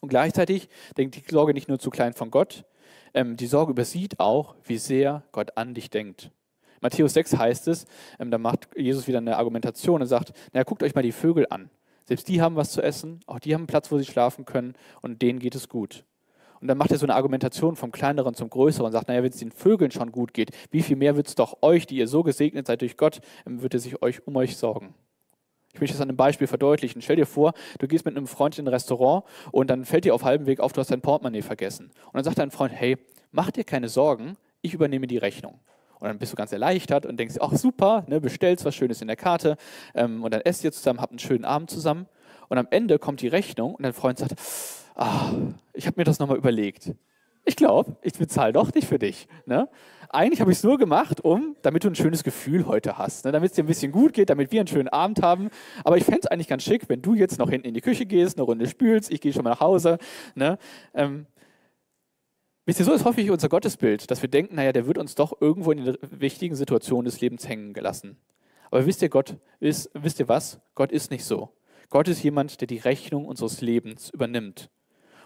Und 0.00 0.08
gleichzeitig 0.08 0.68
denkt 0.96 1.16
die 1.16 1.22
Sorge 1.30 1.54
nicht 1.54 1.68
nur 1.68 1.78
zu 1.78 1.90
klein 1.90 2.12
von 2.12 2.30
Gott, 2.30 2.64
ähm, 3.14 3.36
die 3.36 3.46
Sorge 3.46 3.72
übersieht 3.72 4.20
auch, 4.20 4.56
wie 4.64 4.78
sehr 4.78 5.22
Gott 5.32 5.56
an 5.56 5.74
dich 5.74 5.90
denkt. 5.90 6.30
Matthäus 6.80 7.14
6 7.14 7.36
heißt 7.36 7.68
es, 7.68 7.86
ähm, 8.18 8.30
da 8.30 8.38
macht 8.38 8.68
Jesus 8.76 9.06
wieder 9.06 9.18
eine 9.18 9.38
Argumentation 9.38 10.02
und 10.02 10.06
sagt, 10.06 10.32
naja, 10.52 10.64
guckt 10.64 10.82
euch 10.82 10.94
mal 10.94 11.02
die 11.02 11.12
Vögel 11.12 11.46
an. 11.48 11.70
Selbst 12.06 12.28
die 12.28 12.40
haben 12.40 12.56
was 12.56 12.70
zu 12.70 12.82
essen, 12.82 13.20
auch 13.26 13.40
die 13.40 13.52
haben 13.52 13.62
einen 13.62 13.66
Platz, 13.66 13.90
wo 13.90 13.98
sie 13.98 14.04
schlafen 14.04 14.44
können 14.44 14.74
und 15.02 15.22
denen 15.22 15.38
geht 15.38 15.54
es 15.54 15.68
gut. 15.68 16.04
Und 16.60 16.68
dann 16.68 16.78
macht 16.78 16.90
er 16.90 16.98
so 16.98 17.06
eine 17.06 17.14
Argumentation 17.14 17.76
vom 17.76 17.92
Kleineren 17.92 18.34
zum 18.34 18.48
Größeren 18.48 18.86
und 18.86 18.92
sagt, 18.92 19.08
naja, 19.08 19.22
wenn 19.22 19.30
es 19.30 19.38
den 19.38 19.52
Vögeln 19.52 19.90
schon 19.90 20.12
gut 20.12 20.32
geht, 20.32 20.50
wie 20.70 20.82
viel 20.82 20.96
mehr 20.96 21.16
wird 21.16 21.28
es 21.28 21.34
doch 21.34 21.58
euch, 21.62 21.86
die 21.86 21.96
ihr 21.96 22.08
so 22.08 22.22
gesegnet 22.22 22.66
seid 22.66 22.80
durch 22.80 22.96
Gott, 22.96 23.20
wird 23.44 23.74
er 23.74 23.80
sich 23.80 24.02
euch 24.02 24.26
um 24.26 24.36
euch 24.36 24.56
sorgen. 24.56 24.94
Ich 25.74 25.80
möchte 25.80 25.94
das 25.94 26.00
an 26.00 26.08
einem 26.08 26.16
Beispiel 26.16 26.46
verdeutlichen. 26.46 27.02
Stell 27.02 27.16
dir 27.16 27.26
vor, 27.26 27.52
du 27.78 27.86
gehst 27.86 28.06
mit 28.06 28.16
einem 28.16 28.26
Freund 28.26 28.58
in 28.58 28.64
ein 28.64 28.72
Restaurant 28.72 29.24
und 29.52 29.68
dann 29.68 29.84
fällt 29.84 30.06
dir 30.06 30.14
auf 30.14 30.24
halbem 30.24 30.46
Weg 30.46 30.60
auf, 30.60 30.72
du 30.72 30.80
hast 30.80 30.90
dein 30.90 31.02
Portemonnaie 31.02 31.42
vergessen. 31.42 31.90
Und 32.06 32.14
dann 32.14 32.24
sagt 32.24 32.38
dein 32.38 32.50
Freund, 32.50 32.72
hey, 32.72 32.96
mach 33.30 33.50
dir 33.50 33.64
keine 33.64 33.90
Sorgen, 33.90 34.38
ich 34.62 34.72
übernehme 34.72 35.06
die 35.06 35.18
Rechnung. 35.18 35.60
Und 35.98 36.08
dann 36.08 36.18
bist 36.18 36.32
du 36.32 36.36
ganz 36.36 36.52
erleichtert 36.52 37.06
und 37.06 37.18
denkst, 37.18 37.36
ach 37.40 37.52
super, 37.54 38.04
ne, 38.06 38.20
bestellst 38.20 38.64
was 38.64 38.74
Schönes 38.74 39.00
in 39.00 39.08
der 39.08 39.16
Karte 39.16 39.56
ähm, 39.94 40.22
und 40.22 40.32
dann 40.32 40.42
esst 40.42 40.62
ihr 40.64 40.72
zusammen, 40.72 41.00
habt 41.00 41.12
einen 41.12 41.18
schönen 41.18 41.44
Abend 41.44 41.70
zusammen. 41.70 42.06
Und 42.48 42.58
am 42.58 42.68
Ende 42.70 42.98
kommt 42.98 43.22
die 43.22 43.28
Rechnung 43.28 43.74
und 43.74 43.82
dein 43.82 43.92
Freund 43.92 44.18
sagt, 44.18 44.34
ah, 44.94 45.30
ich 45.72 45.86
habe 45.86 45.98
mir 45.98 46.04
das 46.04 46.18
nochmal 46.18 46.36
überlegt. 46.36 46.92
Ich 47.44 47.56
glaube, 47.56 47.96
ich 48.02 48.14
bezahle 48.14 48.52
doch 48.52 48.74
nicht 48.74 48.88
für 48.88 48.98
dich. 48.98 49.28
Ne? 49.46 49.68
Eigentlich 50.08 50.40
habe 50.40 50.50
ich 50.50 50.58
es 50.58 50.64
nur 50.64 50.78
gemacht, 50.78 51.20
um, 51.20 51.56
damit 51.62 51.84
du 51.84 51.88
ein 51.88 51.94
schönes 51.94 52.24
Gefühl 52.24 52.66
heute 52.66 52.98
hast, 52.98 53.24
ne? 53.24 53.32
damit 53.32 53.50
es 53.50 53.56
dir 53.56 53.62
ein 53.62 53.68
bisschen 53.68 53.92
gut 53.92 54.12
geht, 54.12 54.30
damit 54.30 54.50
wir 54.50 54.60
einen 54.60 54.66
schönen 54.66 54.88
Abend 54.88 55.22
haben. 55.22 55.50
Aber 55.84 55.96
ich 55.96 56.04
fände 56.04 56.20
es 56.24 56.26
eigentlich 56.26 56.48
ganz 56.48 56.64
schick, 56.64 56.88
wenn 56.88 57.02
du 57.02 57.14
jetzt 57.14 57.38
noch 57.38 57.48
hinten 57.48 57.68
in 57.68 57.74
die 57.74 57.80
Küche 57.80 58.04
gehst, 58.04 58.36
eine 58.36 58.44
Runde 58.44 58.66
spülst, 58.66 59.12
ich 59.12 59.20
gehe 59.20 59.32
schon 59.32 59.44
mal 59.44 59.50
nach 59.50 59.60
Hause. 59.60 59.98
Ne? 60.34 60.58
Ähm, 60.92 61.26
wisst 62.66 62.80
ihr, 62.80 62.84
so 62.84 62.92
ist 62.92 63.04
häufig 63.04 63.30
unser 63.30 63.48
Gottesbild, 63.48 64.10
dass 64.10 64.20
wir 64.20 64.28
denken, 64.28 64.56
naja, 64.56 64.72
der 64.72 64.86
wird 64.86 64.98
uns 64.98 65.14
doch 65.14 65.40
irgendwo 65.40 65.72
in 65.72 65.84
der 65.84 65.98
wichtigen 66.02 66.54
Situation 66.54 67.06
des 67.06 67.20
Lebens 67.20 67.48
hängen 67.48 67.72
gelassen. 67.72 68.18
Aber 68.70 68.84
wisst 68.84 69.00
ihr, 69.00 69.08
Gott 69.08 69.36
ist, 69.60 69.90
wisst 69.94 70.20
ihr 70.20 70.28
was? 70.28 70.60
Gott 70.74 70.92
ist 70.92 71.10
nicht 71.10 71.24
so. 71.24 71.52
Gott 71.88 72.08
ist 72.08 72.22
jemand, 72.22 72.60
der 72.60 72.66
die 72.66 72.78
Rechnung 72.78 73.26
unseres 73.26 73.60
Lebens 73.60 74.10
übernimmt 74.10 74.70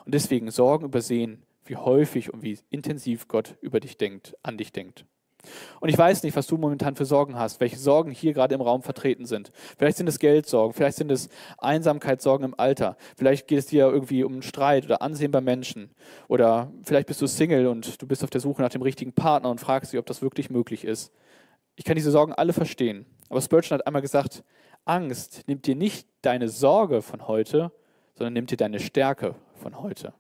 und 0.04 0.14
deswegen 0.14 0.50
Sorgen 0.50 0.84
übersehen, 0.84 1.42
wie 1.64 1.76
häufig 1.76 2.32
und 2.32 2.42
wie 2.42 2.58
intensiv 2.68 3.28
Gott 3.28 3.56
über 3.60 3.80
dich 3.80 3.96
denkt, 3.96 4.36
an 4.42 4.58
dich 4.58 4.72
denkt. 4.72 5.06
Und 5.80 5.88
ich 5.88 5.98
weiß 5.98 6.22
nicht, 6.22 6.36
was 6.36 6.46
du 6.46 6.56
momentan 6.56 6.96
für 6.96 7.04
Sorgen 7.04 7.36
hast, 7.36 7.60
welche 7.60 7.78
Sorgen 7.78 8.10
hier 8.10 8.32
gerade 8.32 8.54
im 8.54 8.60
Raum 8.60 8.82
vertreten 8.82 9.26
sind. 9.26 9.52
Vielleicht 9.78 9.96
sind 9.96 10.08
es 10.08 10.18
Geldsorgen, 10.18 10.74
vielleicht 10.74 10.96
sind 10.96 11.10
es 11.10 11.28
Einsamkeitssorgen 11.58 12.44
im 12.44 12.54
Alter, 12.58 12.96
vielleicht 13.16 13.46
geht 13.48 13.58
es 13.58 13.66
dir 13.66 13.86
irgendwie 13.86 14.24
um 14.24 14.42
Streit 14.42 14.84
oder 14.84 15.02
Ansehen 15.02 15.30
bei 15.30 15.40
Menschen. 15.40 15.90
Oder 16.28 16.72
vielleicht 16.84 17.06
bist 17.06 17.20
du 17.22 17.26
Single 17.26 17.66
und 17.66 18.00
du 18.00 18.06
bist 18.06 18.24
auf 18.24 18.30
der 18.30 18.40
Suche 18.40 18.62
nach 18.62 18.70
dem 18.70 18.82
richtigen 18.82 19.12
Partner 19.12 19.50
und 19.50 19.60
fragst 19.60 19.92
dich, 19.92 19.98
ob 19.98 20.06
das 20.06 20.22
wirklich 20.22 20.50
möglich 20.50 20.84
ist. 20.84 21.12
Ich 21.76 21.84
kann 21.84 21.96
diese 21.96 22.10
Sorgen 22.10 22.32
alle 22.32 22.52
verstehen. 22.52 23.06
Aber 23.28 23.40
Spurgeon 23.40 23.78
hat 23.78 23.86
einmal 23.86 24.02
gesagt, 24.02 24.44
Angst 24.84 25.44
nimmt 25.46 25.66
dir 25.66 25.76
nicht 25.76 26.08
deine 26.22 26.48
Sorge 26.48 27.00
von 27.00 27.28
heute, 27.28 27.72
sondern 28.14 28.34
nimmt 28.34 28.50
dir 28.50 28.56
deine 28.56 28.80
Stärke 28.80 29.34
von 29.54 29.80
heute. 29.80 30.12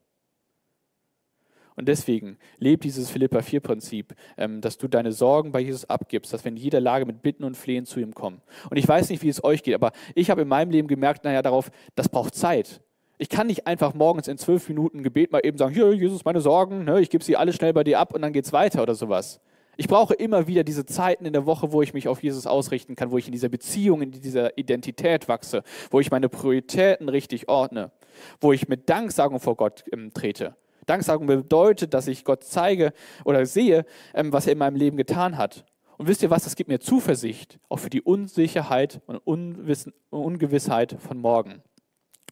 Und 1.80 1.86
deswegen 1.86 2.36
lebt 2.58 2.84
dieses 2.84 3.10
Philippa 3.10 3.38
4-Prinzip, 3.38 4.14
ähm, 4.36 4.60
dass 4.60 4.76
du 4.76 4.86
deine 4.86 5.12
Sorgen 5.12 5.50
bei 5.50 5.60
Jesus 5.60 5.88
abgibst, 5.88 6.30
dass 6.30 6.44
wir 6.44 6.50
in 6.50 6.58
jeder 6.58 6.78
Lage 6.78 7.06
mit 7.06 7.22
Bitten 7.22 7.42
und 7.42 7.56
Flehen 7.56 7.86
zu 7.86 8.00
ihm 8.00 8.12
kommen. 8.12 8.42
Und 8.68 8.76
ich 8.76 8.86
weiß 8.86 9.08
nicht, 9.08 9.22
wie 9.22 9.30
es 9.30 9.42
euch 9.42 9.62
geht, 9.62 9.74
aber 9.74 9.92
ich 10.14 10.28
habe 10.28 10.42
in 10.42 10.48
meinem 10.48 10.70
Leben 10.70 10.88
gemerkt, 10.88 11.24
naja, 11.24 11.40
darauf, 11.40 11.70
das 11.94 12.10
braucht 12.10 12.34
Zeit. 12.34 12.82
Ich 13.16 13.30
kann 13.30 13.46
nicht 13.46 13.66
einfach 13.66 13.94
morgens 13.94 14.28
in 14.28 14.36
zwölf 14.36 14.68
Minuten 14.68 15.02
Gebet 15.02 15.32
mal 15.32 15.40
eben 15.42 15.56
sagen, 15.56 15.72
hier, 15.72 15.90
Jesus, 15.94 16.22
meine 16.22 16.42
Sorgen, 16.42 16.84
ne, 16.84 17.00
ich 17.00 17.08
gebe 17.08 17.24
sie 17.24 17.38
alle 17.38 17.54
schnell 17.54 17.72
bei 17.72 17.82
dir 17.82 17.98
ab 17.98 18.12
und 18.12 18.20
dann 18.20 18.34
geht 18.34 18.44
es 18.44 18.52
weiter 18.52 18.82
oder 18.82 18.94
sowas. 18.94 19.40
Ich 19.78 19.88
brauche 19.88 20.12
immer 20.12 20.46
wieder 20.46 20.64
diese 20.64 20.84
Zeiten 20.84 21.24
in 21.24 21.32
der 21.32 21.46
Woche, 21.46 21.72
wo 21.72 21.80
ich 21.80 21.94
mich 21.94 22.08
auf 22.08 22.22
Jesus 22.22 22.46
ausrichten 22.46 22.94
kann, 22.94 23.10
wo 23.10 23.16
ich 23.16 23.24
in 23.24 23.32
dieser 23.32 23.48
Beziehung, 23.48 24.02
in 24.02 24.10
dieser 24.10 24.58
Identität 24.58 25.28
wachse, 25.28 25.62
wo 25.90 25.98
ich 25.98 26.10
meine 26.10 26.28
Prioritäten 26.28 27.08
richtig 27.08 27.48
ordne, 27.48 27.90
wo 28.38 28.52
ich 28.52 28.68
mit 28.68 28.90
Danksagung 28.90 29.40
vor 29.40 29.56
Gott 29.56 29.84
ähm, 29.90 30.12
trete. 30.12 30.54
Danksagung 30.90 31.26
bedeutet, 31.26 31.94
dass 31.94 32.08
ich 32.08 32.24
Gott 32.24 32.44
zeige 32.44 32.92
oder 33.24 33.46
sehe, 33.46 33.84
ähm, 34.14 34.32
was 34.32 34.46
er 34.46 34.52
in 34.52 34.58
meinem 34.58 34.76
Leben 34.76 34.96
getan 34.96 35.38
hat. 35.38 35.64
Und 35.98 36.08
wisst 36.08 36.22
ihr 36.22 36.30
was, 36.30 36.44
das 36.44 36.56
gibt 36.56 36.68
mir 36.68 36.80
Zuversicht, 36.80 37.58
auch 37.68 37.78
für 37.78 37.90
die 37.90 38.00
Unsicherheit 38.02 39.00
und 39.06 39.18
Unwissen, 39.18 39.92
Ungewissheit 40.10 40.96
von 40.98 41.18
morgen. 41.18 41.62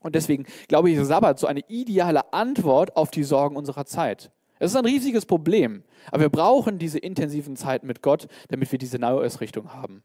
Und 0.01 0.15
deswegen 0.15 0.47
glaube 0.69 0.91
ich, 0.91 0.97
ist 0.97 1.09
Sabbat 1.09 1.39
so 1.39 1.47
eine 1.47 1.61
ideale 1.69 2.33
Antwort 2.33 2.97
auf 2.97 3.11
die 3.11 3.25
Sorgen 3.25 3.57
unserer 3.57 3.85
Zeit. 3.85 4.31
Es 4.59 4.73
ist 4.73 4.77
ein 4.77 4.85
riesiges 4.85 5.27
Problem, 5.27 5.85
aber 6.11 6.23
wir 6.23 6.29
brauchen 6.31 6.79
diese 6.79 6.99
intensiven 6.99 7.57
Zeiten 7.57 7.87
mit 7.87 8.03
Gott, 8.03 8.27
damit 8.49 8.73
wir 8.73 8.79
diese 8.79 8.99
Neuausrichtung 8.99 9.73
haben. 9.73 10.03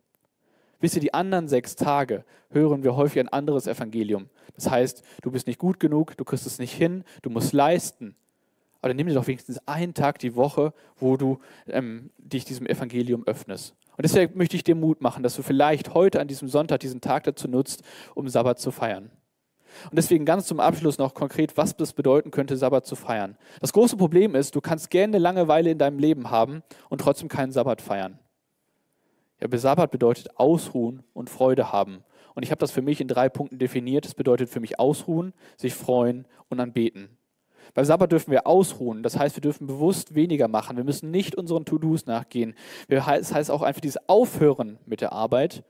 Wisst 0.79 0.95
ihr, 0.95 1.01
die 1.01 1.13
anderen 1.13 1.47
sechs 1.47 1.75
Tage 1.75 2.25
hören 2.49 2.83
wir 2.83 2.97
häufig 2.97 3.21
ein 3.21 3.29
anderes 3.29 3.67
Evangelium. 3.67 4.29
Das 4.55 4.69
heißt, 4.69 5.03
du 5.21 5.31
bist 5.31 5.47
nicht 5.47 5.57
gut 5.57 5.79
genug, 5.79 6.17
du 6.17 6.25
kriegst 6.25 6.45
es 6.45 6.59
nicht 6.59 6.73
hin, 6.73 7.05
du 7.21 7.29
musst 7.29 7.53
leisten. 7.53 8.15
Aber 8.83 8.93
nimm 8.93 9.07
dir 9.07 9.13
doch 9.13 9.27
wenigstens 9.27 9.65
einen 9.65 9.93
Tag 9.93 10.19
die 10.19 10.35
Woche, 10.35 10.73
wo 10.97 11.15
du 11.15 11.39
ähm, 11.67 12.09
dich 12.17 12.43
diesem 12.43 12.67
Evangelium 12.67 13.25
öffnest. 13.25 13.75
Und 13.95 14.03
deswegen 14.03 14.37
möchte 14.37 14.57
ich 14.57 14.63
dir 14.65 14.75
Mut 14.75 14.99
machen, 14.99 15.23
dass 15.23 15.37
du 15.37 15.41
vielleicht 15.41 15.93
heute 15.93 16.19
an 16.19 16.27
diesem 16.27 16.49
Sonntag 16.49 16.81
diesen 16.81 16.99
Tag 16.99 17.23
dazu 17.23 17.47
nutzt, 17.47 17.81
um 18.13 18.27
Sabbat 18.27 18.59
zu 18.59 18.71
feiern. 18.71 19.09
Und 19.85 19.95
deswegen 19.95 20.25
ganz 20.25 20.47
zum 20.47 20.59
Abschluss 20.59 20.97
noch 20.97 21.13
konkret, 21.13 21.55
was 21.55 21.77
das 21.77 21.93
bedeuten 21.93 22.29
könnte, 22.29 22.57
Sabbat 22.57 22.85
zu 22.85 22.97
feiern. 22.97 23.37
Das 23.61 23.71
große 23.71 23.95
Problem 23.95 24.35
ist, 24.35 24.53
du 24.53 24.59
kannst 24.59 24.89
gerne 24.89 25.17
Langeweile 25.17 25.71
in 25.71 25.77
deinem 25.77 25.97
Leben 25.97 26.29
haben 26.29 26.61
und 26.89 26.99
trotzdem 26.99 27.29
keinen 27.29 27.53
Sabbat 27.53 27.81
feiern. 27.81 28.19
Ja, 29.39 29.47
Sabbat 29.57 29.91
bedeutet 29.91 30.37
ausruhen 30.37 31.03
und 31.13 31.29
Freude 31.29 31.71
haben. 31.71 32.03
Und 32.35 32.43
ich 32.43 32.51
habe 32.51 32.59
das 32.59 32.71
für 32.71 32.81
mich 32.81 32.99
in 32.99 33.07
drei 33.07 33.29
Punkten 33.29 33.59
definiert. 33.59 34.03
Das 34.03 34.13
bedeutet 34.13 34.49
für 34.49 34.59
mich 34.59 34.77
ausruhen, 34.77 35.33
sich 35.55 35.73
freuen 35.73 36.27
und 36.49 36.59
anbeten. 36.59 37.17
Beim 37.73 37.85
Sabbat 37.85 38.11
dürfen 38.11 38.31
wir 38.31 38.45
ausruhen. 38.45 39.01
Das 39.01 39.17
heißt, 39.17 39.35
wir 39.35 39.41
dürfen 39.41 39.65
bewusst 39.65 40.13
weniger 40.13 40.47
machen. 40.47 40.77
Wir 40.77 40.83
müssen 40.83 41.09
nicht 41.09 41.35
unseren 41.35 41.65
To-Dos 41.65 42.05
nachgehen. 42.05 42.55
Das 42.87 43.33
heißt 43.33 43.49
auch 43.49 43.63
einfach 43.63 43.81
dieses 43.81 44.07
Aufhören 44.07 44.77
mit 44.85 45.01
der 45.01 45.11
Arbeit. 45.11 45.63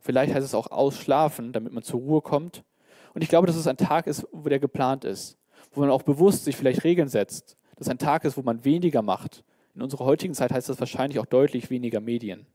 Vielleicht 0.00 0.34
heißt 0.34 0.46
es 0.46 0.54
auch 0.54 0.70
ausschlafen, 0.70 1.52
damit 1.52 1.72
man 1.72 1.82
zur 1.82 2.00
Ruhe 2.00 2.22
kommt. 2.22 2.64
Und 3.14 3.22
ich 3.22 3.28
glaube, 3.28 3.46
dass 3.46 3.56
es 3.56 3.66
ein 3.66 3.76
Tag 3.76 4.06
ist, 4.06 4.26
wo 4.32 4.48
der 4.48 4.58
geplant 4.58 5.04
ist. 5.04 5.36
Wo 5.72 5.80
man 5.80 5.90
auch 5.90 6.02
bewusst 6.02 6.44
sich 6.44 6.56
vielleicht 6.56 6.84
Regeln 6.84 7.08
setzt. 7.08 7.56
Dass 7.76 7.86
es 7.86 7.90
ein 7.90 7.98
Tag 7.98 8.24
ist, 8.24 8.36
wo 8.36 8.42
man 8.42 8.64
weniger 8.64 9.02
macht. 9.02 9.44
In 9.74 9.82
unserer 9.82 10.04
heutigen 10.04 10.34
Zeit 10.34 10.52
heißt 10.52 10.68
das 10.68 10.80
wahrscheinlich 10.80 11.18
auch 11.18 11.26
deutlich 11.26 11.70
weniger 11.70 12.00
Medien. 12.00 12.46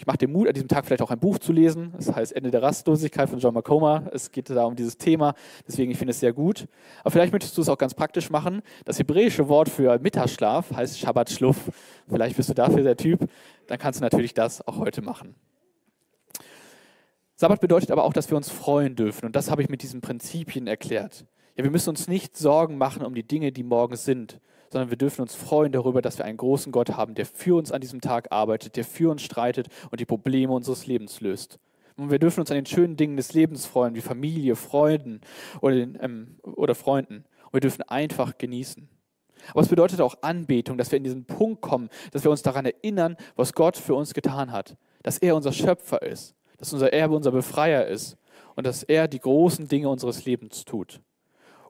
Ich 0.00 0.06
mache 0.06 0.16
den 0.16 0.32
Mut, 0.32 0.48
an 0.48 0.54
diesem 0.54 0.66
Tag 0.66 0.86
vielleicht 0.86 1.02
auch 1.02 1.10
ein 1.10 1.18
Buch 1.18 1.38
zu 1.38 1.52
lesen. 1.52 1.92
Das 1.94 2.10
heißt 2.16 2.34
Ende 2.34 2.50
der 2.50 2.62
Rastlosigkeit 2.62 3.28
von 3.28 3.38
John 3.38 3.52
McComa. 3.52 4.04
Es 4.14 4.32
geht 4.32 4.48
da 4.48 4.64
um 4.64 4.74
dieses 4.74 4.96
Thema. 4.96 5.34
Deswegen, 5.68 5.90
ich 5.90 5.98
finde 5.98 6.12
es 6.12 6.20
sehr 6.20 6.32
gut. 6.32 6.68
Aber 7.00 7.10
vielleicht 7.10 7.34
möchtest 7.34 7.54
du 7.58 7.60
es 7.60 7.68
auch 7.68 7.76
ganz 7.76 7.92
praktisch 7.92 8.30
machen. 8.30 8.62
Das 8.86 8.98
hebräische 8.98 9.50
Wort 9.50 9.68
für 9.68 9.98
Mittagsschlaf 9.98 10.74
heißt 10.74 10.98
Shabbat 10.98 11.28
Schluff. 11.28 11.70
Vielleicht 12.08 12.38
bist 12.38 12.48
du 12.48 12.54
dafür 12.54 12.82
der 12.82 12.96
Typ. 12.96 13.28
Dann 13.66 13.78
kannst 13.78 14.00
du 14.00 14.02
natürlich 14.02 14.32
das 14.32 14.66
auch 14.66 14.78
heute 14.78 15.02
machen. 15.02 15.34
Sabbat 17.36 17.60
bedeutet 17.60 17.90
aber 17.90 18.04
auch, 18.04 18.14
dass 18.14 18.30
wir 18.30 18.38
uns 18.38 18.48
freuen 18.48 18.96
dürfen. 18.96 19.26
Und 19.26 19.36
das 19.36 19.50
habe 19.50 19.60
ich 19.60 19.68
mit 19.68 19.82
diesen 19.82 20.00
Prinzipien 20.00 20.66
erklärt. 20.66 21.26
Ja, 21.56 21.64
wir 21.64 21.70
müssen 21.70 21.90
uns 21.90 22.08
nicht 22.08 22.38
Sorgen 22.38 22.78
machen 22.78 23.04
um 23.04 23.14
die 23.14 23.28
Dinge, 23.28 23.52
die 23.52 23.64
morgen 23.64 23.96
sind, 23.96 24.40
sondern 24.70 24.90
wir 24.90 24.96
dürfen 24.96 25.22
uns 25.22 25.34
freuen 25.34 25.72
darüber, 25.72 26.00
dass 26.00 26.18
wir 26.18 26.24
einen 26.24 26.38
großen 26.38 26.72
Gott 26.72 26.96
haben, 26.96 27.14
der 27.14 27.26
für 27.26 27.56
uns 27.56 27.72
an 27.72 27.80
diesem 27.80 28.00
Tag 28.00 28.30
arbeitet, 28.30 28.76
der 28.76 28.84
für 28.84 29.10
uns 29.10 29.22
streitet 29.22 29.68
und 29.90 30.00
die 30.00 30.06
Probleme 30.06 30.52
unseres 30.52 30.86
Lebens 30.86 31.20
löst. 31.20 31.58
Und 31.96 32.10
wir 32.10 32.18
dürfen 32.18 32.40
uns 32.40 32.50
an 32.50 32.56
den 32.56 32.66
schönen 32.66 32.96
Dingen 32.96 33.16
des 33.16 33.34
Lebens 33.34 33.66
freuen, 33.66 33.94
wie 33.94 34.00
Familie, 34.00 34.56
Freunden 34.56 35.20
oder, 35.60 35.76
ähm, 35.76 36.36
oder 36.42 36.74
Freunden. 36.74 37.24
Und 37.46 37.52
wir 37.52 37.60
dürfen 37.60 37.82
einfach 37.82 38.38
genießen. 38.38 38.88
Aber 39.48 39.60
es 39.60 39.68
bedeutet 39.68 40.00
auch 40.00 40.16
Anbetung, 40.22 40.78
dass 40.78 40.90
wir 40.92 40.98
in 40.98 41.04
diesen 41.04 41.24
Punkt 41.24 41.60
kommen, 41.60 41.88
dass 42.12 42.24
wir 42.24 42.30
uns 42.30 42.42
daran 42.42 42.64
erinnern, 42.64 43.16
was 43.36 43.52
Gott 43.52 43.76
für 43.76 43.94
uns 43.94 44.14
getan 44.14 44.52
hat. 44.52 44.76
Dass 45.02 45.18
er 45.18 45.34
unser 45.34 45.52
Schöpfer 45.52 46.02
ist, 46.02 46.34
dass 46.58 46.72
unser 46.72 46.92
Erbe 46.92 47.16
unser 47.16 47.32
Befreier 47.32 47.86
ist 47.86 48.16
und 48.54 48.66
dass 48.66 48.82
er 48.82 49.08
die 49.08 49.20
großen 49.20 49.68
Dinge 49.68 49.88
unseres 49.88 50.24
Lebens 50.24 50.64
tut. 50.64 51.00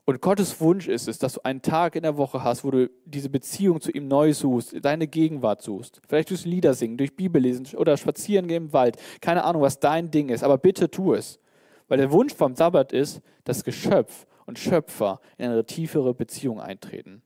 Und 0.05 0.19
Gottes 0.19 0.59
Wunsch 0.59 0.87
ist 0.87 1.07
es, 1.07 1.19
dass 1.19 1.33
du 1.33 1.45
einen 1.45 1.61
Tag 1.61 1.95
in 1.95 2.03
der 2.03 2.17
Woche 2.17 2.43
hast, 2.43 2.63
wo 2.63 2.71
du 2.71 2.89
diese 3.05 3.29
Beziehung 3.29 3.79
zu 3.81 3.91
ihm 3.91 4.07
neu 4.07 4.33
suchst, 4.33 4.75
deine 4.83 5.07
Gegenwart 5.07 5.61
suchst. 5.61 6.01
Vielleicht 6.07 6.31
durch 6.31 6.43
Lieder 6.43 6.73
singen, 6.73 6.97
durch 6.97 7.15
Bibellesen 7.15 7.67
oder 7.77 7.95
spazieren 7.97 8.47
gehen 8.47 8.65
im 8.65 8.73
Wald. 8.73 8.97
Keine 9.21 9.43
Ahnung, 9.43 9.61
was 9.61 9.79
dein 9.79 10.09
Ding 10.09 10.29
ist, 10.29 10.43
aber 10.43 10.57
bitte 10.57 10.89
tu 10.89 11.13
es. 11.13 11.39
Weil 11.87 11.99
der 11.99 12.11
Wunsch 12.11 12.33
vom 12.33 12.55
Sabbat 12.55 12.93
ist, 12.93 13.21
dass 13.43 13.63
Geschöpf 13.63 14.25
und 14.45 14.57
Schöpfer 14.57 15.19
in 15.37 15.51
eine 15.51 15.65
tiefere 15.65 16.13
Beziehung 16.13 16.59
eintreten. 16.59 17.21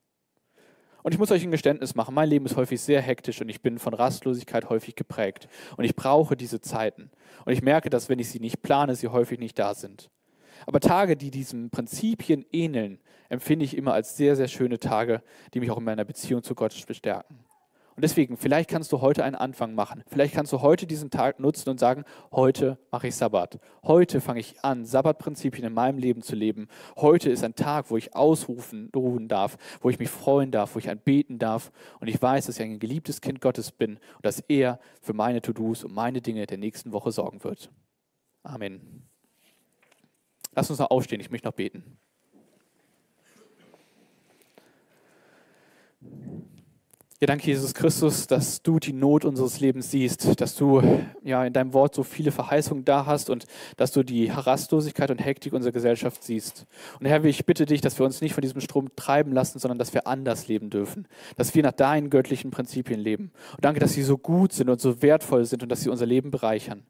Und 1.01 1.13
ich 1.13 1.19
muss 1.19 1.31
euch 1.31 1.43
ein 1.43 1.51
Geständnis 1.51 1.93
machen, 1.93 2.15
mein 2.15 2.29
Leben 2.29 2.47
ist 2.47 2.55
häufig 2.55 2.81
sehr 2.81 2.99
hektisch 2.99 3.39
und 3.39 3.47
ich 3.47 3.61
bin 3.61 3.77
von 3.77 3.93
Rastlosigkeit 3.93 4.69
häufig 4.69 4.95
geprägt. 4.95 5.47
Und 5.77 5.85
ich 5.85 5.95
brauche 5.95 6.35
diese 6.35 6.61
Zeiten. 6.61 7.11
Und 7.45 7.53
ich 7.53 7.61
merke, 7.61 7.91
dass 7.91 8.09
wenn 8.09 8.19
ich 8.19 8.29
sie 8.29 8.39
nicht 8.39 8.63
plane, 8.63 8.95
sie 8.95 9.07
häufig 9.07 9.39
nicht 9.39 9.59
da 9.59 9.75
sind. 9.75 10.09
Aber 10.65 10.79
Tage, 10.79 11.17
die 11.17 11.31
diesen 11.31 11.69
Prinzipien 11.69 12.45
ähneln, 12.51 12.99
empfinde 13.29 13.65
ich 13.65 13.75
immer 13.75 13.93
als 13.93 14.17
sehr, 14.17 14.35
sehr 14.35 14.47
schöne 14.47 14.79
Tage, 14.79 15.21
die 15.53 15.59
mich 15.59 15.71
auch 15.71 15.77
in 15.77 15.83
meiner 15.83 16.05
Beziehung 16.05 16.43
zu 16.43 16.55
Gott 16.55 16.75
bestärken. 16.87 17.45
Und 17.95 18.01
deswegen, 18.03 18.35
vielleicht 18.35 18.69
kannst 18.69 18.91
du 18.91 18.99
heute 18.99 19.23
einen 19.23 19.37
Anfang 19.37 19.73
machen. 19.73 20.03
Vielleicht 20.07 20.33
kannst 20.33 20.51
du 20.51 20.61
heute 20.61 20.85
diesen 20.85 21.11
Tag 21.11 21.39
nutzen 21.39 21.69
und 21.69 21.79
sagen, 21.79 22.03
heute 22.29 22.77
mache 22.91 23.07
ich 23.07 23.15
Sabbat. 23.15 23.59
Heute 23.83 24.19
fange 24.19 24.41
ich 24.41 24.59
an, 24.65 24.83
Sabbatprinzipien 24.83 25.65
in 25.65 25.73
meinem 25.73 25.97
Leben 25.97 26.21
zu 26.21 26.35
leben. 26.35 26.67
Heute 26.97 27.29
ist 27.29 27.41
ein 27.45 27.55
Tag, 27.55 27.89
wo 27.89 27.95
ich 27.95 28.13
ausrufen, 28.13 28.91
ruhen 28.93 29.29
darf, 29.29 29.57
wo 29.79 29.89
ich 29.89 29.97
mich 29.97 30.09
freuen 30.09 30.51
darf, 30.51 30.75
wo 30.75 30.79
ich 30.79 30.89
anbeten 30.89 31.39
darf. 31.39 31.71
Und 32.01 32.09
ich 32.09 32.21
weiß, 32.21 32.47
dass 32.47 32.59
ich 32.59 32.65
ein 32.65 32.79
geliebtes 32.79 33.21
Kind 33.21 33.39
Gottes 33.39 33.71
bin 33.71 33.91
und 33.93 34.25
dass 34.25 34.41
er 34.41 34.79
für 35.01 35.13
meine 35.13 35.41
To-Dos 35.41 35.85
und 35.85 35.93
meine 35.93 36.21
Dinge 36.21 36.45
der 36.47 36.57
nächsten 36.57 36.91
Woche 36.91 37.13
sorgen 37.13 37.45
wird. 37.45 37.71
Amen. 38.43 39.07
Lass 40.55 40.69
uns 40.69 40.79
noch 40.79 40.89
aufstehen, 40.89 41.19
ich 41.19 41.29
möchte 41.29 41.47
noch 41.47 41.53
beten. 41.53 41.97
Ja, 47.21 47.27
danke, 47.27 47.47
Jesus 47.47 47.73
Christus, 47.73 48.27
dass 48.27 48.61
du 48.61 48.77
die 48.77 48.91
Not 48.91 49.23
unseres 49.23 49.61
Lebens 49.61 49.89
siehst, 49.89 50.39
dass 50.41 50.55
du 50.55 50.81
ja 51.23 51.45
in 51.45 51.53
deinem 51.53 51.73
Wort 51.73 51.95
so 51.95 52.03
viele 52.03 52.31
Verheißungen 52.31 52.83
da 52.83 53.05
hast 53.05 53.29
und 53.29 53.45
dass 53.77 53.91
du 53.91 54.03
die 54.03 54.27
Rastlosigkeit 54.27 55.09
und 55.11 55.19
Hektik 55.19 55.53
unserer 55.53 55.71
Gesellschaft 55.71 56.23
siehst. 56.23 56.65
Und 56.99 57.05
Herr, 57.05 57.23
ich 57.23 57.45
bitte 57.45 57.65
dich, 57.65 57.79
dass 57.79 57.97
wir 57.97 58.05
uns 58.05 58.19
nicht 58.19 58.33
von 58.33 58.41
diesem 58.41 58.59
Strom 58.59 58.95
treiben 58.97 59.31
lassen, 59.31 59.59
sondern 59.59 59.79
dass 59.79 59.93
wir 59.93 60.07
anders 60.07 60.49
leben 60.49 60.69
dürfen, 60.69 61.07
dass 61.37 61.55
wir 61.55 61.63
nach 61.63 61.71
deinen 61.71 62.09
göttlichen 62.09 62.51
Prinzipien 62.51 62.99
leben. 62.99 63.31
Und 63.53 63.63
danke, 63.63 63.79
dass 63.79 63.93
sie 63.93 64.03
so 64.03 64.17
gut 64.17 64.51
sind 64.51 64.69
und 64.69 64.81
so 64.81 65.01
wertvoll 65.01 65.45
sind 65.45 65.63
und 65.63 65.69
dass 65.69 65.81
sie 65.81 65.89
unser 65.89 66.05
Leben 66.05 66.31
bereichern. 66.31 66.83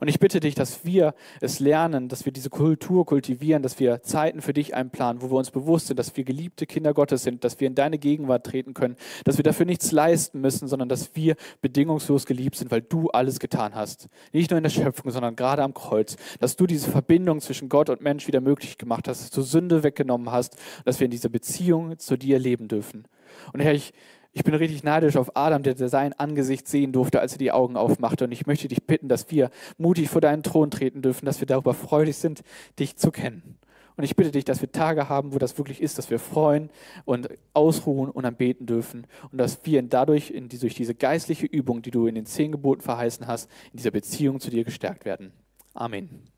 Und 0.00 0.08
ich 0.08 0.18
bitte 0.18 0.40
dich, 0.40 0.54
dass 0.54 0.84
wir 0.84 1.14
es 1.40 1.60
lernen, 1.60 2.08
dass 2.08 2.24
wir 2.24 2.32
diese 2.32 2.50
Kultur 2.50 3.06
kultivieren, 3.06 3.62
dass 3.62 3.78
wir 3.78 4.02
Zeiten 4.02 4.40
für 4.40 4.52
dich 4.52 4.74
einplanen, 4.74 5.22
wo 5.22 5.30
wir 5.30 5.38
uns 5.38 5.50
bewusst 5.50 5.88
sind, 5.88 5.98
dass 5.98 6.16
wir 6.16 6.24
geliebte 6.24 6.66
Kinder 6.66 6.94
Gottes 6.94 7.22
sind, 7.22 7.44
dass 7.44 7.60
wir 7.60 7.68
in 7.68 7.74
deine 7.74 7.98
Gegenwart 7.98 8.44
treten 8.44 8.74
können, 8.74 8.96
dass 9.24 9.36
wir 9.36 9.44
dafür 9.44 9.66
nichts 9.66 9.92
leisten 9.92 10.40
müssen, 10.40 10.68
sondern 10.68 10.88
dass 10.88 11.14
wir 11.14 11.36
bedingungslos 11.60 12.26
geliebt 12.26 12.56
sind, 12.56 12.70
weil 12.70 12.82
du 12.82 13.08
alles 13.10 13.38
getan 13.38 13.74
hast. 13.74 14.08
Nicht 14.32 14.50
nur 14.50 14.58
in 14.58 14.64
der 14.64 14.70
Schöpfung, 14.70 15.10
sondern 15.10 15.36
gerade 15.36 15.62
am 15.62 15.74
Kreuz, 15.74 16.16
dass 16.40 16.56
du 16.56 16.66
diese 16.66 16.90
Verbindung 16.90 17.40
zwischen 17.40 17.68
Gott 17.68 17.90
und 17.90 18.00
Mensch 18.00 18.26
wieder 18.26 18.40
möglich 18.40 18.78
gemacht 18.78 19.08
hast, 19.08 19.22
dass 19.22 19.30
du 19.30 19.42
Sünde 19.42 19.82
weggenommen 19.82 20.30
hast, 20.30 20.56
dass 20.84 21.00
wir 21.00 21.06
in 21.06 21.10
dieser 21.10 21.28
Beziehung 21.28 21.98
zu 21.98 22.16
dir 22.16 22.38
leben 22.38 22.68
dürfen. 22.68 23.06
Und 23.52 23.60
Herr, 23.60 23.74
ich 23.74 23.92
ich 24.32 24.44
bin 24.44 24.54
richtig 24.54 24.84
neidisch 24.84 25.16
auf 25.16 25.36
Adam, 25.36 25.62
der 25.62 25.76
sein 25.88 26.12
Angesicht 26.12 26.68
sehen 26.68 26.92
durfte, 26.92 27.20
als 27.20 27.32
er 27.32 27.38
die 27.38 27.52
Augen 27.52 27.76
aufmachte. 27.76 28.24
Und 28.24 28.32
ich 28.32 28.46
möchte 28.46 28.68
dich 28.68 28.84
bitten, 28.84 29.08
dass 29.08 29.30
wir 29.30 29.50
mutig 29.78 30.08
vor 30.10 30.20
deinen 30.20 30.42
Thron 30.42 30.70
treten 30.70 31.02
dürfen, 31.02 31.26
dass 31.26 31.40
wir 31.40 31.46
darüber 31.46 31.74
freudig 31.74 32.16
sind, 32.16 32.42
dich 32.78 32.96
zu 32.96 33.10
kennen. 33.10 33.58
Und 33.96 34.04
ich 34.04 34.14
bitte 34.14 34.30
dich, 34.30 34.44
dass 34.44 34.60
wir 34.60 34.70
Tage 34.70 35.08
haben, 35.08 35.34
wo 35.34 35.38
das 35.38 35.58
wirklich 35.58 35.82
ist, 35.82 35.98
dass 35.98 36.08
wir 36.08 36.20
freuen 36.20 36.70
und 37.04 37.28
ausruhen 37.52 38.10
und 38.10 38.24
anbeten 38.24 38.64
dürfen. 38.64 39.08
Und 39.32 39.38
dass 39.38 39.58
wir 39.64 39.82
dadurch, 39.82 40.30
in 40.30 40.48
die, 40.48 40.58
durch 40.58 40.76
diese 40.76 40.94
geistliche 40.94 41.46
Übung, 41.46 41.82
die 41.82 41.90
du 41.90 42.06
in 42.06 42.14
den 42.14 42.24
zehn 42.24 42.52
Geboten 42.52 42.82
verheißen 42.82 43.26
hast, 43.26 43.50
in 43.72 43.78
dieser 43.78 43.90
Beziehung 43.90 44.38
zu 44.38 44.50
dir 44.50 44.62
gestärkt 44.62 45.04
werden. 45.04 45.32
Amen. 45.74 46.28